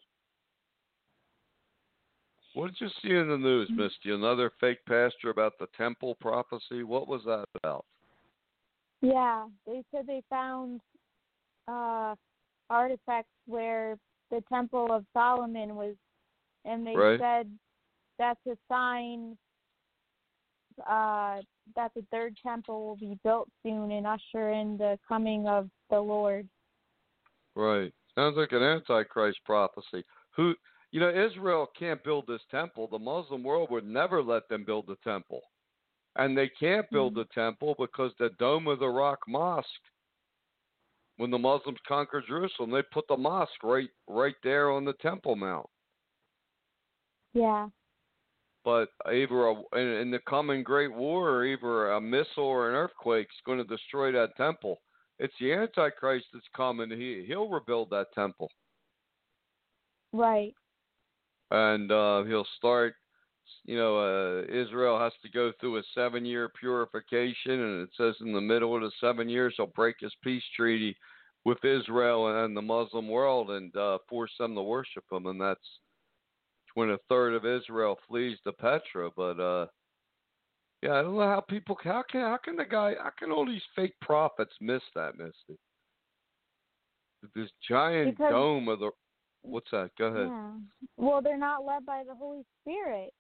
What 2.54 2.67
did 2.67 2.82
you 2.82 2.89
see 3.02 3.15
in 3.15 3.30
the 3.30 3.38
news, 3.38 3.69
Misty? 3.69 4.13
Another 4.13 4.52
fake 4.60 4.80
pastor 4.88 5.30
about 5.30 5.54
the 5.60 5.67
temple 5.78 6.15
prophecy? 6.19 6.84
What 6.84 7.08
was 7.08 7.21
that 7.26 7.45
about? 7.56 7.86
Yeah, 9.01 9.47
they 9.65 9.83
said 9.91 10.07
they 10.07 10.23
found 10.29 10.81
uh 11.67 12.15
artifacts 12.69 13.31
where 13.45 13.97
the 14.31 14.43
Temple 14.49 14.91
of 14.91 15.05
Solomon 15.13 15.75
was, 15.75 15.95
and 16.65 16.86
they 16.86 16.95
Right. 16.95 17.19
said 17.19 17.51
that's 18.17 18.39
a 18.47 18.57
sign 18.69 19.38
uh 20.89 21.41
that 21.75 21.91
the 21.95 22.05
third 22.12 22.36
temple 22.41 22.86
will 22.86 22.95
be 22.95 23.17
built 23.23 23.49
soon 23.63 23.91
and 23.91 24.07
usher 24.07 24.51
in 24.51 24.77
the 24.77 24.97
coming 25.07 25.47
of 25.47 25.69
the 25.89 25.99
Lord. 25.99 26.47
Right. 27.55 27.91
Sounds 28.15 28.38
like 28.38 28.51
an 28.51 28.63
antichrist 28.63 29.39
prophecy. 29.45 30.03
Who 30.36 30.53
you 30.91 30.99
know, 31.01 31.10
Israel 31.10 31.67
can't 31.77 32.03
build 32.03 32.25
this 32.27 32.41
temple. 32.49 32.88
The 32.88 32.99
Muslim 32.99 33.43
world 33.43 33.69
would 33.71 33.86
never 33.86 34.23
let 34.23 34.47
them 34.47 34.63
build 34.63 34.88
the 34.88 34.95
temple. 35.03 35.41
And 36.17 36.38
they 36.38 36.49
can't 36.60 36.89
build 36.89 37.15
the 37.15 37.25
temple 37.34 37.75
because 37.80 38.12
the 38.19 38.32
Dome 38.39 38.67
of 38.67 38.80
the 38.80 38.88
Rock 38.88 39.19
Mosque 39.27 39.67
when 41.17 41.32
the 41.32 41.38
Muslims 41.38 41.80
conquered 41.88 42.25
Jerusalem, 42.27 42.71
they 42.71 42.84
put 42.93 43.08
the 43.08 43.17
mosque 43.17 43.63
right 43.63 43.89
right 44.08 44.36
there 44.43 44.71
on 44.71 44.86
the 44.86 44.93
Temple 44.93 45.36
Mount. 45.36 45.67
Yeah. 47.34 47.67
But 48.63 48.89
either 49.08 49.47
a, 49.47 49.56
in, 49.75 49.88
in 50.01 50.12
the 50.12 50.19
coming 50.27 50.63
Great 50.63 50.93
War, 50.93 51.45
either 51.45 51.91
a 51.93 52.01
missile 52.01 52.43
or 52.43 52.69
an 52.69 52.75
earthquake 52.75 53.27
is 53.27 53.41
going 53.45 53.58
to 53.58 53.63
destroy 53.63 54.12
that 54.12 54.36
temple. 54.38 54.80
It's 55.19 55.34
the 55.39 55.53
Antichrist 55.53 56.25
that's 56.34 56.45
coming. 56.56 56.91
He 56.91 57.25
he'll 57.27 57.49
rebuild 57.49 57.89
that 57.89 58.08
temple. 58.13 58.51
Right. 60.13 60.53
and 61.51 61.91
uh, 61.91 62.23
he'll 62.23 62.47
start. 62.58 62.95
You 63.65 63.77
know, 63.77 63.97
uh, 63.97 64.41
Israel 64.43 64.99
has 64.99 65.13
to 65.23 65.29
go 65.29 65.51
through 65.60 65.77
a 65.77 65.83
seven-year 65.93 66.49
purification, 66.60 67.51
and 67.51 67.81
it 67.81 67.89
says 67.97 68.15
in 68.21 68.33
the 68.33 68.41
middle 68.41 68.75
of 68.75 68.81
the 68.81 68.91
seven 69.01 69.27
years 69.29 69.53
he'll 69.57 69.67
break 69.67 69.97
his 69.99 70.13
peace 70.23 70.43
treaty 70.55 70.95
with 71.45 71.63
Israel 71.63 72.43
and 72.43 72.55
the 72.55 72.62
Muslim 72.62 73.07
world 73.07 73.51
and 73.51 73.75
uh, 73.75 73.97
force 74.10 74.31
them 74.39 74.55
to 74.55 74.62
worship 74.62 75.03
him, 75.12 75.27
and 75.27 75.39
that's 75.39 75.60
when 76.73 76.91
a 76.91 76.97
third 77.10 77.33
of 77.33 77.45
Israel 77.45 77.97
flees 78.07 78.38
to 78.45 78.51
Petra. 78.53 79.10
But 79.15 79.39
uh, 79.39 79.67
yeah, 80.81 80.93
I 80.93 81.01
don't 81.01 81.15
know 81.15 81.21
how 81.21 81.43
people 81.47 81.77
how 81.83 82.03
can 82.10 82.21
how 82.21 82.38
can 82.43 82.55
the 82.55 82.65
guy 82.65 82.93
how 83.01 83.12
can 83.17 83.31
all 83.31 83.45
these 83.45 83.62
fake 83.75 83.95
prophets 84.01 84.53
miss 84.62 84.81
that, 84.95 85.17
Misty? 85.17 85.60
This 87.36 87.49
giant 87.67 88.17
Because- 88.17 88.31
dome 88.31 88.67
of 88.67 88.79
the 88.79 88.91
what's 89.41 89.71
that? 89.71 89.91
Go 89.97 90.05
ahead. 90.05 90.27
Yeah. 90.27 90.51
Well, 90.97 91.21
they're 91.21 91.38
not 91.38 91.65
led 91.65 91.86
by 91.86 92.03
the 92.05 92.13
Holy 92.13 92.43
Spirit. 92.62 93.12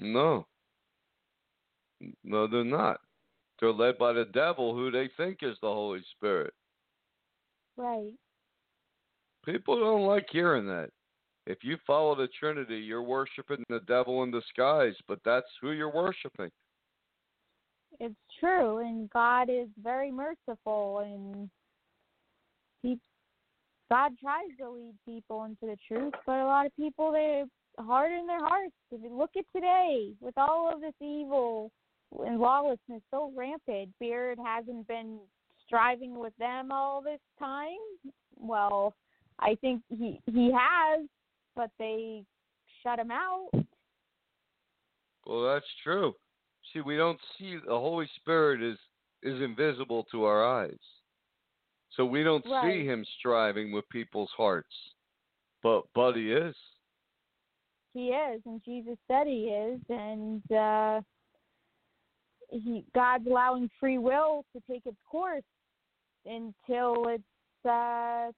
No. 0.00 0.46
No, 2.24 2.46
they're 2.46 2.64
not. 2.64 3.00
They're 3.60 3.72
led 3.72 3.98
by 3.98 4.12
the 4.12 4.26
devil, 4.26 4.74
who 4.74 4.90
they 4.90 5.10
think 5.16 5.38
is 5.42 5.56
the 5.60 5.68
Holy 5.68 6.02
Spirit. 6.16 6.52
Right. 7.76 8.14
People 9.44 9.78
don't 9.80 10.06
like 10.06 10.26
hearing 10.30 10.66
that. 10.66 10.90
If 11.46 11.58
you 11.62 11.76
follow 11.86 12.14
the 12.14 12.28
Trinity, 12.38 12.76
you're 12.76 13.02
worshiping 13.02 13.64
the 13.68 13.80
devil 13.88 14.22
in 14.22 14.30
disguise, 14.30 14.94
but 15.08 15.18
that's 15.24 15.46
who 15.60 15.70
you're 15.70 15.92
worshiping. 15.92 16.50
It's 18.00 18.14
true, 18.38 18.78
and 18.78 19.08
God 19.10 19.48
is 19.50 19.68
very 19.82 20.12
merciful, 20.12 20.98
and 20.98 21.48
he, 22.82 22.98
God 23.90 24.12
tries 24.20 24.50
to 24.60 24.70
lead 24.70 24.94
people 25.06 25.44
into 25.44 25.62
the 25.62 25.76
truth, 25.88 26.12
but 26.26 26.40
a 26.40 26.44
lot 26.44 26.66
of 26.66 26.76
people 26.76 27.10
they 27.10 27.44
harden 27.78 28.26
their 28.26 28.44
hearts. 28.44 28.74
If 28.90 29.02
you 29.02 29.16
look 29.16 29.30
at 29.36 29.44
today, 29.54 30.12
with 30.20 30.36
all 30.36 30.70
of 30.72 30.80
this 30.80 30.94
evil 31.00 31.70
and 32.24 32.38
lawlessness 32.38 33.02
so 33.10 33.32
rampant, 33.36 33.90
Beard 34.00 34.38
hasn't 34.44 34.88
been 34.88 35.18
striving 35.66 36.18
with 36.18 36.32
them 36.38 36.72
all 36.72 37.02
this 37.02 37.20
time. 37.38 37.76
Well, 38.38 38.94
I 39.38 39.56
think 39.60 39.82
he 39.88 40.20
he 40.26 40.52
has, 40.52 41.06
but 41.54 41.70
they 41.78 42.24
shut 42.82 42.98
him 42.98 43.10
out. 43.10 43.50
Well, 45.26 45.52
that's 45.52 45.66
true. 45.84 46.14
See, 46.72 46.80
we 46.80 46.96
don't 46.96 47.20
see 47.38 47.56
the 47.64 47.78
Holy 47.78 48.08
Spirit 48.16 48.62
is 48.62 48.78
is 49.22 49.40
invisible 49.42 50.06
to 50.10 50.24
our 50.24 50.44
eyes. 50.44 50.78
So 51.96 52.04
we 52.04 52.22
don't 52.22 52.44
see 52.62 52.86
him 52.86 53.04
striving 53.18 53.72
with 53.72 53.88
people's 53.88 54.30
hearts. 54.36 54.74
But 55.62 55.82
but 55.94 56.12
he 56.12 56.32
is. 56.32 56.54
He 57.98 58.10
is, 58.10 58.40
and 58.46 58.62
Jesus 58.64 58.96
said 59.08 59.26
he 59.26 59.48
is, 59.48 59.80
and 59.88 60.52
uh 60.52 61.00
he 62.48 62.84
God's 62.94 63.26
allowing 63.26 63.68
free 63.80 63.98
will 63.98 64.44
to 64.54 64.62
take 64.70 64.86
its 64.86 64.96
course 65.10 65.42
until 66.24 67.08
it's 67.08 67.66
uh 67.68 68.30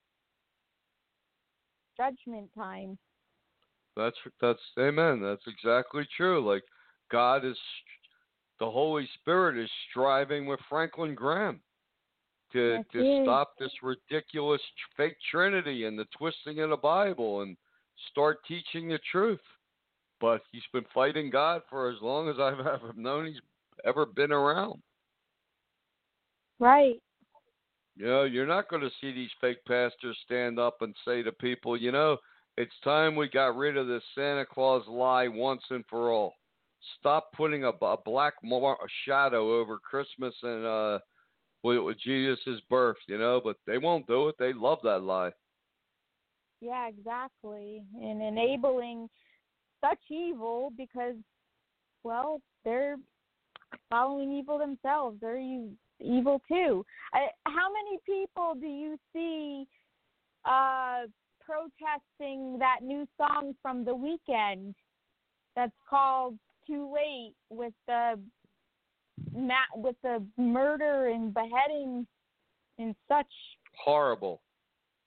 judgment 1.94 2.48
time. 2.56 2.96
That's 3.98 4.16
that's 4.40 4.62
amen. 4.78 5.20
That's 5.20 5.46
exactly 5.46 6.08
true. 6.16 6.42
Like 6.42 6.64
God 7.12 7.44
is, 7.44 7.58
the 8.60 8.70
Holy 8.70 9.06
Spirit 9.20 9.62
is 9.62 9.68
striving 9.90 10.46
with 10.46 10.60
Franklin 10.70 11.14
Graham 11.14 11.60
to 12.54 12.76
Yes, 12.76 12.84
to 12.94 13.22
stop 13.24 13.52
this 13.58 13.72
ridiculous 13.82 14.62
fake 14.96 15.18
Trinity 15.30 15.84
and 15.84 15.98
the 15.98 16.06
twisting 16.16 16.60
of 16.60 16.70
the 16.70 16.78
Bible 16.78 17.42
and 17.42 17.58
start 18.10 18.38
teaching 18.46 18.88
the 18.88 18.98
truth. 19.10 19.40
But 20.20 20.42
he's 20.52 20.62
been 20.72 20.84
fighting 20.92 21.30
God 21.30 21.62
for 21.70 21.90
as 21.90 21.96
long 22.02 22.28
as 22.28 22.36
I've 22.38 22.60
ever 22.66 22.92
known 22.96 23.26
he's 23.26 23.40
ever 23.84 24.06
been 24.06 24.32
around. 24.32 24.80
Right. 26.58 27.00
You 27.96 28.06
know, 28.06 28.24
you're 28.24 28.46
not 28.46 28.68
going 28.68 28.82
to 28.82 28.90
see 29.00 29.12
these 29.12 29.30
fake 29.40 29.64
pastors 29.66 30.16
stand 30.24 30.58
up 30.58 30.82
and 30.82 30.94
say 31.04 31.22
to 31.22 31.32
people, 31.32 31.76
you 31.76 31.92
know, 31.92 32.18
it's 32.56 32.72
time 32.84 33.16
we 33.16 33.28
got 33.28 33.56
rid 33.56 33.76
of 33.76 33.86
this 33.86 34.02
Santa 34.14 34.44
Claus 34.44 34.82
lie 34.86 35.28
once 35.28 35.62
and 35.70 35.84
for 35.88 36.10
all. 36.10 36.34
Stop 36.98 37.32
putting 37.32 37.64
a, 37.64 37.68
a 37.68 37.96
black 38.04 38.34
mar- 38.42 38.78
shadow 39.06 39.60
over 39.60 39.78
Christmas 39.78 40.34
and 40.42 40.64
uh, 40.64 40.98
with, 41.62 41.78
with 41.80 41.98
Jesus' 42.00 42.60
birth, 42.68 42.96
you 43.06 43.18
know, 43.18 43.40
but 43.42 43.56
they 43.66 43.78
won't 43.78 44.06
do 44.06 44.28
it. 44.28 44.34
They 44.38 44.52
love 44.52 44.78
that 44.84 45.02
lie. 45.02 45.30
Yeah, 46.60 46.88
exactly. 46.88 47.82
And 48.00 48.22
enabling 48.22 49.08
such 49.82 49.98
evil 50.10 50.72
because 50.76 51.14
well, 52.02 52.40
they're 52.64 52.96
following 53.88 54.32
evil 54.32 54.58
themselves. 54.58 55.18
They're 55.20 55.38
evil 56.00 56.42
too. 56.48 56.84
I, 57.12 57.28
how 57.46 57.68
many 57.72 57.98
people 58.06 58.54
do 58.58 58.66
you 58.66 58.96
see 59.12 59.66
uh 60.44 61.02
protesting 61.44 62.58
that 62.58 62.78
new 62.82 63.06
song 63.16 63.54
from 63.60 63.84
the 63.84 63.90
Weeknd 63.90 64.74
that's 65.56 65.72
called 65.88 66.38
Too 66.66 66.92
Late 66.94 67.34
with 67.50 67.74
the 67.86 68.18
ma- 69.34 69.74
with 69.74 69.96
the 70.02 70.24
murder 70.36 71.08
and 71.08 71.34
beheading 71.34 72.06
and 72.78 72.94
such 73.08 73.26
Horrible. 73.76 74.40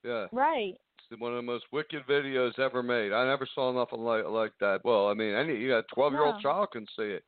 Yeah. 0.04 0.28
right. 0.32 0.76
One 1.18 1.32
of 1.32 1.38
the 1.38 1.42
most 1.44 1.66
wicked 1.72 2.04
videos 2.08 2.58
ever 2.60 2.82
made. 2.82 3.14
I 3.14 3.26
never 3.26 3.48
saw 3.54 3.72
nothing 3.72 4.00
like 4.00 4.26
like 4.26 4.54
that. 4.60 4.82
Well, 4.84 5.08
I 5.08 5.14
mean, 5.14 5.34
any 5.34 5.56
you 5.56 5.70
know, 5.70 5.84
twelve 5.94 6.14
year 6.14 6.26
old 6.26 6.42
child 6.42 6.72
can 6.72 6.86
see 6.98 7.04
it. 7.04 7.24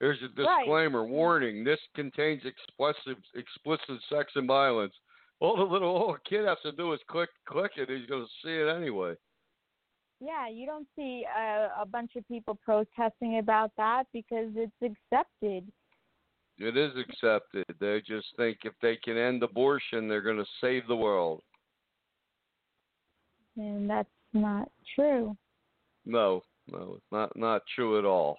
There's 0.00 0.18
a 0.22 0.42
Right. 0.42 0.64
disclaimer, 0.64 1.04
warning: 1.04 1.62
this 1.62 1.78
contains 1.94 2.42
explicit 2.44 3.18
explicit 3.34 4.00
sex 4.08 4.32
and 4.34 4.46
violence. 4.46 4.94
All 5.40 5.56
the 5.56 5.62
little 5.62 5.96
old 5.96 6.18
kid 6.24 6.44
has 6.46 6.58
to 6.62 6.72
do 6.72 6.92
is 6.92 7.00
click 7.08 7.30
click 7.46 7.72
it. 7.76 7.88
He's 7.88 8.06
going 8.06 8.24
to 8.24 8.30
see 8.42 8.56
it 8.56 8.68
anyway. 8.68 9.14
Yeah, 10.20 10.48
you 10.48 10.66
don't 10.66 10.86
see 10.94 11.24
a, 11.36 11.70
a 11.80 11.86
bunch 11.86 12.12
of 12.16 12.26
people 12.28 12.56
protesting 12.64 13.38
about 13.38 13.72
that 13.76 14.04
because 14.12 14.50
it's 14.54 14.72
accepted. 14.80 15.70
It 16.58 16.76
is 16.76 16.92
accepted. 16.96 17.64
They 17.80 18.00
just 18.06 18.28
think 18.36 18.58
if 18.64 18.74
they 18.80 18.96
can 18.96 19.16
end 19.16 19.42
abortion, 19.42 20.06
they're 20.06 20.22
going 20.22 20.36
to 20.36 20.46
save 20.60 20.86
the 20.86 20.94
world. 20.94 21.42
And 23.56 23.88
that's 23.88 24.08
not 24.32 24.70
true. 24.94 25.36
No, 26.04 26.42
no, 26.70 26.94
it's 26.96 27.12
not 27.12 27.36
not 27.36 27.62
true 27.74 27.98
at 27.98 28.04
all. 28.04 28.38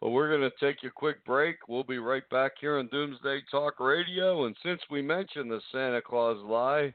But 0.00 0.10
we're 0.10 0.34
going 0.34 0.50
to 0.50 0.66
take 0.66 0.82
a 0.84 0.90
quick 0.90 1.24
break. 1.26 1.56
We'll 1.68 1.84
be 1.84 1.98
right 1.98 2.28
back 2.30 2.52
here 2.60 2.78
on 2.78 2.88
Doomsday 2.88 3.42
Talk 3.50 3.80
Radio. 3.80 4.46
And 4.46 4.56
since 4.62 4.80
we 4.90 5.02
mentioned 5.02 5.50
the 5.50 5.60
Santa 5.72 6.00
Claus 6.00 6.38
lie, 6.42 6.94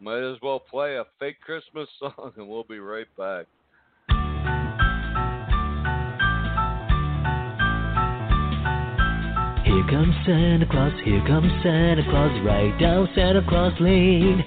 Might 0.00 0.22
as 0.22 0.38
well 0.42 0.58
play 0.58 0.96
a 0.96 1.04
fake 1.18 1.40
Christmas 1.40 1.88
song 1.98 2.32
and 2.36 2.48
we'll 2.48 2.64
be 2.64 2.78
right 2.78 3.06
back. 3.18 3.46
Comes 9.90 10.14
Santa 10.24 10.66
Claus, 10.70 10.92
here 11.02 11.20
comes 11.26 11.50
Santa 11.64 12.04
Claus, 12.06 12.30
right 12.46 12.70
down 12.78 13.08
Santa 13.12 13.42
Claus 13.42 13.74
Lane. 13.80 14.38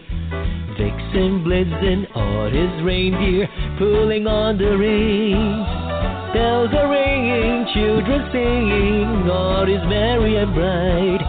Vixen 0.79 1.43
Blitzen 1.43 2.07
on 2.15 2.55
his 2.55 2.71
reindeer, 2.79 3.51
pulling 3.77 4.25
on 4.25 4.57
the 4.57 4.71
reins. 4.71 5.67
Bells 6.31 6.71
are 6.71 6.87
ringing, 6.87 7.67
children 7.75 8.23
singing, 8.31 9.27
all 9.27 9.67
is 9.67 9.83
merry 9.91 10.39
and 10.39 10.55
bright. 10.55 11.19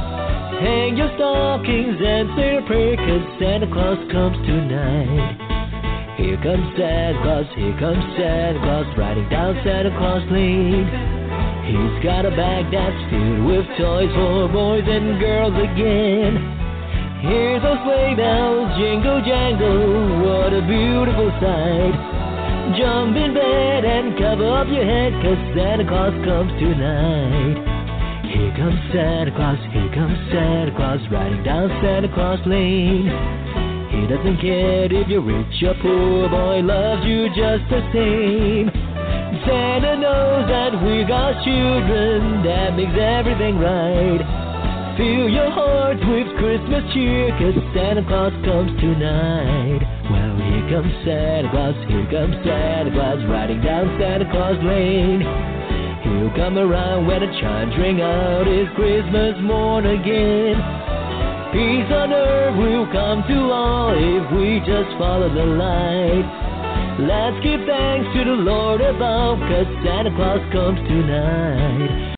Hang 0.63 0.97
your 0.97 1.11
stockings 1.19 1.99
and 1.99 2.31
say 2.39 2.59
a 2.59 2.63
prayer, 2.71 2.95
cause 2.95 3.27
Santa 3.43 3.67
Claus 3.67 3.99
comes 4.15 4.39
tonight. 4.47 6.15
Here 6.23 6.39
comes 6.39 6.71
Santa 6.79 7.19
Claus, 7.19 7.51
here 7.59 7.77
comes 7.83 8.05
Santa 8.15 8.63
Claus, 8.63 8.87
riding 8.97 9.29
down 9.29 9.59
Santa 9.67 9.91
Claus 9.99 10.23
Lane. 10.31 11.24
He's 11.65 11.97
got 12.05 12.29
a 12.29 12.31
bag 12.31 12.69
that's 12.69 13.01
filled 13.09 13.49
with 13.49 13.65
toys 13.81 14.13
for 14.13 14.49
boys 14.53 14.85
and 14.85 15.17
girls 15.19 15.57
again. 15.57 16.37
Hear 17.25 17.57
those 17.57 17.81
sleigh 17.89 18.13
bells 18.13 18.69
jingle 18.77 19.25
jangle, 19.25 20.21
what 20.21 20.53
a 20.53 20.61
beautiful 20.61 21.33
sight. 21.41 21.97
Jump 22.77 23.17
in 23.17 23.33
bed 23.33 23.85
and 23.85 24.13
cover 24.21 24.45
up 24.45 24.69
your 24.69 24.85
head, 24.85 25.17
cause 25.25 25.41
Santa 25.57 25.89
Claus 25.89 26.13
comes 26.29 26.53
tonight. 26.61 27.57
Here 28.29 28.53
comes 28.61 28.81
Santa 28.93 29.33
Claus, 29.33 29.57
here 29.73 29.89
comes 29.97 30.21
Santa 30.29 30.73
Claus, 30.77 31.01
riding 31.11 31.43
down 31.45 31.73
Santa 31.81 32.13
Claus 32.13 32.41
Lane. 32.45 33.09
He 33.89 34.05
doesn't 34.05 34.37
care 34.45 34.93
if 34.93 35.09
you're 35.09 35.25
rich 35.25 35.63
or 35.65 35.73
poor, 35.81 36.29
boy 36.29 36.61
loves 36.61 37.07
you 37.07 37.29
just 37.33 37.65
the 37.73 37.81
same. 37.89 38.84
Santa 39.47 39.97
knows 40.01 40.49
that 40.49 40.73
we 40.81 41.05
got 41.05 41.37
children, 41.45 42.43
that 42.45 42.77
makes 42.77 42.97
everything 42.97 43.59
right. 43.59 44.21
Fill 44.97 45.29
your 45.29 45.51
heart 45.51 45.99
with 46.01 46.29
Christmas 46.39 46.85
cheer, 46.95 47.29
cause 47.37 47.53
Santa 47.75 48.01
Claus 48.09 48.33
comes 48.47 48.73
tonight. 48.81 49.83
Well, 50.09 50.35
here 50.39 50.67
comes 50.71 50.93
Santa 51.05 51.51
Claus, 51.51 51.77
here 51.91 52.09
comes 52.09 52.37
Santa 52.47 52.91
Claus, 52.95 53.21
riding 53.29 53.61
down 53.61 53.91
Santa 54.01 54.25
Claus 54.31 54.57
Lane. 54.65 55.21
He'll 55.21 56.33
come 56.39 56.57
around 56.57 57.07
when 57.07 57.21
the 57.21 57.31
chimes 57.41 57.77
ring 57.77 58.01
out, 58.01 58.47
it's 58.47 58.73
Christmas 58.77 59.37
morn 59.43 59.85
again. 59.85 60.57
Peace 61.53 61.91
on 61.93 62.13
earth 62.13 62.57
will 62.57 62.87
come 62.93 63.23
to 63.29 63.39
all 63.53 63.93
if 63.93 64.25
we 64.33 64.59
just 64.65 64.91
follow 64.97 65.29
the 65.29 65.47
light. 65.59 66.54
Let's 66.97 67.43
give 67.43 67.59
thanks 67.67 68.07
to 68.15 68.25
the 68.25 68.39
Lord 68.39 68.81
above, 68.81 69.41
cause 69.41 69.67
Santa 69.85 70.15
Claus 70.15 70.39
comes 70.53 70.79
tonight. 70.87 72.15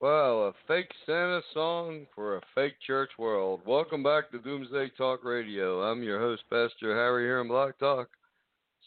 Well, 0.00 0.48
a 0.48 0.52
fake 0.66 0.90
Santa 1.06 1.40
song 1.54 2.04
for 2.12 2.36
a 2.36 2.40
fake 2.52 2.74
church 2.84 3.10
world. 3.16 3.60
Welcome 3.64 4.02
back 4.02 4.32
to 4.32 4.40
Doomsday 4.40 4.90
Talk 4.98 5.22
Radio. 5.24 5.82
I'm 5.82 6.02
your 6.02 6.18
host, 6.18 6.42
Pastor 6.50 6.96
Harry 6.96 7.26
here 7.26 7.40
in 7.40 7.46
Blog 7.46 7.74
Talk. 7.78 8.08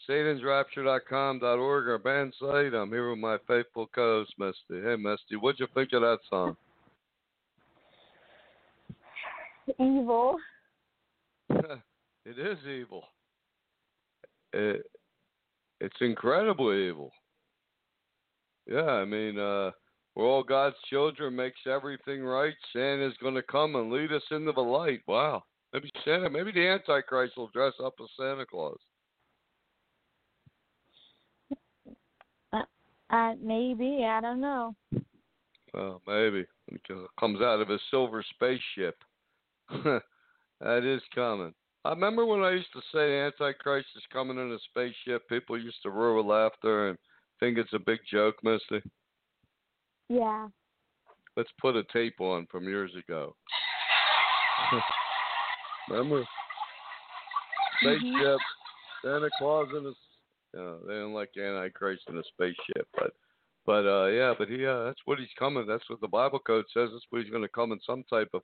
SatansRapture.com.org, 0.06 1.88
our 1.88 1.98
band 1.98 2.34
site. 2.38 2.74
I'm 2.74 2.90
here 2.90 3.08
with 3.08 3.20
my 3.20 3.38
faithful 3.48 3.88
co-host, 3.94 4.34
Misty. 4.38 4.84
Hey, 4.84 4.96
Misty, 4.96 5.36
what'd 5.36 5.60
you 5.60 5.66
think 5.72 5.94
of 5.94 6.02
that 6.02 6.18
song? 6.28 6.58
Evil. 9.78 10.36
it 11.48 12.38
is 12.38 12.58
evil 12.68 13.04
it, 14.52 14.86
it's 15.80 15.96
incredibly 16.00 16.88
evil. 16.88 17.10
Yeah, 18.66 18.82
I 18.82 19.04
mean, 19.04 19.38
uh, 19.38 19.70
we're 20.14 20.26
all 20.26 20.42
God's 20.42 20.76
children, 20.88 21.34
makes 21.34 21.60
everything 21.66 22.22
right. 22.22 22.54
Santa's 22.72 23.16
going 23.20 23.34
to 23.34 23.42
come 23.42 23.76
and 23.76 23.90
lead 23.90 24.12
us 24.12 24.22
into 24.30 24.52
the 24.52 24.60
light. 24.60 25.00
Wow. 25.06 25.44
Maybe 25.72 25.90
Santa, 26.04 26.28
maybe 26.28 26.52
the 26.52 26.66
Antichrist 26.66 27.36
will 27.36 27.50
dress 27.54 27.72
up 27.82 27.94
as 28.00 28.08
Santa 28.18 28.44
Claus. 28.44 28.78
Uh, 32.52 32.62
uh, 33.10 33.34
maybe 33.40 34.04
I 34.04 34.20
don't 34.20 34.40
know. 34.40 34.74
Well, 35.72 36.02
maybe 36.06 36.44
it 36.68 36.80
comes 37.18 37.40
out 37.40 37.60
of 37.60 37.70
a 37.70 37.78
silver 37.90 38.24
spaceship. 38.34 38.96
that 39.70 40.84
is 40.84 41.02
coming. 41.14 41.54
I 41.84 41.90
remember 41.90 42.26
when 42.26 42.42
I 42.42 42.52
used 42.52 42.72
to 42.74 42.82
say 42.92 43.20
Antichrist 43.20 43.88
is 43.96 44.02
coming 44.12 44.38
in 44.38 44.52
a 44.52 44.58
spaceship, 44.70 45.28
people 45.28 45.58
used 45.58 45.82
to 45.82 45.90
roar 45.90 46.16
with 46.16 46.26
laughter 46.26 46.88
and 46.88 46.98
think 47.38 47.56
it's 47.56 47.72
a 47.72 47.78
big 47.78 48.00
joke, 48.10 48.36
Misty. 48.42 48.82
Yeah. 50.08 50.48
Let's 51.36 51.50
put 51.58 51.76
a 51.76 51.84
tape 51.92 52.20
on 52.20 52.46
from 52.50 52.68
years 52.68 52.92
ago. 52.94 53.34
remember? 55.88 56.20
Mm-hmm. 56.20 57.86
Spaceship, 57.86 58.38
Santa 59.02 59.30
Claus 59.38 59.68
in 59.70 59.86
a 59.86 59.92
you 60.52 60.60
know, 60.60 60.78
they 60.86 60.94
don't 60.94 61.14
like 61.14 61.30
Antichrist 61.38 62.02
in 62.08 62.18
a 62.18 62.22
spaceship, 62.34 62.88
but 62.94 63.12
but 63.64 63.86
uh 63.86 64.06
yeah, 64.06 64.34
but 64.36 64.48
he 64.48 64.66
uh, 64.66 64.84
that's 64.84 65.00
what 65.04 65.18
he's 65.18 65.28
coming. 65.38 65.66
That's 65.66 65.88
what 65.88 66.00
the 66.00 66.08
Bible 66.08 66.40
code 66.40 66.64
says. 66.74 66.88
That's 66.92 67.06
what 67.10 67.22
he's 67.22 67.30
going 67.30 67.44
to 67.44 67.48
come 67.48 67.72
in 67.72 67.78
some 67.86 68.04
type 68.10 68.28
of 68.34 68.42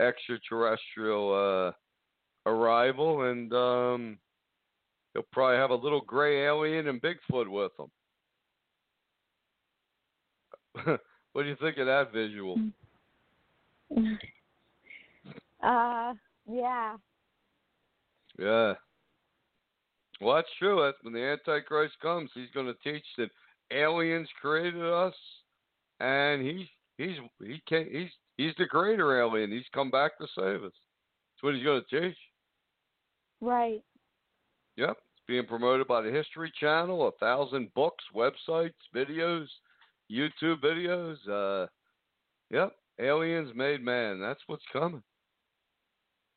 extraterrestrial 0.00 1.34
uh 1.68 1.72
arrival, 2.46 3.30
and 3.30 3.52
um, 3.52 4.18
he'll 5.12 5.26
probably 5.32 5.56
have 5.56 5.70
a 5.70 5.74
little 5.74 6.00
gray 6.00 6.44
alien 6.46 6.88
and 6.88 7.00
Bigfoot 7.00 7.48
with 7.48 7.72
him. 7.78 7.90
what 11.32 11.42
do 11.42 11.48
you 11.48 11.56
think 11.60 11.78
of 11.78 11.86
that 11.86 12.12
visual? 12.12 12.56
Uh, 15.62 16.12
yeah. 16.50 16.96
Yeah. 18.36 18.74
Well, 20.20 20.36
that's 20.36 20.48
true. 20.58 20.82
That's 20.82 20.96
when 21.02 21.12
the 21.12 21.20
Antichrist 21.20 21.94
comes, 22.00 22.30
he's 22.34 22.50
going 22.54 22.66
to 22.66 22.74
teach 22.82 23.04
that 23.18 23.30
aliens 23.72 24.28
created 24.40 24.82
us, 24.82 25.14
and 26.00 26.42
he's 26.42 26.66
he's 26.98 27.16
he 27.40 27.62
can't 27.68 27.88
he's 27.90 28.10
he's 28.36 28.54
the 28.58 28.66
greater 28.66 29.20
alien. 29.20 29.50
He's 29.50 29.64
come 29.74 29.90
back 29.90 30.18
to 30.18 30.26
save 30.36 30.64
us. 30.64 30.72
That's 30.72 31.42
what 31.42 31.54
he's 31.54 31.64
going 31.64 31.82
to 31.88 32.00
teach. 32.00 32.16
Right. 33.42 33.82
Yep. 34.76 34.90
It's 34.90 35.26
being 35.26 35.46
promoted 35.46 35.88
by 35.88 36.00
the 36.00 36.10
History 36.10 36.50
Channel, 36.58 37.08
a 37.08 37.12
thousand 37.12 37.74
books, 37.74 38.04
websites, 38.14 38.72
videos, 38.94 39.46
YouTube 40.10 40.62
videos. 40.62 41.16
Uh, 41.28 41.66
yep. 42.50 42.72
Aliens 43.00 43.50
made 43.54 43.82
man. 43.82 44.20
That's 44.20 44.40
what's 44.46 44.64
coming. 44.72 45.02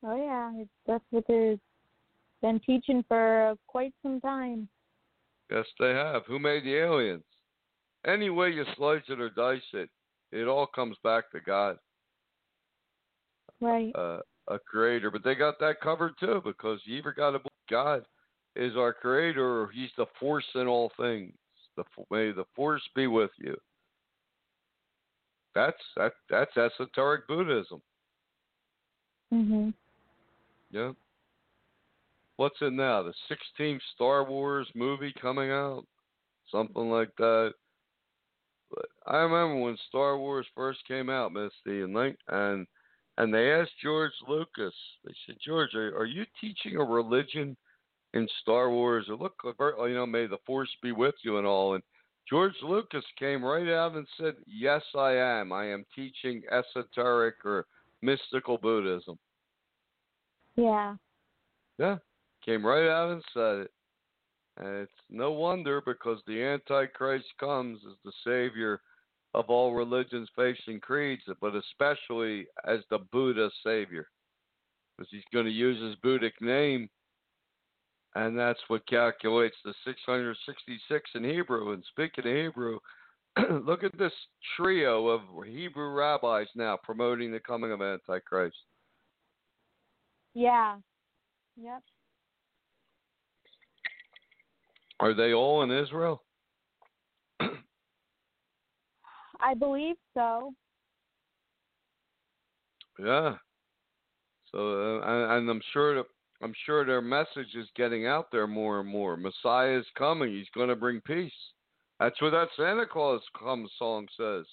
Oh 0.03 0.15
yeah, 0.15 0.63
that's 0.87 1.03
what 1.11 1.25
they've 1.27 1.59
been 2.41 2.59
teaching 2.65 3.03
for 3.07 3.49
uh, 3.49 3.55
quite 3.67 3.93
some 4.01 4.19
time. 4.19 4.67
Yes, 5.51 5.65
they 5.79 5.91
have. 5.91 6.23
Who 6.27 6.39
made 6.39 6.63
the 6.63 6.75
aliens? 6.75 7.23
Any 8.05 8.29
way 8.29 8.49
you 8.49 8.65
slice 8.77 9.03
it 9.09 9.19
or 9.19 9.29
dice 9.29 9.61
it, 9.73 9.89
it 10.31 10.47
all 10.47 10.67
comes 10.67 10.97
back 11.03 11.31
to 11.31 11.39
God. 11.39 11.77
Right. 13.61 13.91
Uh, 13.95 14.19
a 14.47 14.59
creator, 14.59 15.11
but 15.11 15.23
they 15.23 15.35
got 15.35 15.59
that 15.59 15.81
covered 15.81 16.13
too 16.19 16.41
because 16.43 16.79
you 16.85 16.97
either 16.97 17.11
got 17.11 17.31
to 17.31 17.39
believe 17.39 17.69
God 17.69 18.05
is 18.55 18.75
our 18.75 18.93
creator 18.93 19.61
or 19.61 19.69
He's 19.71 19.89
the 19.97 20.05
force 20.19 20.45
in 20.55 20.67
all 20.67 20.91
things. 20.97 21.33
The 21.77 21.83
may 22.09 22.31
the 22.31 22.45
force 22.55 22.83
be 22.95 23.07
with 23.07 23.31
you. 23.37 23.55
That's 25.53 25.77
that 25.97 26.13
that's 26.29 26.55
esoteric 26.57 27.27
Buddhism. 27.27 27.81
Mhm. 29.33 29.73
Yeah. 30.71 30.93
What's 32.37 32.61
it 32.61 32.73
now? 32.73 33.01
The 33.03 33.13
16th 33.29 33.81
Star 33.95 34.23
Wars 34.25 34.67
movie 34.75 35.13
coming 35.21 35.51
out, 35.51 35.85
something 36.51 36.89
like 36.89 37.15
that. 37.17 37.53
But 38.69 38.85
I 39.07 39.17
remember 39.17 39.61
when 39.61 39.77
Star 39.87 40.17
Wars 40.17 40.45
first 40.53 40.85
came 40.85 41.09
out, 41.09 41.31
Misty, 41.31 41.81
and 41.81 41.95
and 42.27 42.67
and 43.17 43.33
they 43.33 43.51
asked 43.51 43.71
George 43.81 44.11
Lucas. 44.27 44.73
They 45.05 45.13
said, 45.25 45.37
George, 45.45 45.73
are, 45.73 45.97
are 45.97 46.05
you 46.05 46.25
teaching 46.41 46.77
a 46.77 46.83
religion 46.83 47.55
in 48.13 48.27
Star 48.41 48.69
Wars? 48.69 49.07
Or 49.09 49.15
look, 49.15 49.35
you 49.43 49.93
know, 49.93 50.05
may 50.05 50.27
the 50.27 50.37
force 50.45 50.69
be 50.83 50.91
with 50.91 51.15
you 51.23 51.37
and 51.37 51.47
all. 51.47 51.75
And 51.75 51.83
George 52.29 52.55
Lucas 52.61 53.05
came 53.17 53.43
right 53.43 53.69
out 53.69 53.95
and 53.95 54.07
said, 54.19 54.35
Yes, 54.45 54.81
I 54.95 55.11
am. 55.11 55.53
I 55.53 55.65
am 55.71 55.85
teaching 55.95 56.41
esoteric 56.51 57.35
or 57.45 57.65
mystical 58.01 58.57
Buddhism. 58.57 59.17
Yeah. 60.55 60.95
Yeah. 61.77 61.97
Came 62.45 62.65
right 62.65 62.89
out 62.89 63.11
and 63.11 63.23
said 63.33 63.57
it. 63.59 63.71
And 64.57 64.67
it's 64.83 64.91
no 65.09 65.31
wonder 65.31 65.81
because 65.85 66.19
the 66.27 66.41
Antichrist 66.41 67.25
comes 67.39 67.79
as 67.87 67.95
the 68.03 68.11
Savior 68.23 68.81
of 69.35 69.49
all 69.49 69.73
religions, 69.73 70.29
faiths, 70.35 70.61
and 70.67 70.81
creeds, 70.81 71.23
but 71.41 71.53
especially 71.55 72.47
as 72.65 72.79
the 72.89 72.99
Buddha 73.11 73.49
Savior. 73.63 74.07
because 74.97 75.09
he's 75.11 75.23
going 75.33 75.45
to 75.45 75.51
use 75.51 75.81
his 75.81 75.95
Buddhic 76.03 76.39
name, 76.39 76.89
and 78.15 78.37
that's 78.37 78.59
what 78.69 78.87
calculates 78.87 79.57
the 79.65 79.73
666 79.83 81.09
in 81.15 81.23
Hebrew. 81.23 81.73
And 81.73 81.83
speaking 81.89 82.25
of 82.25 82.35
Hebrew, 82.35 82.79
look 83.65 83.83
at 83.83 83.97
this 83.97 84.13
trio 84.55 85.07
of 85.07 85.21
Hebrew 85.45 85.89
rabbis 85.89 86.47
now 86.55 86.77
promoting 86.81 87.31
the 87.31 87.39
coming 87.41 87.73
of 87.73 87.81
Antichrist. 87.81 88.55
Yeah. 90.33 90.77
Yep. 91.57 91.81
Are 95.01 95.13
they 95.13 95.33
all 95.33 95.63
in 95.63 95.71
Israel? 95.71 96.23
I 99.41 99.53
believe 99.53 99.95
so. 100.13 100.53
Yeah. 102.99 103.35
So, 104.51 104.57
uh, 104.57 105.01
and, 105.05 105.31
and 105.31 105.49
I'm 105.49 105.61
sure 105.73 105.95
that 105.95 106.05
I'm 106.41 106.53
sure 106.65 106.85
their 106.85 107.01
message 107.01 107.55
is 107.55 107.67
getting 107.75 108.07
out 108.07 108.27
there 108.31 108.47
more 108.47 108.79
and 108.79 108.89
more. 108.89 109.17
Messiah 109.17 109.79
is 109.79 109.85
coming. 109.97 110.33
He's 110.33 110.49
going 110.53 110.69
to 110.69 110.75
bring 110.75 111.01
peace. 111.01 111.31
That's 111.99 112.21
what 112.21 112.31
that 112.31 112.49
Santa 112.57 112.85
Claus 112.85 113.21
come 113.39 113.67
song 113.79 114.07
says. 114.17 114.45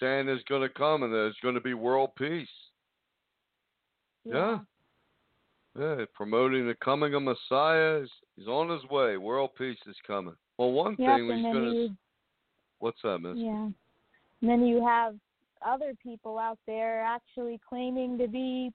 Santa's 0.00 0.42
going 0.48 0.62
to 0.62 0.68
come 0.68 1.04
and 1.04 1.12
there's 1.12 1.36
going 1.42 1.54
to 1.54 1.60
be 1.60 1.74
world 1.74 2.10
peace. 2.16 2.48
Yeah. 4.24 4.58
Yeah, 5.78 6.04
promoting 6.14 6.66
the 6.66 6.74
coming 6.84 7.14
of 7.14 7.22
Messiah. 7.22 8.00
He's, 8.00 8.10
he's 8.36 8.46
on 8.46 8.68
his 8.68 8.84
way. 8.90 9.16
World 9.16 9.50
peace 9.56 9.78
is 9.86 9.96
coming. 10.06 10.34
Well, 10.58 10.72
one 10.72 10.96
Yep, 10.98 11.08
thing 11.08 11.36
he's 11.36 11.42
going 11.44 11.72
to. 11.72 11.96
What's 12.80 13.00
that, 13.04 13.20
Miss? 13.20 13.38
yeah. 13.38 13.68
And 14.42 14.50
then 14.50 14.66
you 14.66 14.84
have 14.84 15.14
other 15.64 15.94
people 16.02 16.38
out 16.38 16.58
there 16.66 17.00
actually 17.02 17.60
claiming 17.66 18.18
to 18.18 18.26
be 18.28 18.72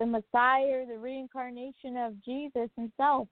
the 0.00 0.06
Messiah 0.06 0.80
or 0.80 0.86
the 0.86 0.98
reincarnation 0.98 1.96
of 1.96 2.22
Jesus 2.24 2.68
himself 2.76 3.28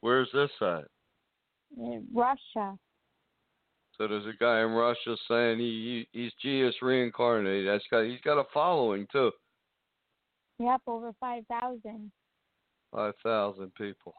Where's 0.00 0.30
this 0.32 0.50
at? 0.62 0.84
in 1.76 2.06
Russia. 2.12 2.76
So 3.98 4.08
there's 4.08 4.24
a 4.24 4.32
guy 4.40 4.60
in 4.62 4.70
Russia 4.70 5.14
saying 5.28 5.58
he, 5.58 6.06
he 6.12 6.22
he's 6.22 6.32
Jesus 6.40 6.74
reincarnated. 6.80 7.68
That's 7.68 7.84
got 7.90 8.06
he's 8.06 8.20
got 8.22 8.40
a 8.40 8.44
following 8.54 9.06
too. 9.12 9.30
Yep, 10.58 10.80
over 10.86 11.12
5,000. 11.20 12.10
Five 12.92 13.14
thousand 13.22 13.74
people. 13.74 14.14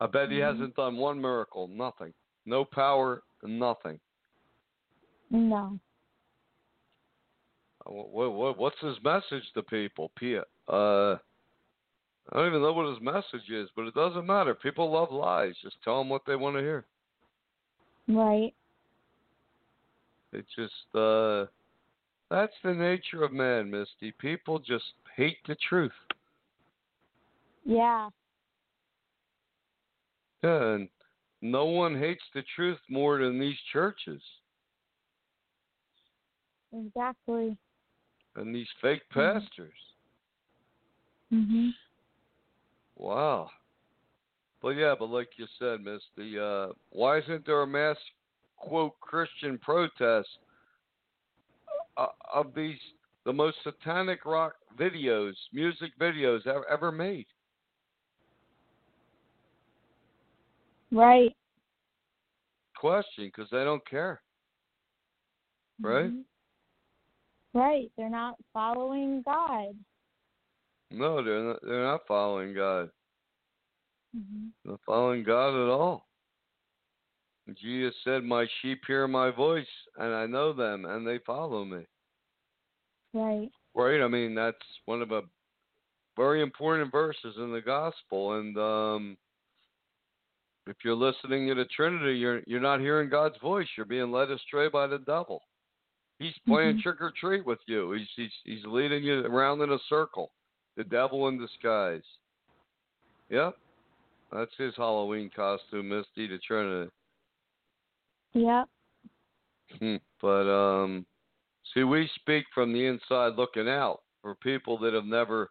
I 0.00 0.06
bet 0.06 0.30
he 0.30 0.38
Mhm. 0.38 0.52
hasn't 0.54 0.74
done 0.76 0.96
one 0.96 1.20
miracle. 1.20 1.68
Nothing. 1.68 2.12
No 2.46 2.64
power. 2.64 3.22
Nothing. 3.42 4.00
No. 5.34 5.80
What, 7.86 8.32
what 8.32 8.56
what's 8.56 8.80
his 8.80 8.96
message 9.02 9.42
to 9.54 9.62
people? 9.64 10.12
Pia? 10.16 10.44
Uh, 10.68 11.16
I 12.32 12.36
don't 12.36 12.46
even 12.46 12.62
know 12.62 12.72
what 12.72 12.88
his 12.88 13.02
message 13.02 13.50
is, 13.50 13.68
but 13.74 13.86
it 13.86 13.94
doesn't 13.94 14.26
matter. 14.26 14.54
People 14.54 14.92
love 14.92 15.10
lies. 15.10 15.54
Just 15.60 15.76
tell 15.82 15.98
them 15.98 16.08
what 16.08 16.22
they 16.24 16.36
want 16.36 16.56
to 16.56 16.62
hear. 16.62 16.84
Right. 18.08 18.54
It 20.32 20.46
just 20.54 20.94
uh, 20.94 21.46
that's 22.30 22.54
the 22.62 22.72
nature 22.72 23.24
of 23.24 23.32
man, 23.32 23.68
Misty. 23.68 24.12
People 24.20 24.60
just 24.60 24.84
hate 25.16 25.38
the 25.48 25.56
truth. 25.68 25.92
Yeah. 27.64 28.08
Yeah, 30.44 30.74
and 30.74 30.88
no 31.42 31.64
one 31.64 31.98
hates 31.98 32.22
the 32.34 32.44
truth 32.54 32.78
more 32.88 33.18
than 33.18 33.40
these 33.40 33.56
churches 33.72 34.22
Exactly. 36.74 37.56
and 38.36 38.52
these 38.52 38.68
fake 38.80 39.02
Mhm. 39.10 39.14
pastors. 39.14 39.94
Mhm. 41.30 41.72
Wow. 42.96 43.48
But 44.60 44.70
yeah, 44.70 44.96
but 44.98 45.08
like 45.10 45.38
you 45.38 45.46
said, 45.58 45.82
Misty, 45.82 46.38
uh, 46.38 46.72
why 46.90 47.18
isn't 47.18 47.46
there 47.46 47.62
a 47.62 47.66
mass 47.66 47.98
quote 48.56 48.98
Christian 49.00 49.58
protest 49.58 50.38
uh, 51.96 52.08
of 52.32 52.54
these 52.54 52.80
the 53.24 53.32
most 53.32 53.62
satanic 53.62 54.24
rock 54.24 54.56
videos, 54.76 55.34
music 55.52 55.96
videos 55.98 56.46
ever, 56.46 56.66
ever 56.68 56.90
made? 56.90 57.26
Right. 60.90 61.36
Question, 62.76 63.26
because 63.26 63.48
they 63.50 63.64
don't 63.64 63.86
care. 63.86 64.20
Right? 65.80 66.10
Mhm. 66.10 66.24
Right. 67.54 67.90
They're 67.96 68.10
not 68.10 68.34
following 68.52 69.22
God. 69.24 69.76
No, 70.90 71.22
they're 71.22 71.42
not, 71.42 71.58
they're 71.62 71.84
not 71.84 72.00
following 72.06 72.52
God. 72.52 72.90
Mhm. 74.16 74.50
They're 74.62 74.72
not 74.72 74.80
following 74.84 75.22
God 75.22 75.54
at 75.54 75.70
all. 75.70 76.06
Jesus 77.54 77.94
said, 78.04 78.24
"My 78.24 78.46
sheep 78.60 78.80
hear 78.86 79.06
my 79.06 79.30
voice, 79.30 79.66
and 79.96 80.14
I 80.14 80.26
know 80.26 80.52
them, 80.52 80.84
and 80.84 81.06
they 81.06 81.18
follow 81.18 81.64
me." 81.64 81.86
Right. 83.12 83.50
Right. 83.74 84.00
I 84.00 84.08
mean, 84.08 84.34
that's 84.34 84.56
one 84.86 85.02
of 85.02 85.08
the 85.08 85.22
very 86.16 86.42
important 86.42 86.90
verses 86.90 87.36
in 87.36 87.52
the 87.52 87.60
gospel. 87.60 88.38
And 88.38 88.56
um, 88.56 89.16
if 90.66 90.76
you're 90.84 90.94
listening 90.94 91.48
to 91.48 91.54
the 91.54 91.66
Trinity, 91.66 92.18
you're 92.18 92.42
you're 92.46 92.60
not 92.60 92.80
hearing 92.80 93.08
God's 93.08 93.38
voice. 93.38 93.68
You're 93.76 93.86
being 93.86 94.10
led 94.10 94.30
astray 94.30 94.68
by 94.68 94.86
the 94.86 94.98
devil. 94.98 95.42
He's 96.18 96.36
playing 96.46 96.76
Mhm. 96.76 96.82
trick 96.82 97.00
or 97.00 97.10
treat 97.10 97.44
with 97.44 97.60
you. 97.66 97.92
He's 97.92 98.08
he's 98.14 98.32
he's 98.44 98.64
leading 98.64 99.02
you 99.02 99.26
around 99.26 99.60
in 99.62 99.72
a 99.72 99.78
circle. 99.88 100.32
The 100.76 100.84
devil 100.84 101.28
in 101.28 101.38
disguise. 101.38 102.04
Yep. 103.30 103.56
That's 104.32 104.54
his 104.56 104.74
Halloween 104.76 105.30
costume, 105.30 105.88
Misty 105.88 106.26
the 106.26 106.38
Trinity. 106.38 106.90
Yep. 108.32 108.68
Hmm. 109.78 109.96
But 110.20 110.48
um, 110.50 111.06
see, 111.72 111.84
we 111.84 112.08
speak 112.16 112.44
from 112.52 112.72
the 112.72 112.86
inside 112.86 113.34
looking 113.36 113.68
out. 113.68 114.02
For 114.22 114.34
people 114.36 114.78
that 114.78 114.94
have 114.94 115.04
never, 115.04 115.50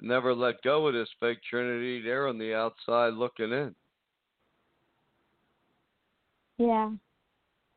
never 0.00 0.34
let 0.34 0.60
go 0.62 0.88
of 0.88 0.94
this 0.94 1.08
fake 1.20 1.38
Trinity, 1.48 2.02
they're 2.02 2.26
on 2.26 2.36
the 2.36 2.52
outside 2.52 3.14
looking 3.14 3.52
in. 3.52 3.74
Yeah. 6.58 6.90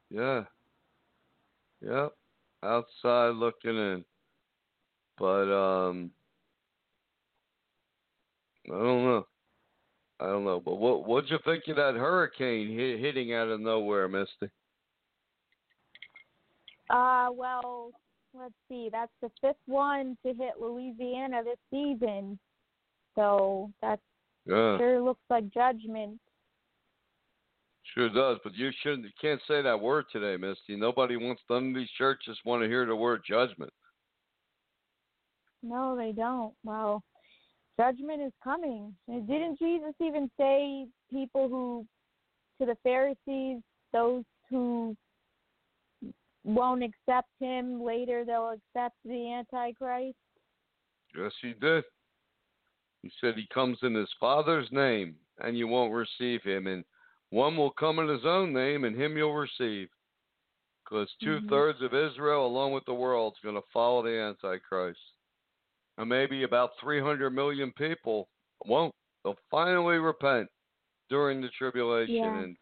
Yeah. 0.09 0.45
Yep. 1.81 2.13
Outside 2.63 3.35
looking 3.35 3.77
in. 3.77 4.05
But 5.17 5.51
um, 5.51 6.11
I 8.67 8.77
don't 8.77 9.03
know. 9.05 9.27
I 10.19 10.25
don't 10.27 10.43
know. 10.43 10.59
But 10.59 10.75
what 10.75 11.07
what'd 11.07 11.29
you 11.29 11.39
think 11.45 11.63
of 11.67 11.77
that 11.77 11.95
hurricane 11.95 12.77
hit, 12.77 12.99
hitting 12.99 13.33
out 13.33 13.47
of 13.47 13.61
nowhere, 13.61 14.07
Misty? 14.07 14.49
Uh, 16.89 17.29
well, 17.31 17.91
let's 18.33 18.53
see. 18.67 18.89
That's 18.91 19.11
the 19.21 19.29
fifth 19.41 19.55
one 19.67 20.17
to 20.25 20.33
hit 20.33 20.53
Louisiana 20.59 21.43
this 21.43 21.59
season. 21.69 22.37
So 23.15 23.71
that 23.81 23.99
Yeah. 24.45 24.77
sure 24.77 25.01
looks 25.01 25.21
like 25.29 25.49
judgment. 25.49 26.19
Sure 27.93 28.09
does, 28.09 28.37
but 28.43 28.55
you 28.55 28.71
shouldn't. 28.81 29.05
You 29.05 29.11
can't 29.19 29.41
say 29.47 29.61
that 29.61 29.79
word 29.79 30.05
today, 30.11 30.37
Misty. 30.37 30.75
Nobody 30.75 31.17
wants. 31.17 31.41
None 31.49 31.69
of 31.69 31.75
these 31.75 31.89
churches 31.97 32.37
want 32.45 32.61
to 32.61 32.69
hear 32.69 32.85
the 32.85 32.95
word 32.95 33.21
judgment. 33.27 33.73
No, 35.63 35.95
they 35.97 36.11
don't. 36.11 36.53
Well, 36.63 37.03
judgment 37.79 38.21
is 38.21 38.31
coming. 38.43 38.95
Didn't 39.07 39.57
Jesus 39.59 39.93
even 40.01 40.29
say 40.39 40.87
people 41.11 41.49
who, 41.49 41.85
to 42.59 42.65
the 42.65 42.77
Pharisees, 42.83 43.61
those 43.91 44.23
who 44.49 44.95
won't 46.43 46.83
accept 46.83 47.29
him 47.39 47.83
later, 47.83 48.23
they'll 48.23 48.51
accept 48.51 48.95
the 49.03 49.33
Antichrist? 49.33 50.15
Yes, 51.17 51.31
he 51.41 51.53
did. 51.59 51.83
He 53.01 53.11
said 53.19 53.33
he 53.35 53.47
comes 53.53 53.79
in 53.81 53.95
his 53.95 54.09
Father's 54.19 54.67
name, 54.71 55.15
and 55.39 55.57
you 55.57 55.67
won't 55.67 55.93
receive 55.93 56.43
him, 56.43 56.67
and 56.67 56.83
one 57.31 57.55
will 57.55 57.71
come 57.71 57.99
in 57.99 58.07
his 58.07 58.25
own 58.25 58.53
name, 58.53 58.83
and 58.83 58.99
him 58.99 59.17
you'll 59.17 59.33
receive. 59.35 59.89
Because 60.83 61.09
two 61.21 61.39
thirds 61.49 61.81
of 61.83 61.93
Israel, 61.93 62.47
along 62.47 62.73
with 62.73 62.83
the 62.85 62.93
world, 62.93 63.33
is 63.33 63.43
going 63.43 63.55
to 63.55 63.67
follow 63.71 64.01
the 64.01 64.09
Antichrist. 64.09 64.99
And 65.99 66.09
maybe 66.09 66.43
about 66.43 66.71
300 66.81 67.29
million 67.29 67.71
people 67.77 68.27
won't. 68.65 68.93
They'll 69.23 69.37
finally 69.51 69.97
repent 69.97 70.47
during 71.09 71.41
the 71.41 71.49
tribulation 71.49 72.15
Yeah. 72.15 72.39
and 72.39 72.57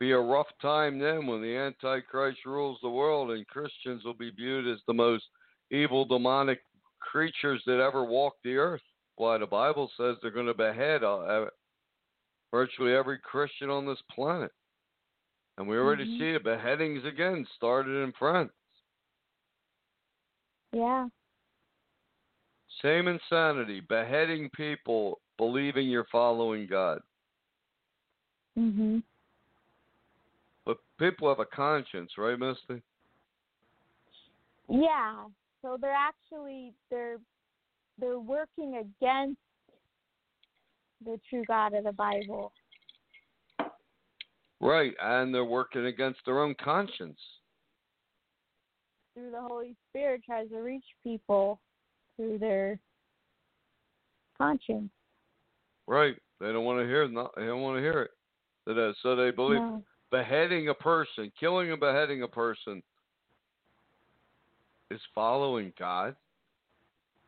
be 0.00 0.12
a 0.12 0.18
rough 0.18 0.48
time 0.60 0.98
then 0.98 1.26
when 1.26 1.42
the 1.42 1.56
Antichrist 1.56 2.44
rules 2.44 2.78
the 2.82 2.88
world 2.88 3.30
and 3.30 3.46
Christians 3.46 4.02
will 4.04 4.14
be 4.14 4.30
viewed 4.30 4.66
as 4.66 4.80
the 4.86 4.94
most 4.94 5.24
evil, 5.70 6.04
demonic 6.04 6.60
creatures 7.00 7.62
that 7.66 7.80
ever 7.80 8.04
walked 8.04 8.42
the 8.42 8.56
earth. 8.56 8.82
Why 9.16 9.38
the 9.38 9.46
Bible 9.46 9.90
says 9.96 10.16
they're 10.20 10.30
going 10.32 10.46
to 10.46 10.54
behead 10.54 11.04
uh, 11.04 11.46
virtually 12.54 12.94
every 12.94 13.18
Christian 13.18 13.68
on 13.68 13.84
this 13.84 14.00
planet. 14.14 14.52
And 15.58 15.66
we 15.66 15.76
already 15.76 16.04
Mhm. 16.04 16.18
see 16.18 16.32
the 16.34 16.38
beheadings 16.38 17.04
again 17.04 17.44
started 17.56 18.04
in 18.04 18.12
France. 18.12 18.52
Yeah. 20.70 21.08
Same 22.80 23.08
insanity, 23.08 23.80
beheading 23.80 24.50
people, 24.50 25.20
believing 25.36 25.88
you're 25.88 26.04
following 26.04 26.68
God. 26.68 27.02
Mhm. 28.56 29.02
But 30.64 30.78
people 30.98 31.28
have 31.28 31.40
a 31.40 31.46
conscience, 31.46 32.16
right, 32.16 32.38
Misty? 32.38 32.82
Yeah. 34.68 35.28
So 35.60 35.76
they're 35.76 35.92
actually 35.92 36.72
they're 36.88 37.20
they're 37.98 38.20
working 38.20 38.76
against 38.76 39.40
the 41.04 41.18
true 41.28 41.44
God 41.46 41.74
of 41.74 41.84
the 41.84 41.92
Bible. 41.92 42.52
Right, 44.60 44.94
and 45.02 45.34
they're 45.34 45.44
working 45.44 45.86
against 45.86 46.20
their 46.24 46.40
own 46.40 46.54
conscience. 46.62 47.18
Through 49.14 49.30
the 49.30 49.40
Holy 49.40 49.76
Spirit 49.90 50.22
tries 50.24 50.48
to 50.48 50.58
reach 50.58 50.84
people 51.02 51.60
through 52.16 52.38
their 52.38 52.78
conscience. 54.38 54.90
Right, 55.86 56.16
they 56.40 56.52
don't 56.52 56.64
want 56.64 56.80
to 56.80 56.86
hear. 56.86 57.06
Not, 57.08 57.32
they 57.36 57.46
don't 57.46 57.60
want 57.62 57.76
to 57.76 57.82
hear 57.82 58.02
it. 58.02 58.10
So, 58.64 58.74
that, 58.74 58.94
so 59.02 59.16
they 59.16 59.30
believe 59.30 59.60
No. 59.60 59.82
beheading 60.10 60.68
a 60.68 60.74
person, 60.74 61.30
killing 61.38 61.70
and 61.70 61.80
beheading 61.80 62.22
a 62.22 62.28
person, 62.28 62.82
is 64.90 65.00
following 65.14 65.72
God. 65.78 66.16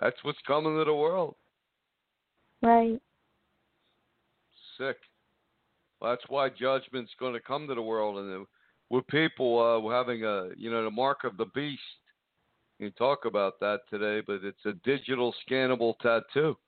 That's 0.01 0.17
what's 0.23 0.39
coming 0.47 0.77
to 0.77 0.85
the 0.85 0.95
world. 0.95 1.35
Right. 2.63 3.01
Sick. 4.79 4.97
Well, 6.01 6.13
that's 6.13 6.25
why 6.29 6.49
judgment's 6.49 7.13
going 7.19 7.33
to 7.35 7.41
come 7.41 7.67
to 7.69 7.75
the 7.75 7.83
world, 7.83 8.19
and 8.19 8.47
with 8.91 9.07
people 9.09 9.59
uh, 9.59 9.91
having 9.91 10.25
a, 10.25 10.49
you 10.57 10.71
know, 10.71 10.85
the 10.85 10.91
mark 10.91 11.25
of 11.25 11.37
the 11.37 11.47
beast. 11.55 11.81
You 12.79 12.91
talk 12.91 13.25
about 13.25 13.59
that 13.61 13.81
today, 13.89 14.23
but 14.27 14.45
it's 14.45 14.67
a 14.67 14.75
digital 14.85 15.35
scannable 15.49 15.99
tattoo 16.01 16.59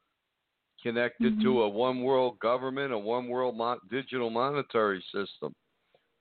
connected 0.83 1.39
to 1.43 1.63
a 1.63 1.69
one 1.69 2.03
world 2.03 2.39
government, 2.39 2.93
a 2.93 2.99
one 2.99 3.29
world 3.29 3.57
mo- 3.57 3.79
digital 3.91 4.31
monetary 4.31 5.05
system. 5.13 5.55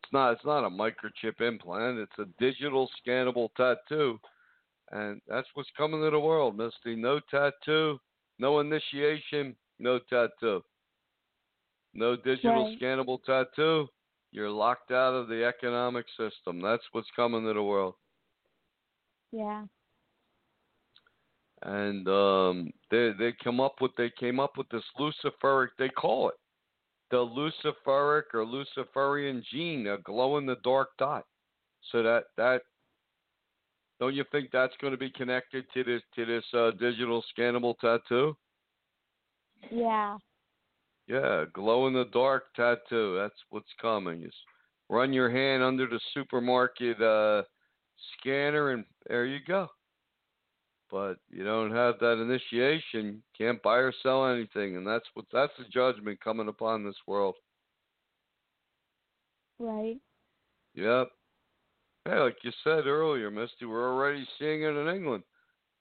It's 0.03 0.11
not. 0.11 0.33
It's 0.33 0.45
not 0.45 0.65
a 0.65 0.69
microchip 0.69 1.39
implant. 1.39 1.99
It's 1.99 2.19
a 2.19 2.25
digital 2.39 2.89
scannable 2.99 3.49
tattoo, 3.55 4.19
and 4.91 5.21
that's 5.27 5.47
what's 5.53 5.69
coming 5.77 6.01
to 6.01 6.09
the 6.09 6.19
world, 6.19 6.57
Misty. 6.57 6.95
No 6.95 7.19
tattoo, 7.31 7.99
no 8.39 8.59
initiation, 8.59 9.55
no 9.79 9.99
tattoo. 10.09 10.63
No 11.97 12.15
digital 12.15 12.65
Right. 12.65 12.79
scannable 12.79 13.23
tattoo. 13.23 13.89
You're 14.31 14.51
locked 14.51 14.91
out 14.91 15.15
of 15.15 15.27
the 15.27 15.43
economic 15.43 16.05
system. 16.15 16.61
That's 16.61 16.83
what's 16.91 17.09
coming 17.15 17.43
to 17.43 17.53
the 17.53 17.63
world. 17.63 17.95
Yeah. 19.31 19.65
And 21.63 22.07
um, 22.07 22.71
they 22.91 23.13
they 23.17 23.33
come 23.43 23.59
up 23.59 23.81
with 23.81 23.91
they 23.97 24.11
came 24.11 24.39
up 24.39 24.57
with 24.57 24.69
this 24.69 24.83
luciferic 24.99 25.69
they 25.79 25.89
call 25.89 26.29
it 26.29 26.35
the 27.09 27.17
luciferic 27.17 28.33
or 28.33 28.45
luciferian 28.45 29.43
gene, 29.51 29.87
a 29.87 29.97
glow 29.97 30.37
in 30.37 30.45
the 30.45 30.57
dark 30.63 30.89
dot. 30.99 31.25
So 31.91 32.03
that 32.03 32.25
that 32.37 32.61
don't 33.99 34.13
you 34.13 34.23
think 34.31 34.49
that's 34.51 34.75
going 34.79 34.91
to 34.91 34.97
be 34.97 35.09
connected 35.09 35.65
to 35.73 35.83
this 35.83 36.03
to 36.15 36.25
this 36.27 36.45
uh, 36.53 36.71
digital 36.79 37.23
scannable 37.35 37.73
tattoo? 37.79 38.37
Yeah. 39.71 40.17
Yeah, 41.07 41.45
glow 41.53 41.87
in 41.87 41.93
the 41.93 42.05
dark 42.11 42.53
tattoo. 42.55 43.17
That's 43.17 43.39
what's 43.49 43.71
coming. 43.81 44.23
Is 44.23 44.33
run 44.89 45.13
your 45.13 45.29
hand 45.29 45.63
under 45.63 45.87
the 45.87 45.99
supermarket 46.13 47.01
uh, 47.01 47.43
scanner, 48.19 48.71
and 48.71 48.83
there 49.07 49.25
you 49.25 49.39
go. 49.47 49.67
But 50.91 51.17
you 51.29 51.43
don't 51.43 51.71
have 51.71 51.95
that 51.99 52.21
initiation, 52.21 53.21
can't 53.37 53.61
buy 53.61 53.77
or 53.77 53.93
sell 54.03 54.27
anything, 54.27 54.77
and 54.77 54.87
that's 54.87 55.07
what 55.13 55.25
that's 55.31 55.53
the 55.57 55.65
judgment 55.65 56.19
coming 56.21 56.47
upon 56.47 56.83
this 56.83 56.95
world. 57.05 57.35
Right. 59.59 59.97
Yep. 60.75 61.07
Hey, 62.05 62.19
like 62.19 62.37
you 62.43 62.51
said 62.63 62.85
earlier, 62.85 63.31
Misty, 63.31 63.65
we're 63.65 63.93
already 63.93 64.25
seeing 64.39 64.63
it 64.63 64.75
in 64.77 64.87
England, 64.87 65.23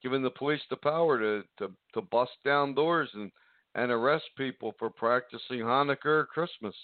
giving 0.03 0.23
the 0.23 0.31
police 0.31 0.63
the 0.71 0.77
power 0.77 1.19
to 1.19 1.43
to, 1.59 1.73
to 1.95 2.03
bust 2.03 2.33
down 2.45 2.75
doors 2.75 3.11
and 3.15 3.31
and 3.77 3.93
arrest 3.93 4.25
people 4.37 4.75
for 4.79 4.89
practicing 4.89 5.59
Hanukkah 5.59 6.07
or 6.07 6.27
Christmas. 6.27 6.75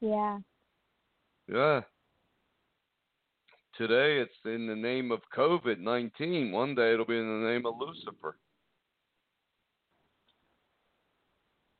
Yeah. 0.00 0.38
Yeah. 1.52 1.80
Today 3.76 4.18
it's 4.18 4.32
in 4.44 4.68
the 4.68 4.76
name 4.76 5.10
of 5.10 5.20
COVID 5.36 5.80
19. 5.80 6.52
One 6.52 6.74
day 6.74 6.92
it'll 6.92 7.04
be 7.04 7.18
in 7.18 7.42
the 7.42 7.48
name 7.48 7.66
of 7.66 7.74
Lucifer. 7.78 8.36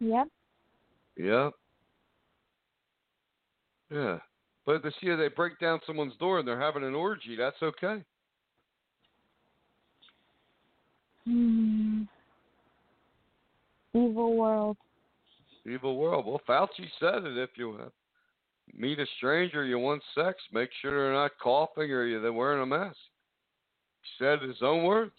Yep. 0.00 0.26
Yep. 1.16 1.52
Yeah. 3.92 4.18
But 4.66 4.82
this 4.82 4.94
year 5.00 5.16
they 5.16 5.28
break 5.28 5.60
down 5.60 5.78
someone's 5.86 6.16
door 6.16 6.40
and 6.40 6.48
they're 6.48 6.60
having 6.60 6.82
an 6.82 6.94
orgy. 6.94 7.36
That's 7.36 7.62
okay. 7.62 8.02
Hmm. 11.24 12.02
Evil 13.94 14.36
world. 14.36 14.76
Evil 15.66 15.96
world. 15.96 16.26
Well, 16.26 16.40
Fauci 16.48 16.88
said 16.98 17.24
it. 17.24 17.38
If 17.38 17.50
you 17.56 17.78
meet 18.74 18.98
a 18.98 19.06
stranger, 19.16 19.64
you 19.64 19.78
want 19.78 20.02
sex, 20.14 20.38
make 20.52 20.70
sure 20.80 20.90
they're 20.90 21.12
not 21.12 21.38
coughing 21.38 21.90
or 21.92 22.04
you- 22.04 22.20
they're 22.20 22.32
wearing 22.32 22.62
a 22.62 22.66
mask. 22.66 22.96
He 24.02 24.24
said 24.24 24.42
his 24.42 24.62
own 24.62 24.84
words. 24.84 25.14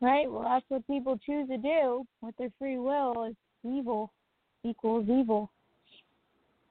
Right. 0.00 0.30
Well, 0.30 0.44
that's 0.44 0.64
what 0.68 0.86
people 0.86 1.18
choose 1.18 1.48
to 1.48 1.58
do 1.58 2.06
with 2.20 2.36
their 2.36 2.50
free 2.58 2.78
will. 2.78 3.24
Is 3.24 3.36
evil 3.64 4.12
equals 4.62 5.08
evil. 5.08 5.50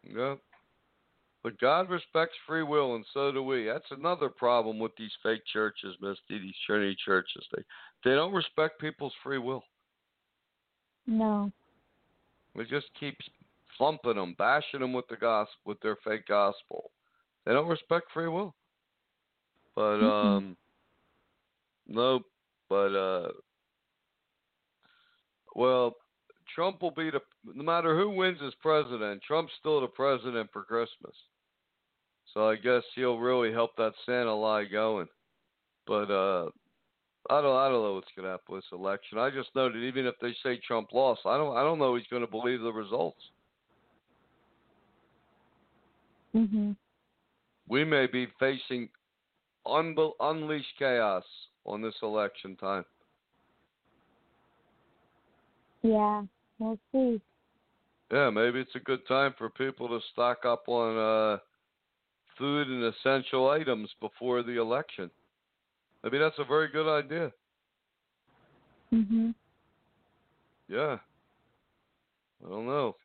Yep. 0.03 0.39
But 1.43 1.59
God 1.59 1.89
respects 1.89 2.35
free 2.45 2.63
will, 2.63 2.95
and 2.95 3.05
so 3.13 3.31
do 3.31 3.43
we. 3.43 3.65
That's 3.65 3.91
another 3.91 4.29
problem 4.29 4.79
with 4.79 4.95
these 4.97 5.11
fake 5.23 5.43
churches, 5.51 5.95
Misty. 6.01 6.39
These 6.39 6.55
Trinity 6.65 6.95
churches, 7.05 7.45
they 7.55 7.63
they 8.03 8.15
don't 8.15 8.33
respect 8.33 8.79
people's 8.79 9.13
free 9.23 9.37
will. 9.37 9.63
No. 11.07 11.51
We 12.55 12.65
just 12.65 12.87
keep 12.99 13.17
thumping 13.77 14.15
them, 14.15 14.35
bashing 14.37 14.81
them 14.81 14.93
with 14.93 15.07
the 15.07 15.15
gospel, 15.15 15.57
with 15.65 15.79
their 15.81 15.97
fake 16.03 16.27
gospel. 16.27 16.91
They 17.45 17.53
don't 17.53 17.67
respect 17.67 18.07
free 18.13 18.27
will. 18.27 18.53
But 19.75 19.99
Mm-mm. 19.99 20.37
um, 20.37 20.57
no, 21.87 22.21
but 22.69 22.95
uh, 22.95 23.29
well, 25.55 25.95
Trump 26.53 26.81
will 26.81 26.91
be 26.91 27.09
the 27.09 27.21
no 27.45 27.63
matter 27.63 27.95
who 27.95 28.09
wins 28.09 28.39
as 28.45 28.53
president, 28.61 29.21
Trump's 29.21 29.53
still 29.59 29.79
the 29.81 29.87
president 29.87 30.49
for 30.51 30.63
Christmas. 30.63 31.13
So 32.33 32.49
I 32.49 32.55
guess 32.55 32.83
he'll 32.95 33.19
really 33.19 33.53
help 33.53 33.71
that 33.77 33.93
Santa 34.05 34.35
lie 34.35 34.65
going. 34.65 35.07
But 35.85 36.11
uh, 36.11 36.49
I 37.29 37.41
don't 37.41 37.55
I 37.55 37.69
don't 37.69 37.83
know 37.83 37.93
what's 37.95 38.11
gonna 38.15 38.29
happen 38.29 38.55
with 38.55 38.63
this 38.63 38.71
election. 38.71 39.17
I 39.17 39.29
just 39.29 39.49
know 39.55 39.69
that 39.69 39.77
even 39.77 40.05
if 40.05 40.15
they 40.21 40.33
say 40.43 40.59
Trump 40.65 40.89
lost, 40.93 41.21
I 41.25 41.37
don't 41.37 41.55
I 41.55 41.61
don't 41.61 41.79
know 41.79 41.95
he's 41.95 42.07
gonna 42.11 42.27
believe 42.27 42.61
the 42.61 42.71
results. 42.71 43.21
Mhm. 46.35 46.75
We 47.67 47.83
may 47.83 48.07
be 48.07 48.27
facing 48.39 48.89
unbel- 49.65 50.15
unleashed 50.19 50.77
chaos 50.77 51.25
on 51.65 51.81
this 51.81 51.95
election 52.01 52.55
time. 52.55 52.85
Yeah. 55.81 56.23
We'll 56.59 56.79
see. 56.91 57.21
Yeah, 58.11 58.29
maybe 58.29 58.59
it's 58.59 58.75
a 58.75 58.79
good 58.79 59.05
time 59.07 59.33
for 59.37 59.49
people 59.49 59.87
to 59.89 59.99
stock 60.13 60.45
up 60.45 60.63
on 60.67 60.97
uh, 60.97 61.37
food 62.37 62.67
and 62.67 62.83
essential 62.83 63.49
items 63.49 63.89
before 63.99 64.43
the 64.43 64.59
election. 64.59 65.11
Maybe 66.07 66.19
that's 66.19 66.39
a 66.39 66.45
very 66.45 66.69
good 66.69 66.87
idea. 66.89 67.33
Mhm. 68.93 69.35
Yeah. 70.69 70.99
I 72.45 72.49
don't 72.49 72.65
know. 72.65 72.95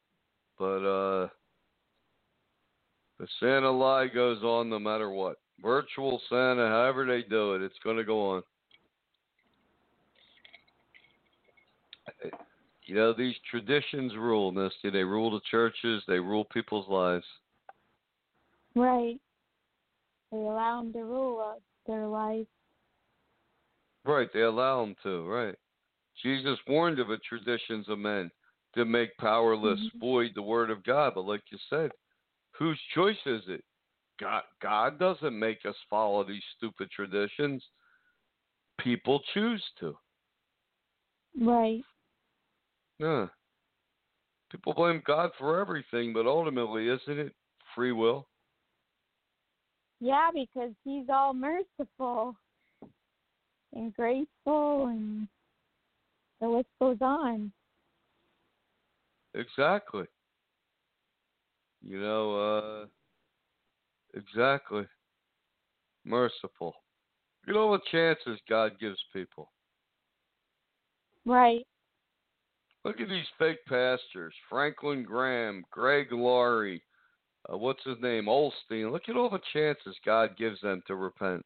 But 0.57 0.87
uh 0.87 1.29
the 3.19 3.27
Santa 3.41 3.73
lie 3.73 4.07
goes 4.07 4.45
on 4.45 4.71
no 4.71 4.79
matter 4.79 5.11
what. 5.11 5.41
Virtual 5.61 6.23
Santa, 6.29 6.69
however 6.69 7.05
they 7.05 7.25
do 7.25 7.55
it, 7.55 7.63
it's 7.63 7.79
gonna 7.83 8.05
go 8.05 8.37
on. 8.37 8.43
You 12.85 12.95
know, 12.95 13.13
these 13.13 13.35
traditions 13.51 14.15
rule, 14.15 14.53
Misty. 14.53 14.91
They 14.91 15.03
rule 15.03 15.33
the 15.33 15.41
churches, 15.51 16.05
they 16.07 16.21
rule 16.21 16.45
people's 16.45 16.89
lives. 16.89 17.27
Right. 18.77 19.21
They 20.31 20.39
allow 20.39 20.83
them 20.83 20.93
to 20.93 21.01
rule 21.01 21.41
us, 21.41 21.61
their 21.89 22.07
life. 22.07 22.47
Right, 24.05 24.29
they 24.33 24.43
allow 24.43 24.85
them 24.85 24.97
to, 25.05 25.29
right. 25.29 25.55
Jesus 26.23 26.59
warned 26.67 26.99
of 26.99 27.09
the 27.09 27.19
traditions 27.19 27.89
of 27.89 27.99
men 27.99 28.31
to 28.75 28.85
make 28.85 29.17
powerless, 29.19 29.81
Mhm. 29.81 30.01
void 30.01 30.35
the 30.35 30.43
word 30.43 30.71
of 30.71 30.83
God. 30.83 31.15
But 31.15 31.25
like 31.25 31.43
you 31.51 31.59
said, 31.69 31.93
whose 32.53 32.81
choice 32.95 33.25
is 33.27 33.49
it? 33.49 33.65
God, 34.19 34.45
God 34.61 34.99
doesn't 34.99 35.39
make 35.39 35.65
us 35.67 35.77
follow 35.89 36.25
these 36.25 36.45
stupid 36.57 36.91
traditions. 36.91 37.67
people 38.79 39.21
choose 39.33 39.63
to. 39.79 39.97
Right. 41.41 41.85
Yeah. 42.99 43.29
People 44.51 44.75
blame 44.75 45.03
God 45.07 45.31
for 45.39 45.61
everything, 45.61 46.13
but 46.13 46.27
ultimately, 46.27 46.89
isn't 46.89 47.19
it 47.19 47.35
free 47.75 47.93
will? 47.93 48.29
Yeah, 50.01 50.31
because 50.35 50.73
he's 50.85 51.09
all 51.09 51.33
merciful 51.33 52.37
and 53.75 53.95
graceful 53.95 54.87
and 54.87 55.29
the 56.41 56.49
list 56.49 56.69
goes 56.81 56.99
on. 57.01 57.53
Exactly. 59.35 60.05
You 61.83 62.01
know, 62.01 62.37
uh 62.37 62.87
exactly. 64.15 64.87
Merciful. 66.05 66.75
You 67.47 67.55
know 67.55 67.69
what 67.69 67.85
chances 67.91 68.39
God 68.49 68.73
gives 68.81 68.99
people. 69.13 69.51
Right. 71.25 71.67
Look 72.85 73.01
at 73.01 73.09
these 73.09 73.27
fake 73.39 73.65
pastors. 73.69 74.35
Franklin 74.51 75.05
Graham, 75.05 75.65
Greg 75.71 76.09
Laurie, 76.11 76.83
uh, 77.51 77.57
what's 77.57 77.83
his 77.85 77.97
name? 78.01 78.27
Osteen. 78.27 78.91
Look 78.91 79.09
at 79.09 79.17
all 79.17 79.31
the 79.31 79.41
chances 79.53 79.97
God 80.05 80.37
gives 80.37 80.61
them 80.61 80.83
to 80.87 80.95
repent. 80.95 81.45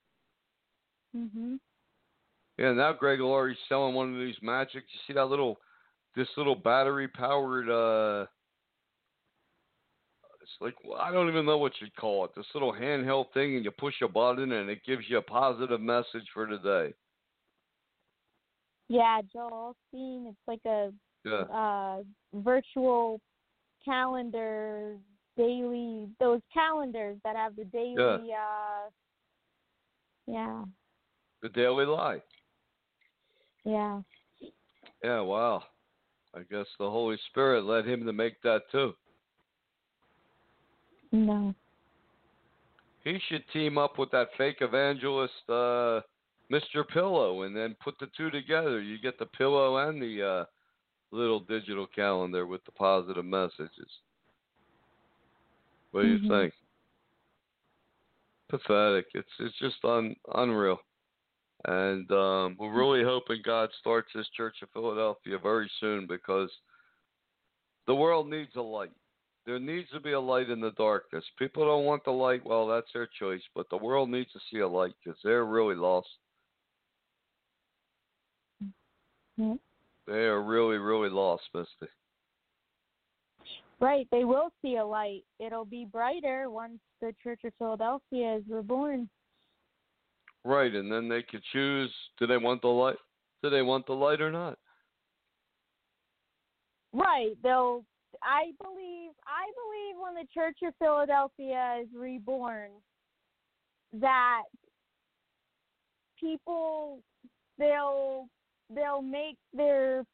Mhm. 1.14 1.60
Yeah, 2.58 2.72
now 2.72 2.92
Greg 2.92 3.20
Laurie's 3.20 3.58
selling 3.68 3.94
one 3.94 4.14
of 4.14 4.20
these 4.20 4.36
magic. 4.42 4.84
You 4.90 4.98
see 5.06 5.12
that 5.14 5.26
little, 5.26 5.58
this 6.14 6.28
little 6.36 6.54
battery 6.54 7.06
powered. 7.08 7.68
uh 7.68 8.26
It's 10.40 10.50
like 10.60 10.74
well, 10.84 11.00
I 11.00 11.12
don't 11.12 11.28
even 11.28 11.44
know 11.44 11.58
what 11.58 11.72
you'd 11.80 11.94
call 11.96 12.24
it. 12.24 12.30
This 12.34 12.46
little 12.54 12.72
handheld 12.72 13.32
thing, 13.34 13.56
and 13.56 13.64
you 13.64 13.70
push 13.70 13.94
a 14.02 14.08
button, 14.08 14.52
and 14.52 14.70
it 14.70 14.84
gives 14.86 15.02
you 15.08 15.18
a 15.18 15.22
positive 15.22 15.80
message 15.80 16.26
for 16.32 16.46
today. 16.46 16.94
Yeah, 18.88 19.20
Joel 19.32 19.76
Osteen. 19.94 20.28
It's 20.28 20.36
like 20.46 20.64
a 20.64 20.92
Yeah, 21.24 21.42
uh 21.42 22.02
virtual 22.34 23.20
calendar 23.84 24.96
daily 25.36 26.08
those 26.18 26.40
calendars 26.52 27.18
that 27.22 27.36
have 27.36 27.54
the 27.56 27.64
daily 27.66 28.32
uh 28.32 28.88
yeah 30.26 30.64
the 31.42 31.48
Daily 31.50 31.84
Lie. 31.84 32.22
Yeah 33.66 34.00
Yeah, 35.04 35.20
wow. 35.20 35.62
I 36.34 36.40
guess 36.50 36.66
the 36.78 36.88
Holy 36.88 37.18
Spirit 37.30 37.64
led 37.64 37.86
him 37.86 38.06
to 38.06 38.12
make 38.12 38.40
that 38.42 38.62
too. 38.70 38.94
no 41.12 41.54
He 43.04 43.18
should 43.28 43.44
team 43.52 43.78
up 43.78 43.98
with 43.98 44.10
that 44.10 44.28
fake 44.36 44.58
evangelist, 44.60 45.32
uh, 45.48 46.00
Mr. 46.50 46.86
Pillow, 46.92 47.42
and 47.42 47.56
then 47.56 47.76
put 47.82 47.94
the 47.98 48.08
two 48.16 48.30
together. 48.30 48.80
You 48.80 48.98
get 48.98 49.18
the 49.18 49.26
pillow 49.26 49.76
and 49.88 50.00
the 50.00 50.22
uh, 50.22 50.44
little 51.12 51.40
digital 51.40 51.86
calendar 51.86 52.46
with 52.46 52.64
the 52.64 52.72
positive 52.72 53.24
messages. 53.24 53.90
What 55.92 56.02
do 56.02 56.08
you 56.08 56.18
Mhm. 56.18 56.28
think? 56.28 56.54
Pathetic. 58.48 59.06
It's 59.14 59.32
it's 59.40 59.58
just 59.58 59.84
un, 59.84 60.14
unreal. 60.34 60.80
And 61.64 62.10
um, 62.12 62.56
we're 62.58 62.76
really 62.76 63.02
hoping 63.02 63.40
God 63.44 63.70
starts 63.80 64.08
this 64.14 64.28
Church 64.36 64.56
of 64.62 64.68
Philadelphia 64.72 65.38
very 65.42 65.70
soon 65.80 66.06
because 66.06 66.50
the 67.86 67.94
world 67.94 68.28
needs 68.28 68.54
a 68.56 68.62
light. 68.62 68.92
There 69.46 69.58
needs 69.58 69.88
to 69.90 70.00
be 70.00 70.12
a 70.12 70.20
light 70.20 70.50
in 70.50 70.60
the 70.60 70.72
darkness. 70.72 71.24
People 71.38 71.64
don't 71.64 71.84
want 71.84 72.04
the 72.04 72.10
light. 72.10 72.44
Well, 72.44 72.66
that's 72.66 72.92
their 72.92 73.08
choice. 73.18 73.42
But 73.54 73.70
the 73.70 73.76
world 73.76 74.10
needs 74.10 74.30
to 74.32 74.40
see 74.50 74.58
a 74.58 74.68
light 74.68 74.94
because 75.02 75.18
they're 75.22 75.44
really 75.44 75.76
lost. 75.76 76.08
Mhm. 79.38 79.58
They 80.06 80.24
are 80.24 80.42
really, 80.42 80.78
really 80.78 81.10
lost, 81.10 81.44
Misty. 81.54 81.88
right 83.80 84.08
they 84.10 84.24
will 84.24 84.50
see 84.62 84.76
a 84.76 84.84
light 84.84 85.22
it'll 85.38 85.66
be 85.66 85.84
brighter 85.84 86.48
once 86.48 86.78
the 87.02 87.14
church 87.22 87.44
of 87.44 87.52
philadelphia 87.58 88.36
is 88.36 88.42
reborn 88.48 89.06
Right, 90.46 90.72
and 90.72 90.90
then 90.90 91.08
they 91.08 91.22
could 91.22 91.42
choose: 91.52 91.92
do 92.18 92.26
they 92.26 92.36
want 92.36 92.62
the 92.62 92.68
light? 92.68 92.96
Do 93.42 93.50
they 93.50 93.62
want 93.62 93.86
the 93.86 93.94
light 93.94 94.20
or 94.20 94.30
not? 94.30 94.58
right 96.96 97.36
they'll 97.42 97.84
i 98.22 98.50
believe 98.62 99.10
i 99.26 99.44
believe 99.60 99.96
when 100.02 100.14
the 100.14 100.26
church 100.32 100.56
of 100.66 100.72
philadelphia 100.78 101.80
is 101.82 101.88
reborn 101.94 102.70
that 103.92 104.42
people 106.18 107.00
they'll 107.58 108.28
they'll 108.74 109.02
make 109.02 109.36
their 109.52 110.04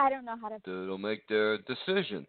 I 0.00 0.08
don't 0.10 0.24
know 0.24 0.36
how 0.40 0.48
to 0.48 0.54
It'll 0.64 0.96
make 0.96 1.26
their 1.26 1.58
decision. 1.58 2.24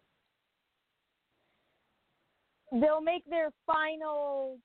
They'll 2.72 3.00
make 3.00 3.24
their 3.28 3.50
final 3.66 4.58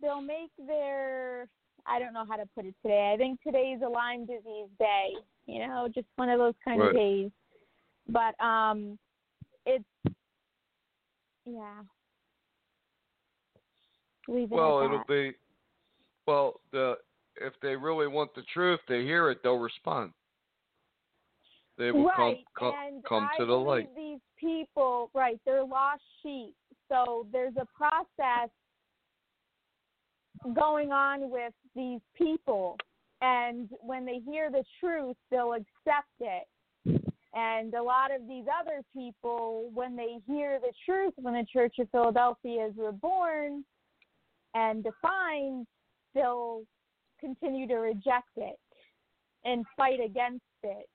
they'll 0.00 0.20
make 0.20 0.50
their 0.66 1.48
I 1.86 1.98
don't 1.98 2.12
know 2.12 2.24
how 2.28 2.36
to 2.36 2.48
put 2.54 2.64
it 2.64 2.74
today. 2.82 3.12
I 3.14 3.16
think 3.16 3.40
today's 3.42 3.78
a 3.84 3.88
Lyme 3.88 4.26
disease 4.26 4.68
day, 4.78 5.10
you 5.46 5.60
know, 5.60 5.88
just 5.94 6.08
one 6.16 6.28
of 6.28 6.38
those 6.38 6.54
kind 6.64 6.80
Right. 6.80 6.90
of 6.90 6.96
days. 6.96 7.30
But 8.08 8.40
um 8.44 8.98
it's 9.64 9.84
yeah. 11.44 11.82
Leave 14.28 14.50
it 14.50 14.54
Well, 14.54 14.82
it'll 14.82 14.98
that. 14.98 15.06
be 15.06 15.32
well. 16.26 16.60
The 16.72 16.98
if 17.36 17.52
they 17.60 17.76
really 17.76 18.08
want 18.08 18.34
the 18.34 18.42
truth, 18.52 18.80
they 18.88 19.02
hear 19.02 19.30
it, 19.30 19.42
they'll 19.42 19.58
respond. 19.58 20.12
They 21.78 21.92
will 21.92 22.06
right. 22.06 22.44
come 22.58 22.72
come, 22.72 23.02
come 23.06 23.28
to 23.38 23.44
the 23.44 23.52
light. 23.52 23.94
these 23.94 24.18
people, 24.38 25.10
right, 25.14 25.38
they're 25.44 25.64
lost 25.64 26.02
sheep. 26.22 26.54
So 26.88 27.26
there's 27.32 27.54
a 27.56 27.66
process 27.76 28.50
going 30.54 30.92
on 30.92 31.30
with 31.30 31.52
these 31.74 32.00
people. 32.16 32.78
And 33.22 33.68
when 33.80 34.04
they 34.04 34.20
hear 34.26 34.50
the 34.50 34.64
truth, 34.80 35.16
they'll 35.30 35.54
accept 35.54 36.08
it. 36.20 36.46
And 37.34 37.74
a 37.74 37.82
lot 37.82 38.14
of 38.14 38.26
these 38.28 38.44
other 38.60 38.82
people, 38.94 39.70
when 39.74 39.96
they 39.96 40.18
hear 40.26 40.58
the 40.58 40.72
truth, 40.84 41.12
when 41.16 41.34
the 41.34 41.46
Church 41.52 41.74
of 41.78 41.90
Philadelphia 41.90 42.66
is 42.66 42.72
reborn 42.76 43.64
and 44.54 44.82
defined, 44.82 45.66
they'll 46.14 46.62
continue 47.20 47.66
to 47.68 47.76
reject 47.76 48.30
it 48.36 48.58
and 49.44 49.64
fight 49.76 50.00
against 50.04 50.44
it. 50.62 50.88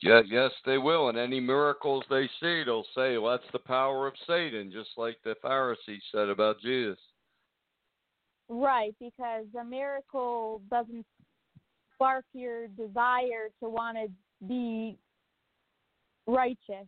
Yeah, 0.00 0.20
yes, 0.26 0.52
they 0.64 0.78
will. 0.78 1.08
And 1.08 1.18
any 1.18 1.40
miracles 1.40 2.04
they 2.08 2.28
see, 2.40 2.62
they'll 2.64 2.86
say, 2.94 3.18
"Well, 3.18 3.36
that's 3.36 3.52
the 3.52 3.58
power 3.58 4.06
of 4.06 4.14
Satan," 4.26 4.70
just 4.70 4.90
like 4.96 5.20
the 5.24 5.34
Pharisees 5.42 6.02
said 6.12 6.28
about 6.28 6.60
Jesus. 6.60 6.98
Right, 8.48 8.94
because 9.00 9.46
a 9.60 9.64
miracle 9.64 10.62
doesn't 10.70 11.04
spark 11.94 12.24
your 12.32 12.68
desire 12.68 13.50
to 13.60 13.68
want 13.68 13.98
to 13.98 14.08
be 14.46 14.96
righteous 16.26 16.86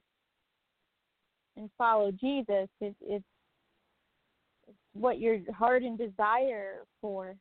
and 1.57 1.69
follow 1.77 2.13
Jesus. 2.13 2.69
It, 2.81 2.95
it's, 3.01 3.25
it's 4.69 4.79
what 4.93 5.19
your 5.19 5.39
heart 5.53 5.83
and 5.83 5.99
desire 5.99 6.85
for, 7.01 7.35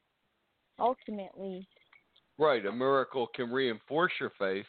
ultimately. 0.79 1.67
Right, 2.37 2.65
a 2.65 2.71
miracle 2.71 3.27
can 3.35 3.51
reinforce 3.51 4.11
your 4.19 4.31
faith. 4.39 4.65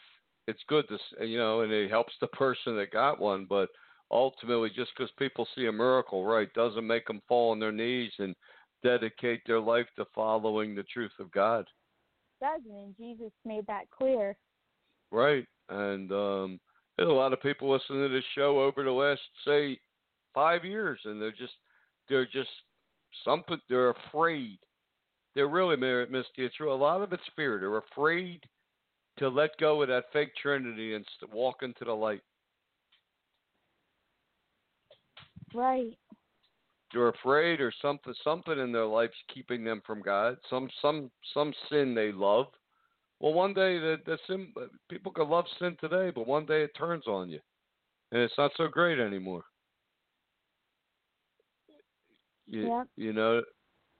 It's 0.51 0.63
good 0.67 0.85
to, 0.89 0.95
s- 0.95 1.27
you 1.27 1.37
know, 1.37 1.61
and 1.61 1.71
it 1.71 1.89
helps 1.89 2.13
the 2.19 2.27
person 2.27 2.75
that 2.75 2.91
got 2.91 3.19
one. 3.19 3.45
But 3.49 3.69
ultimately, 4.11 4.69
just 4.69 4.91
because 4.95 5.11
people 5.17 5.47
see 5.55 5.67
a 5.67 5.71
miracle, 5.71 6.25
right, 6.25 6.53
doesn't 6.53 6.85
make 6.85 7.07
them 7.07 7.21
fall 7.27 7.51
on 7.51 7.59
their 7.59 7.71
knees 7.71 8.11
and 8.19 8.35
dedicate 8.83 9.41
their 9.45 9.61
life 9.61 9.87
to 9.95 10.05
following 10.13 10.75
the 10.75 10.83
truth 10.83 11.11
of 11.19 11.31
God. 11.31 11.65
Doesn't 12.41 12.69
and 12.69 12.95
Jesus 12.97 13.31
made 13.45 13.65
that 13.67 13.89
clear. 13.97 14.35
Right, 15.11 15.45
and 15.69 16.11
um, 16.11 16.59
there's 16.97 17.09
a 17.09 17.13
lot 17.13 17.33
of 17.33 17.41
people 17.41 17.71
listening 17.71 18.07
to 18.07 18.13
this 18.13 18.23
show 18.35 18.61
over 18.61 18.83
the 18.83 18.91
last, 18.91 19.21
say, 19.45 19.79
five 20.33 20.65
years, 20.65 20.99
and 21.05 21.21
they're 21.21 21.31
just, 21.31 21.53
they're 22.09 22.25
just, 22.25 22.49
some, 23.23 23.43
pe- 23.47 23.55
they're 23.69 23.91
afraid. 23.91 24.57
They're 25.35 25.47
really, 25.47 25.77
Misty, 25.77 26.29
it's 26.37 26.55
true. 26.55 26.73
A 26.73 26.75
lot 26.75 27.01
of 27.01 27.13
it's 27.13 27.23
fear. 27.35 27.59
They're 27.59 27.77
afraid 27.77 28.41
to 29.21 29.29
let 29.29 29.55
go 29.59 29.81
of 29.83 29.87
that 29.87 30.05
fake 30.11 30.35
Trinity 30.41 30.95
and 30.95 31.05
st- 31.17 31.31
walk 31.31 31.57
into 31.61 31.85
the 31.85 31.93
light. 31.93 32.21
Right. 35.53 35.95
They're 36.91 37.09
afraid, 37.09 37.61
or 37.61 37.71
something, 37.81 38.13
something 38.23 38.57
in 38.57 38.71
their 38.71 38.85
life's 38.85 39.13
keeping 39.33 39.63
them 39.63 39.81
from 39.85 40.01
God. 40.01 40.37
Some, 40.49 40.69
some, 40.81 41.11
some 41.35 41.53
sin 41.69 41.93
they 41.93 42.11
love. 42.11 42.47
Well, 43.19 43.33
one 43.33 43.53
day 43.53 43.77
the, 43.77 43.97
the 44.07 44.17
sin, 44.27 44.51
people 44.89 45.11
could 45.11 45.27
love 45.27 45.45
sin 45.59 45.77
today, 45.79 46.11
but 46.13 46.25
one 46.25 46.47
day 46.47 46.63
it 46.63 46.71
turns 46.75 47.05
on 47.05 47.29
you, 47.29 47.39
and 48.11 48.21
it's 48.21 48.33
not 48.39 48.51
so 48.57 48.67
great 48.67 48.99
anymore. 48.99 49.43
You, 52.47 52.67
Yep. 52.69 52.87
you 52.97 53.13
know, 53.13 53.43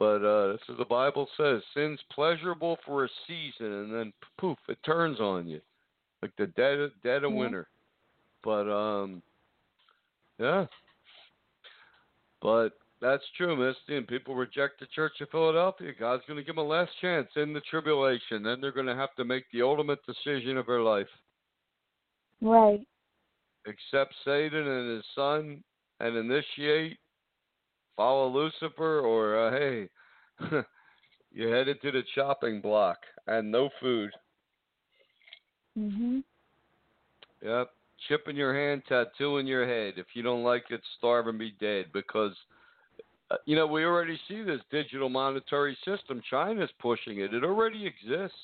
But 0.02 0.26
uh, 0.26 0.54
this 0.54 0.62
is 0.68 0.78
the 0.80 0.86
Bible 0.86 1.28
says 1.38 1.62
sin's 1.76 2.00
pleasurable 2.12 2.80
for 2.84 3.06
a 3.06 3.10
season, 3.28 3.72
and 3.72 3.94
then 3.94 4.12
poof, 4.40 4.58
it 4.68 4.80
turns 4.84 5.20
on 5.20 5.48
you, 5.48 5.62
like 6.24 6.32
the 6.40 6.48
dead 6.48 6.80
of, 6.80 6.92
dead 7.04 7.24
of 7.24 7.32
Yeah. 7.32 7.38
winter. 7.38 7.68
But 8.44 8.68
um, 8.68 9.22
yeah. 10.40 10.66
But 12.42 12.70
that's 13.00 13.22
true, 13.38 13.56
Misty. 13.56 13.96
And 13.96 14.08
people 14.08 14.34
reject 14.34 14.80
the 14.80 14.88
Church 14.88 15.22
of 15.22 15.30
Philadelphia. 15.30 15.92
God's 16.00 16.24
going 16.26 16.38
to 16.38 16.44
give 16.44 16.56
them 16.56 16.66
a 16.66 16.68
last 16.68 16.94
chance 17.00 17.30
in 17.36 17.54
the 17.54 17.62
tribulation. 17.70 18.42
Then 18.42 18.60
they're 18.60 18.72
going 18.72 18.88
to 18.88 18.96
have 18.96 19.14
to 19.18 19.24
make 19.24 19.46
the 19.54 19.62
ultimate 19.62 20.00
decision 20.08 20.58
of 20.58 20.66
their 20.66 20.82
life: 20.82 21.10
Right. 22.42 22.82
accept 23.68 24.16
Satan 24.26 24.68
and 24.68 24.96
his 24.96 25.06
son 25.14 25.64
and 26.00 26.18
initiate, 26.18 26.98
follow 28.02 28.28
Lucifer, 28.30 29.02
or 29.02 29.48
uh, 29.48 29.52
hey, 29.52 29.90
you're 31.32 31.56
headed 31.56 31.80
to 31.84 31.92
the 31.92 32.02
chopping 32.16 32.60
block 32.60 32.98
and 33.28 33.52
no 33.52 33.70
food. 33.80 34.10
Mhm. 35.78 36.24
Yep. 37.44 37.70
Chip 38.08 38.28
in 38.28 38.36
your 38.36 38.56
hand, 38.56 38.82
tattoo 38.90 39.38
in 39.38 39.46
your 39.46 39.68
head. 39.68 39.94
If 39.98 40.08
you 40.16 40.24
don't 40.24 40.44
like 40.44 40.66
it, 40.72 40.82
starve 40.98 41.28
and 41.28 41.38
be 41.38 41.54
dead. 41.60 41.86
Because, 41.94 42.34
uh, 43.30 43.36
you 43.46 43.56
know, 43.56 43.68
we 43.68 43.86
already 43.86 44.20
see 44.28 44.42
this 44.42 44.62
digital 44.72 45.08
monetary 45.08 45.78
system. 45.86 46.20
China's 46.28 46.72
pushing 46.80 47.20
it. 47.20 47.36
It 47.36 47.44
already 47.44 47.86
exists. 47.86 48.38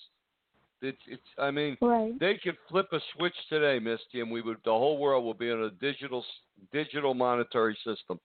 It's, 0.83 1.01
it's. 1.07 1.29
I 1.39 1.49
mean, 1.49 1.75
Right. 1.81 2.13
they 2.19 2.35
could 2.35 2.57
flip 2.69 2.89
a 2.93 2.99
switch 3.15 3.33
today, 3.49 3.79
Misty, 3.79 4.21
and 4.21 4.29
we 4.29 4.43
would. 4.43 4.57
The 4.63 4.71
whole 4.71 4.99
world 4.99 5.25
will 5.25 5.33
be 5.33 5.49
in 5.49 5.63
a 5.63 5.71
digital, 5.71 6.23
digital 6.71 7.15
monetary 7.15 7.75
system. 7.83 8.19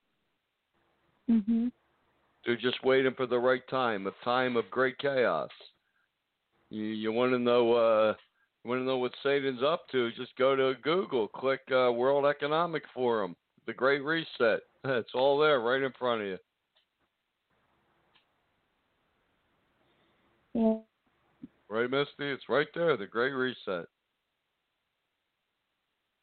Mhm. 1.29 1.71
They're 2.45 2.57
just 2.57 2.83
waiting 2.83 3.13
for 3.15 3.25
the 3.25 3.39
right 3.39 3.65
time, 3.69 4.07
a 4.07 4.11
time 4.23 4.57
of 4.57 4.69
great 4.69 4.97
chaos. 4.97 5.49
You, 6.69 6.83
you 6.83 7.11
want 7.11 7.31
to 7.31 7.39
know? 7.39 7.73
Uh, 7.73 8.15
you 8.63 8.69
want 8.69 8.81
to 8.81 8.85
know 8.85 8.97
what 8.97 9.13
Satan's 9.21 9.61
up 9.63 9.87
to? 9.91 10.11
Just 10.11 10.35
go 10.37 10.55
to 10.55 10.73
Google, 10.81 11.27
click 11.27 11.61
uh, 11.71 11.91
World 11.91 12.25
Economic 12.25 12.83
Forum, 12.93 13.35
the 13.65 13.73
Great 13.73 14.03
Reset. 14.03 14.61
It's 14.85 15.11
all 15.13 15.39
there, 15.39 15.61
right 15.61 15.81
in 15.81 15.93
front 15.97 16.23
of 16.23 16.27
you. 16.27 16.37
Yeah. 20.53 20.75
Right, 21.69 21.89
Misty? 21.89 22.11
It's 22.19 22.49
right 22.49 22.67
there, 22.75 22.97
the 22.97 23.07
Great 23.07 23.31
Reset. 23.31 23.85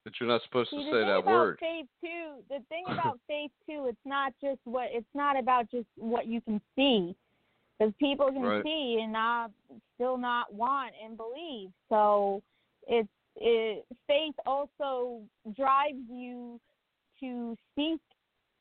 But 0.05 0.15
you're 0.19 0.29
not 0.29 0.43
supposed 0.45 0.71
See, 0.71 0.77
to 0.77 0.91
say 0.91 1.05
that 1.05 1.25
word. 1.25 1.59
faith 1.61 1.87
too. 2.03 2.43
The 2.49 2.61
thing 2.69 2.85
about 2.93 3.19
faith 3.27 3.51
too, 3.69 3.87
it's 3.89 3.99
not 4.05 4.33
just 4.41 4.61
what 4.65 4.89
it's 4.93 5.07
not 5.15 5.39
about 5.39 5.71
just 5.71 5.89
what 5.97 6.27
you 6.27 6.41
can 6.41 6.61
see, 6.75 7.15
because 7.79 7.93
people 7.99 8.27
can 8.33 8.43
Right. 8.43 8.63
see 8.63 9.01
and 9.03 9.13
not 9.13 9.51
still 9.95 10.17
not 10.17 10.53
want 10.53 10.95
and 11.05 11.17
believe. 11.17 11.71
So 11.89 12.43
it's 12.87 13.09
it, 13.37 13.85
faith 14.07 14.35
also 14.47 15.23
drives 15.55 16.03
you 16.11 16.59
to 17.21 17.57
seek 17.77 18.01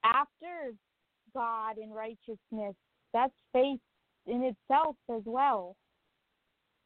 after 0.03 0.73
God 1.33 1.77
and 1.77 1.95
righteousness. 1.95 2.75
That's 3.13 3.33
faith 3.53 3.79
in 4.27 4.43
itself 4.43 4.97
as 5.09 5.21
well, 5.25 5.75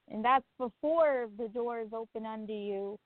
and 0.10 0.24
that's 0.24 0.46
before 0.60 1.28
the 1.38 1.48
doors 1.50 1.90
open 1.92 2.26
unto 2.26 2.54
you. 2.54 3.00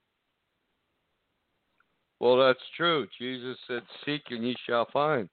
Well, 2.20 2.38
that's 2.38 2.60
true. 2.76 3.08
Jesus 3.18 3.58
said, 3.68 3.84
"Seek 4.06 4.24
and 4.32 4.44
ye 4.44 4.56
shall 4.66 4.86
find. 4.92 5.30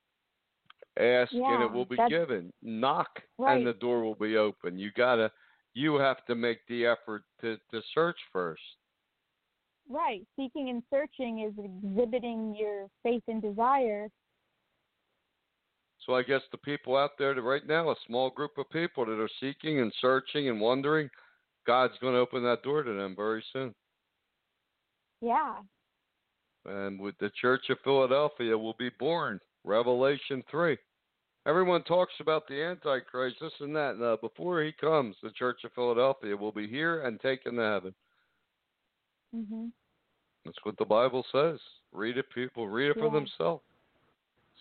Ask 0.96 1.32
and 1.32 1.62
it 1.62 1.72
will 1.72 1.86
be 1.86 1.98
given. 2.08 2.52
Knock 2.62 3.22
Right. 3.38 3.56
and 3.56 3.66
the 3.66 3.72
door 3.74 4.04
will 4.04 4.14
be 4.14 4.36
open." 4.36 4.78
You 4.78 4.92
gotta, 4.92 5.32
you 5.72 5.94
have 5.94 6.24
to 6.26 6.34
make 6.34 6.64
the 6.66 6.86
effort 6.86 7.24
to 7.40 7.58
to 7.72 7.82
search 7.94 8.18
first. 8.32 8.62
Right. 9.88 10.26
Seeking 10.36 10.70
and 10.70 10.82
searching 10.90 11.40
is 11.40 11.52
exhibiting 11.58 12.54
your 12.54 12.88
faith 13.02 13.22
and 13.28 13.42
desire. 13.42 14.08
So 16.00 16.14
I 16.14 16.22
guess 16.22 16.42
the 16.52 16.58
people 16.58 16.96
out 16.96 17.12
there 17.18 17.34
right 17.40 17.66
now, 17.66 17.90
a 17.90 17.96
small 18.06 18.30
group 18.30 18.58
of 18.58 18.68
people 18.70 19.06
that 19.06 19.20
are 19.20 19.28
seeking 19.40 19.80
and 19.80 19.92
searching 20.00 20.48
and 20.48 20.60
wondering, 20.60 21.08
God's 21.66 21.98
going 21.98 22.14
to 22.14 22.20
open 22.20 22.42
that 22.44 22.62
door 22.62 22.82
to 22.82 22.92
them 22.92 23.16
very 23.16 23.42
soon. 23.52 23.74
Yeah. 25.22 25.56
And 26.66 26.98
with 27.00 27.16
the 27.18 27.30
Church 27.40 27.68
of 27.70 27.78
Philadelphia 27.84 28.56
will 28.56 28.74
be 28.78 28.90
born. 28.98 29.40
Revelation 29.64 30.42
three. 30.50 30.76
Everyone 31.46 31.82
talks 31.82 32.14
about 32.20 32.48
the 32.48 32.62
Antichrist, 32.62 33.36
this 33.40 33.52
and 33.60 33.76
that. 33.76 33.98
No, 33.98 34.16
before 34.16 34.62
he 34.62 34.72
comes, 34.72 35.16
the 35.22 35.30
Church 35.30 35.60
of 35.64 35.72
Philadelphia 35.74 36.36
will 36.36 36.52
be 36.52 36.66
here 36.66 37.02
and 37.02 37.20
taken 37.20 37.56
to 37.56 37.62
heaven. 37.62 37.94
Mhm. 39.34 39.72
That's 40.44 40.64
what 40.64 40.76
the 40.78 40.84
Bible 40.84 41.24
says. 41.32 41.60
Read 41.92 42.18
it, 42.18 42.30
people. 42.30 42.68
Read 42.68 42.90
it 42.90 42.98
for 42.98 43.10
themselves. 43.10 43.62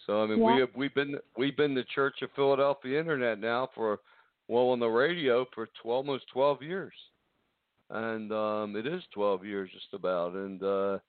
So 0.05 0.23
I 0.23 0.27
mean, 0.27 0.39
Yeah. 0.39 0.53
we 0.53 0.59
have 0.59 0.75
we've 0.75 0.93
been 0.93 1.19
we've 1.37 1.55
been 1.55 1.73
the 1.73 1.83
Church 1.85 2.21
of 2.21 2.31
Philadelphia 2.31 2.99
Internet 2.99 3.39
now 3.39 3.67
for 3.67 3.99
well 4.47 4.69
on 4.69 4.79
the 4.79 4.89
radio 4.89 5.45
for 5.53 5.67
12, 5.81 6.05
almost 6.05 6.27
twelve 6.27 6.61
years, 6.61 6.93
and 7.89 8.31
um, 8.33 8.75
it 8.75 8.85
is 8.85 9.05
twelve 9.13 9.45
years 9.45 9.71
just 9.71 9.93
about. 9.93 10.33
And 10.33 10.61
uh, 10.63 10.99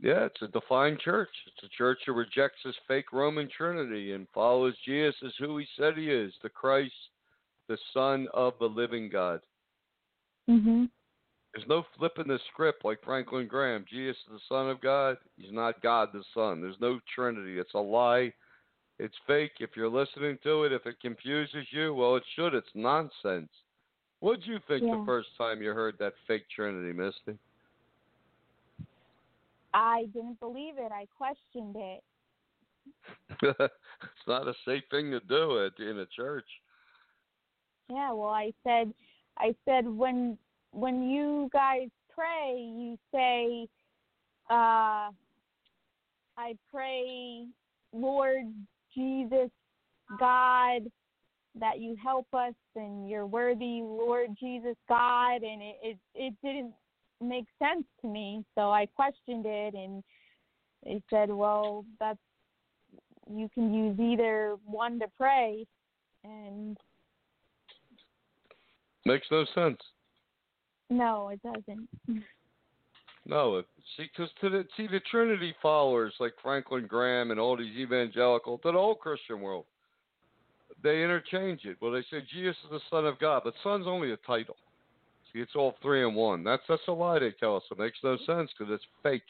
yeah, 0.00 0.24
it's 0.26 0.42
a 0.42 0.48
defined 0.48 1.00
church. 1.00 1.30
It's 1.46 1.64
a 1.64 1.76
church 1.76 1.98
that 2.06 2.12
rejects 2.12 2.58
this 2.64 2.74
fake 2.88 3.12
Roman 3.12 3.48
Trinity 3.48 4.12
and 4.12 4.26
follows 4.34 4.74
Jesus 4.84 5.14
as 5.24 5.32
who 5.38 5.58
he 5.58 5.66
said 5.76 5.96
he 5.96 6.10
is, 6.10 6.32
the 6.42 6.48
Christ, 6.48 6.92
the 7.68 7.78
Son 7.92 8.28
of 8.34 8.54
the 8.58 8.68
living 8.68 9.08
God. 9.08 9.40
Mhm. 10.48 10.90
There's 11.54 11.68
no 11.68 11.84
flipping 11.96 12.26
the 12.26 12.40
script 12.50 12.84
like 12.84 13.02
Franklin 13.04 13.46
Graham. 13.46 13.84
Jesus 13.88 14.16
is 14.26 14.32
the 14.32 14.40
Son 14.48 14.68
of 14.68 14.80
God. 14.80 15.16
He's 15.36 15.52
not 15.52 15.80
God 15.80 16.12
the 16.12 16.24
Son. 16.34 16.60
There's 16.60 16.80
no 16.80 16.98
Trinity. 17.14 17.58
It's 17.58 17.74
a 17.74 17.78
lie. 17.78 18.32
It's 18.98 19.16
fake. 19.26 19.52
If 19.60 19.76
you're 19.76 19.88
listening 19.88 20.38
to 20.42 20.64
it, 20.64 20.72
if 20.72 20.84
it 20.86 21.00
confuses 21.00 21.66
you, 21.72 21.94
well, 21.94 22.16
it 22.16 22.24
should. 22.34 22.54
It's 22.54 22.74
nonsense. 22.74 23.50
What'd 24.20 24.46
you 24.46 24.58
think 24.66 24.82
Yeah. 24.82 24.96
the 24.96 25.04
first 25.04 25.36
time 25.36 25.62
you 25.62 25.72
heard 25.72 25.96
that 25.98 26.16
fake 26.26 26.48
Trinity, 26.48 26.92
Misty? 26.92 27.38
I 29.74 30.04
didn't 30.14 30.38
believe 30.38 30.74
it. 30.78 30.92
I 30.92 31.06
questioned 31.16 31.76
it. 31.76 32.02
it's 33.42 34.26
not 34.28 34.46
a 34.46 34.54
safe 34.66 34.84
thing 34.90 35.10
to 35.10 35.20
do 35.20 35.66
at, 35.66 35.84
in 35.84 35.98
a 35.98 36.06
church. 36.06 36.46
Yeah, 37.90 38.12
well, 38.12 38.30
I 38.30 38.52
said 38.62 38.94
I 39.36 39.54
said 39.64 39.86
when 39.88 40.38
when 40.70 41.02
you 41.02 41.50
guys 41.52 41.88
pray, 42.14 42.54
you 42.56 42.96
say 43.12 43.68
uh 44.48 45.10
I 46.36 46.56
pray 46.70 47.46
Lord 47.92 48.52
Jesus 48.94 49.50
God 50.18 50.82
that 51.56 51.78
you 51.78 51.96
help 52.02 52.26
us 52.32 52.54
and 52.76 53.08
you're 53.08 53.26
worthy 53.26 53.80
Lord 53.82 54.30
Jesus 54.38 54.76
God 54.88 55.42
and 55.42 55.62
it 55.62 55.76
it, 55.82 55.98
it 56.14 56.34
didn't 56.42 56.74
make 57.20 57.46
sense 57.58 57.84
to 58.00 58.08
me 58.08 58.44
so 58.54 58.70
I 58.70 58.86
questioned 58.86 59.46
it 59.46 59.74
and 59.74 60.02
they 60.84 61.02
said 61.10 61.30
well 61.30 61.84
that's 61.98 62.18
you 63.30 63.48
can 63.54 63.72
use 63.72 63.98
either 63.98 64.56
one 64.66 64.98
to 65.00 65.06
pray 65.16 65.66
and 66.24 66.76
Makes 69.06 69.26
no 69.30 69.44
sense. 69.54 69.78
no 70.90 71.28
it 71.28 71.40
doesn't 71.42 71.88
No, 73.26 73.62
see, 73.96 74.10
because 74.16 74.30
to 74.40 74.50
the 74.50 74.66
see 74.76 74.86
the 74.86 75.00
Trinity 75.10 75.54
followers 75.62 76.14
like 76.20 76.32
Franklin 76.42 76.86
Graham 76.86 77.30
and 77.30 77.40
all 77.40 77.56
these 77.56 77.76
evangelical, 77.76 78.58
to 78.58 78.72
the 78.72 78.78
whole 78.78 78.94
Christian 78.94 79.40
world, 79.40 79.64
they 80.82 81.02
interchange 81.02 81.64
it. 81.64 81.78
Well, 81.80 81.92
they 81.92 82.02
say 82.10 82.22
Jesus 82.32 82.56
is 82.64 82.70
the 82.70 82.80
Son 82.90 83.06
of 83.06 83.18
God, 83.18 83.42
but 83.44 83.54
Son's 83.62 83.86
only 83.86 84.12
a 84.12 84.18
title. 84.18 84.56
It's 85.34 85.56
all 85.56 85.74
three 85.82 86.06
in 86.06 86.14
one. 86.14 86.44
That's 86.44 86.62
that's 86.68 86.86
a 86.86 86.92
lie 86.92 87.18
they 87.18 87.32
tell 87.32 87.56
us. 87.56 87.64
It 87.70 87.78
makes 87.78 87.98
no 88.04 88.16
sense 88.18 88.50
because 88.56 88.72
it's 88.72 88.84
fake. 89.02 89.22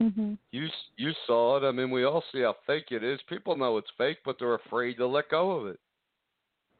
mhm 0.00 0.38
You 0.50 0.68
you 0.96 1.12
saw 1.26 1.58
it. 1.58 1.68
I 1.68 1.72
mean, 1.72 1.90
we 1.90 2.04
all 2.04 2.24
see 2.32 2.40
how 2.40 2.56
fake 2.66 2.90
it 2.90 3.04
is. 3.04 3.20
People 3.28 3.56
know 3.56 3.76
it's 3.76 3.90
fake, 3.98 4.18
but 4.24 4.36
they're 4.38 4.54
afraid 4.54 4.94
to 4.94 5.06
let 5.06 5.28
go 5.28 5.50
of 5.52 5.66
it. 5.66 5.80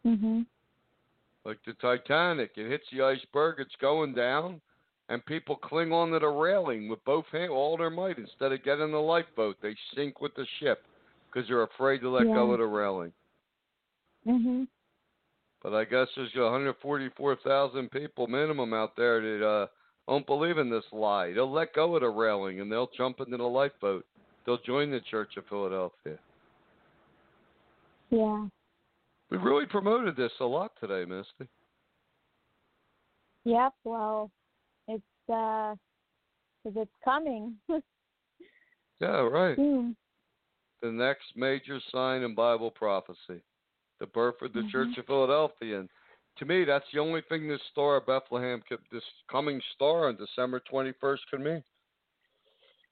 mhm 0.07 0.47
Like 1.45 1.59
the 1.67 1.75
Titanic, 1.75 2.53
it 2.57 2.71
hits 2.71 2.87
the 2.93 3.03
iceberg, 3.03 3.59
it's 3.59 3.77
going 3.81 4.15
down, 4.15 4.61
and 5.09 5.25
people 5.27 5.57
cling 5.57 5.93
onto 5.93 6.19
the 6.19 6.29
railing 6.29 6.89
with 6.89 7.05
both 7.05 7.27
hands, 7.33 7.51
all 7.51 7.77
their 7.77 7.91
might. 7.91 8.17
Instead 8.17 8.53
of 8.53 8.63
getting 8.65 8.93
the 8.93 8.99
lifeboat, 8.99 9.57
they 9.61 9.77
sink 9.95 10.21
with 10.21 10.35
the 10.35 10.47
ship 10.61 10.85
because 11.27 11.49
they're 11.49 11.65
afraid 11.65 11.99
to 11.99 12.11
let 12.11 12.33
go 12.33 12.53
of 12.53 12.59
the 12.59 12.67
railing. 12.67 13.13
mhm 14.27 14.67
But 15.63 15.75
I 15.75 15.85
guess 15.85 16.09
there's 16.17 16.35
144,000 16.35 17.91
people 17.91 18.27
minimum 18.27 18.75
out 18.75 18.97
there 18.97 19.21
that 19.21 19.47
uh, 19.47 19.67
don't 20.09 20.27
believe 20.27 20.59
in 20.59 20.71
this 20.71 20.85
lie. 20.93 21.33
They'll 21.33 21.53
let 21.53 21.75
go 21.75 21.95
of 21.95 22.01
the 22.03 22.09
railing 22.09 22.61
and 22.61 22.71
they'll 22.71 22.91
jump 22.97 23.21
into 23.21 23.37
the 23.37 23.43
lifeboat. 23.45 24.05
They'll 24.45 24.59
join 24.59 24.91
the 24.91 25.01
Church 25.09 25.37
of 25.37 25.45
Philadelphia. 25.49 26.19
yeah 28.11 28.47
We 29.31 29.39
really 29.39 29.67
promoted 29.67 30.17
this 30.17 30.33
a 30.41 30.45
lot 30.45 30.73
today, 30.81 31.05
Misty. 31.09 31.49
Yep. 33.45 33.73
Well, 33.85 34.31
it's 34.89 35.03
uh, 35.33 35.75
it's 36.65 36.91
coming 37.05 37.57
Yeah, 39.01 39.23
right. 39.23 39.57
soon. 39.57 39.97
The 40.81 40.93
next 40.93 41.25
major 41.35 41.81
sign 41.93 42.23
in 42.23 42.35
Bible 42.37 42.71
prophecy, 42.71 43.43
the 44.03 44.07
birth 44.09 44.43
of 44.43 44.53
the 44.53 44.63
Mhm. 44.63 44.71
Church 44.71 44.99
of 44.99 45.07
Philadelphia. 45.07 45.79
And 45.79 45.89
to 46.37 46.45
me, 46.45 46.65
that's 46.65 46.91
the 46.91 46.99
only 46.99 47.21
thing 47.23 47.47
this 47.47 47.63
star 47.71 47.97
of 47.97 48.07
Bethlehem, 48.07 48.61
could, 48.69 48.81
this 48.91 49.05
coming 49.29 49.63
star 49.75 50.09
on 50.09 50.17
December 50.17 50.59
21st, 50.59 51.25
could 51.31 51.41
mean. 51.41 51.63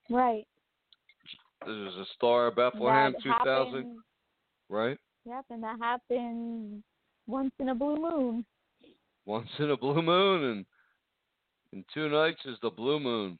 Right. 0.09 0.47
There's 1.65 1.97
a 1.97 2.05
star 2.15 2.47
of 2.47 2.55
Bethlehem 2.55 3.11
that 3.11 3.21
2000, 3.21 3.83
happened- 3.83 4.03
right? 4.69 4.97
Yep, 5.25 5.45
and 5.49 5.63
that 5.63 5.79
happens 5.79 6.81
once 7.27 7.53
in 7.59 7.69
a 7.69 7.75
blue 7.75 7.97
moon. 7.97 8.45
Once 9.25 9.49
in 9.59 9.69
a 9.69 9.77
blue 9.77 10.01
moon, 10.01 10.43
and 10.45 10.65
in 11.73 11.83
two 11.93 12.07
nights 12.07 12.43
is 12.45 12.57
the 12.61 12.71
blue 12.71 13.01
moon. 13.01 13.37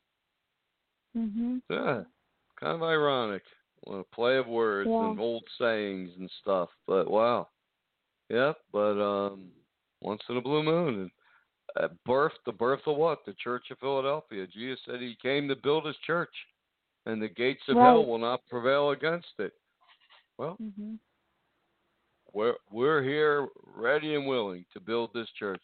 Mhm. 1.15 1.61
Yeah, 1.69 2.03
kind 2.57 2.75
of 2.75 2.83
ironic. 2.83 3.43
Well, 3.85 4.01
a 4.01 4.03
play 4.03 4.37
of 4.37 4.47
words 4.47 4.89
Yeah. 4.89 5.09
and 5.09 5.19
old 5.19 5.49
sayings 5.57 6.15
and 6.17 6.29
stuff. 6.29 6.69
But 6.85 7.09
wow, 7.09 7.49
yep. 8.31 8.57
But 8.71 9.01
um, 9.01 9.49
once 10.01 10.21
in 10.29 10.37
a 10.37 10.41
blue 10.41 10.63
moon, 10.63 10.99
and 10.99 11.11
uh, 11.79 11.87
birth 12.05 12.33
the 12.45 12.51
birth 12.51 12.81
of 12.85 12.97
what? 12.97 13.19
The 13.25 13.33
Church 13.33 13.63
of 13.71 13.79
Philadelphia. 13.79 14.47
Jesus 14.47 14.79
said 14.85 14.99
he 14.99 15.15
came 15.21 15.47
to 15.47 15.55
build 15.55 15.85
his 15.85 15.95
church, 16.05 16.33
and 17.05 17.21
the 17.21 17.29
gates 17.29 17.61
of 17.67 17.77
hell 17.77 18.05
will 18.05 18.17
not 18.17 18.41
prevail 18.49 18.91
against 18.91 19.33
it. 19.39 19.53
Well, 20.37 20.57
Mhm. 20.61 20.97
we're 22.33 22.55
we're 22.71 23.03
here, 23.03 23.47
ready 23.75 24.15
and 24.15 24.27
willing 24.27 24.65
to 24.73 24.79
build 24.79 25.13
this 25.13 25.29
church, 25.31 25.63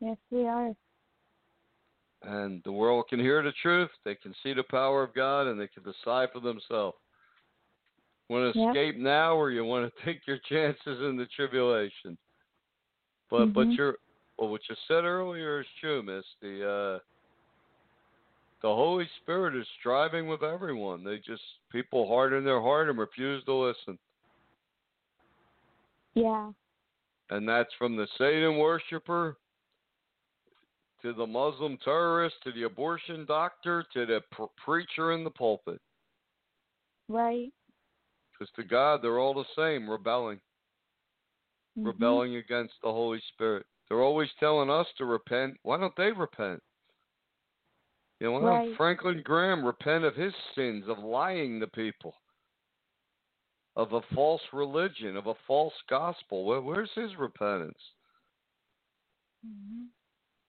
Yes, 0.00 0.18
we 0.30 0.46
are. 0.46 0.74
and 2.22 2.62
the 2.64 2.72
world 2.72 3.08
can 3.08 3.20
hear 3.20 3.42
the 3.42 3.52
truth. 3.62 3.90
They 4.04 4.14
can 4.14 4.34
see 4.42 4.52
the 4.52 4.64
power 4.64 5.02
of 5.02 5.14
God, 5.14 5.46
and 5.46 5.60
they 5.60 5.68
can 5.68 5.82
decide 5.82 6.32
for 6.32 6.40
themselves. 6.40 6.98
Want 8.28 8.52
to 8.52 8.58
Yep. 8.58 8.70
escape 8.70 8.96
now, 8.96 9.36
or 9.36 9.50
you 9.50 9.64
want 9.64 9.92
to 9.92 10.00
take 10.04 10.26
your 10.26 10.38
chances 10.48 11.00
in 11.00 11.16
the 11.16 11.26
tribulation? 11.26 12.18
But 13.30 13.52
but 13.52 13.68
Mhm. 13.68 13.76
you're 13.76 13.98
well, 14.38 14.50
what 14.50 14.68
you 14.68 14.76
said 14.86 15.04
earlier 15.04 15.60
is 15.60 15.66
true, 15.80 16.02
Miss. 16.02 16.24
The 16.40 16.68
uh, 16.68 16.98
the 18.62 18.74
Holy 18.74 19.08
Spirit 19.20 19.54
is 19.54 19.66
striving 19.78 20.26
with 20.26 20.42
everyone. 20.42 21.04
They 21.04 21.18
just 21.18 21.42
people 21.70 22.08
harden 22.08 22.44
their 22.44 22.60
heart 22.60 22.88
and 22.88 22.98
refuse 22.98 23.44
to 23.44 23.52
listen, 23.54 23.98
Yeah. 26.14 26.52
and 27.30 27.48
that's 27.48 27.72
from 27.74 27.96
the 27.96 28.08
Satan 28.18 28.58
worshiper 28.58 29.36
to 31.02 31.12
the 31.12 31.26
Muslim 31.26 31.76
terrorist 31.78 32.42
to 32.42 32.52
the 32.52 32.64
abortion 32.64 33.24
doctor 33.26 33.84
to 33.92 34.06
the 34.06 34.20
pr- 34.32 34.44
preacher 34.56 35.12
in 35.12 35.22
the 35.22 35.30
pulpit. 35.30 35.80
Right. 37.08 37.52
Because 38.38 38.52
to 38.56 38.64
God, 38.64 39.00
they're 39.02 39.18
all 39.18 39.34
the 39.34 39.44
same, 39.56 39.88
rebelling, 39.88 40.40
Mhm. 41.76 41.86
rebelling 41.86 42.36
against 42.36 42.74
the 42.82 42.92
Holy 42.92 43.20
Spirit. 43.32 43.66
They're 43.88 44.02
always 44.02 44.32
telling 44.34 44.68
us 44.68 44.92
to 44.94 45.04
repent. 45.04 45.58
Why 45.62 45.78
don't 45.78 45.94
they 45.96 46.12
repent? 46.12 46.62
You 48.20 48.26
know, 48.26 48.32
why 48.32 48.40
don't 48.40 48.50
Right. 48.50 48.76
Franklin 48.76 49.22
Graham 49.22 49.64
repent 49.64 50.04
of 50.04 50.16
his 50.16 50.34
sins 50.54 50.88
of 50.88 50.98
lying 50.98 51.60
to 51.60 51.66
people, 51.66 52.14
of 53.76 53.92
a 53.92 54.02
false 54.14 54.42
religion, 54.52 55.16
of 55.16 55.26
a 55.26 55.34
false 55.46 55.80
gospel? 55.88 56.44
Where, 56.44 56.60
where's 56.60 56.92
his 56.92 57.14
repentance? 57.16 57.92
Mhm. 59.46 59.88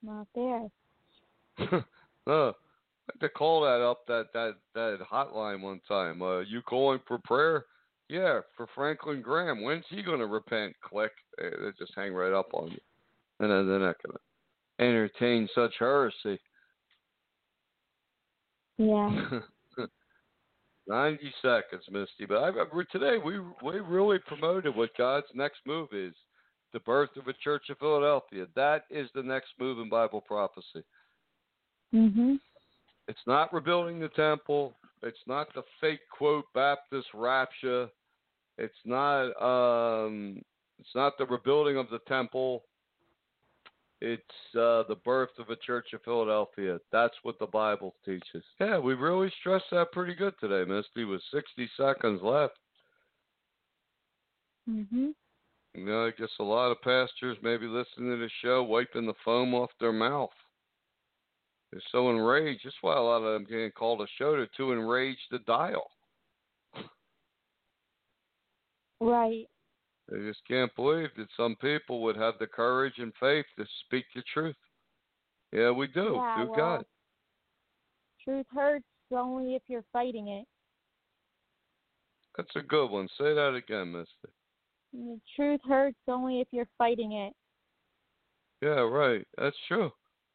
Not 0.02 0.28
there. 0.34 0.72
uh, 2.28 2.54
I 3.08 3.14
had 3.14 3.20
to 3.20 3.30
call 3.30 3.62
that 3.62 3.82
up 3.82 4.06
that 4.08 4.32
that 4.34 4.58
that 4.74 5.00
hotline 5.02 5.62
one 5.62 5.82
time. 5.88 6.22
Uh, 6.22 6.40
you 6.40 6.62
calling 6.62 7.00
for 7.08 7.20
prayer? 7.20 7.66
Yeah, 8.10 8.40
for 8.56 8.68
Franklin 8.74 9.22
Graham. 9.22 9.64
When's 9.64 9.84
he 9.90 10.02
going 10.02 10.20
to 10.20 10.28
repent? 10.28 10.74
Click. 10.82 11.12
Eh, 11.42 11.50
They 11.50 11.72
just 11.78 11.94
hang 11.96 12.14
right 12.14 12.34
up 12.34 12.48
on 12.54 12.72
you, 12.72 12.80
and 13.40 13.52
then 13.52 13.68
they're 13.68 13.80
not 13.80 13.98
going 14.04 14.16
to 14.16 14.84
entertain 14.84 15.50
such 15.54 15.74
heresy. 15.80 16.40
Yeah. 18.78 19.40
Ninety 20.88 21.34
seconds, 21.42 21.84
Misty. 21.92 22.26
But 22.26 22.38
I, 22.44 22.52
today 22.92 23.18
we 23.24 23.40
we 23.62 23.80
really 23.80 24.20
promoted 24.20 24.74
what 24.76 24.96
God's 24.98 25.28
next 25.34 25.60
move 25.66 25.90
is: 25.92 26.14
the 26.72 26.80
birth 26.82 27.10
of 27.18 27.28
a 27.28 27.34
Church 27.34 27.64
of 27.70 27.78
Philadelphia. 27.80 28.46
That 28.56 28.84
is 28.90 29.10
the 29.14 29.24
next 29.24 29.50
move 29.60 29.80
in 29.80 29.90
Bible 29.90 30.22
prophecy. 30.22 30.84
mhm. 31.94 32.40
It's 33.10 33.20
not 33.28 33.54
rebuilding 33.54 34.00
the 34.00 34.10
temple. 34.10 34.78
It's 35.04 35.18
not 35.28 35.54
the 35.54 35.64
fake 35.80 36.00
quote 36.16 36.46
Baptist 36.54 37.08
rapture. 37.14 37.90
It's 38.58 38.74
not 38.86 39.26
um 39.42 40.42
it's 40.80 40.96
not 40.96 41.18
the 41.18 41.26
rebuilding 41.26 41.78
of 41.78 41.90
the 41.90 42.00
temple. 42.08 42.64
It's 44.00 44.22
uh, 44.56 44.84
the 44.88 44.98
birth 45.04 45.32
of 45.40 45.50
a 45.50 45.56
church 45.56 45.88
of 45.94 46.04
Philadelphia. 46.04 46.80
That's 46.92 47.16
what 47.24 47.40
the 47.40 47.48
Bible 47.48 47.96
teaches. 48.06 48.44
Yeah, 48.60 48.78
we 48.78 48.94
really 48.94 49.32
stressed 49.40 49.66
that 49.72 49.92
pretty 49.92 50.14
good 50.14 50.36
today, 50.40 50.70
Misty, 50.70 51.04
with 51.04 51.22
60 51.32 51.68
seconds 51.76 52.22
left. 52.22 52.60
Mhm. 54.70 55.16
You 55.74 55.86
know, 55.86 56.06
I 56.06 56.12
guess 56.12 56.30
a 56.40 56.44
lot 56.44 56.72
of 56.72 56.82
pastors 56.82 57.38
maybe 57.42 57.66
listening 57.66 58.12
to 58.12 58.18
the 58.18 58.30
show 58.42 58.64
wiping 58.64 59.08
the 59.08 59.14
foam 59.26 59.56
off 59.56 59.72
their 59.80 59.94
mouth. 59.94 60.34
They're 61.72 61.82
so 61.92 62.10
enraged. 62.10 62.62
That's 62.64 62.76
why 62.82 62.96
a 62.96 63.02
lot 63.02 63.24
of 63.24 63.34
them 63.34 63.46
getting 63.50 63.72
called 63.72 64.02
a 64.02 64.08
show. 64.18 64.32
They're 64.32 64.48
too 64.56 64.72
enraged 64.72 65.20
to 65.32 65.40
dial. 65.40 65.90
Right. 69.00 69.46
They 70.10 70.20
just 70.20 70.40
can't 70.48 70.74
believe 70.76 71.10
that 71.18 71.28
some 71.36 71.56
people 71.60 72.02
would 72.04 72.16
have 72.16 72.36
the 72.40 72.48
courage 72.48 72.94
and 72.98 73.12
faith 73.20 73.46
to 73.60 73.66
speak 73.86 74.06
the 74.16 74.24
truth. 74.34 74.56
Yeah, 75.52 75.72
we 75.72 75.88
do. 75.88 76.14
Yeah, 76.16 76.44
do 76.44 76.52
well, 76.52 76.56
God. 76.56 76.86
Truth 78.24 78.46
hurts 78.54 78.86
only 79.12 79.56
if 79.56 79.62
you're 79.68 79.86
fighting 79.92 80.30
it. 80.30 80.46
That's 82.38 82.56
a 82.56 82.62
good 82.62 82.88
one. 82.88 83.08
Say 83.18 83.34
that 83.34 83.56
again, 83.56 83.92
Mister. 83.92 84.30
The 84.94 85.20
truth 85.36 85.62
hurts 85.68 85.98
only 86.08 86.40
if 86.40 86.48
you're 86.52 86.70
fighting 86.78 87.12
it. 87.14 87.34
Yeah, 88.62 88.82
right. 88.82 89.28
That's 89.38 89.56
true. 89.68 89.92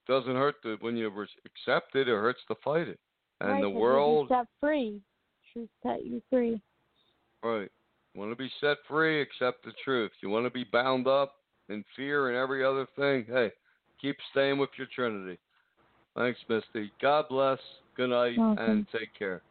Doesn't 0.08 0.34
hurt 0.34 0.62
to, 0.62 0.76
when 0.80 0.96
you 0.96 1.06
accept 1.08 1.94
it. 1.94 2.08
It 2.08 2.12
hurts 2.12 2.40
to 2.48 2.56
fight 2.64 2.88
it. 2.88 2.98
And 3.40 3.52
right, 3.52 3.62
the 3.62 3.70
world, 3.70 4.28
set 4.28 4.46
free. 4.60 5.00
Truth 5.52 5.68
set 5.82 6.04
you 6.04 6.22
free. 6.30 6.60
right? 7.42 7.70
Want 8.14 8.30
to 8.30 8.36
be 8.36 8.50
set 8.60 8.78
free? 8.88 9.20
Accept 9.20 9.64
the 9.64 9.72
truth. 9.84 10.12
You 10.20 10.28
want 10.28 10.46
to 10.46 10.50
be 10.50 10.64
bound 10.64 11.06
up 11.06 11.36
in 11.68 11.84
fear 11.96 12.28
and 12.28 12.36
every 12.36 12.64
other 12.64 12.86
thing? 12.96 13.24
Hey, 13.26 13.50
keep 14.00 14.16
staying 14.30 14.58
with 14.58 14.70
your 14.76 14.86
Trinity. 14.94 15.38
Thanks, 16.16 16.38
Misty. 16.48 16.92
God 17.00 17.26
bless. 17.28 17.58
Good 17.96 18.10
night 18.10 18.36
and 18.38 18.86
take 18.92 19.08
care. 19.18 19.42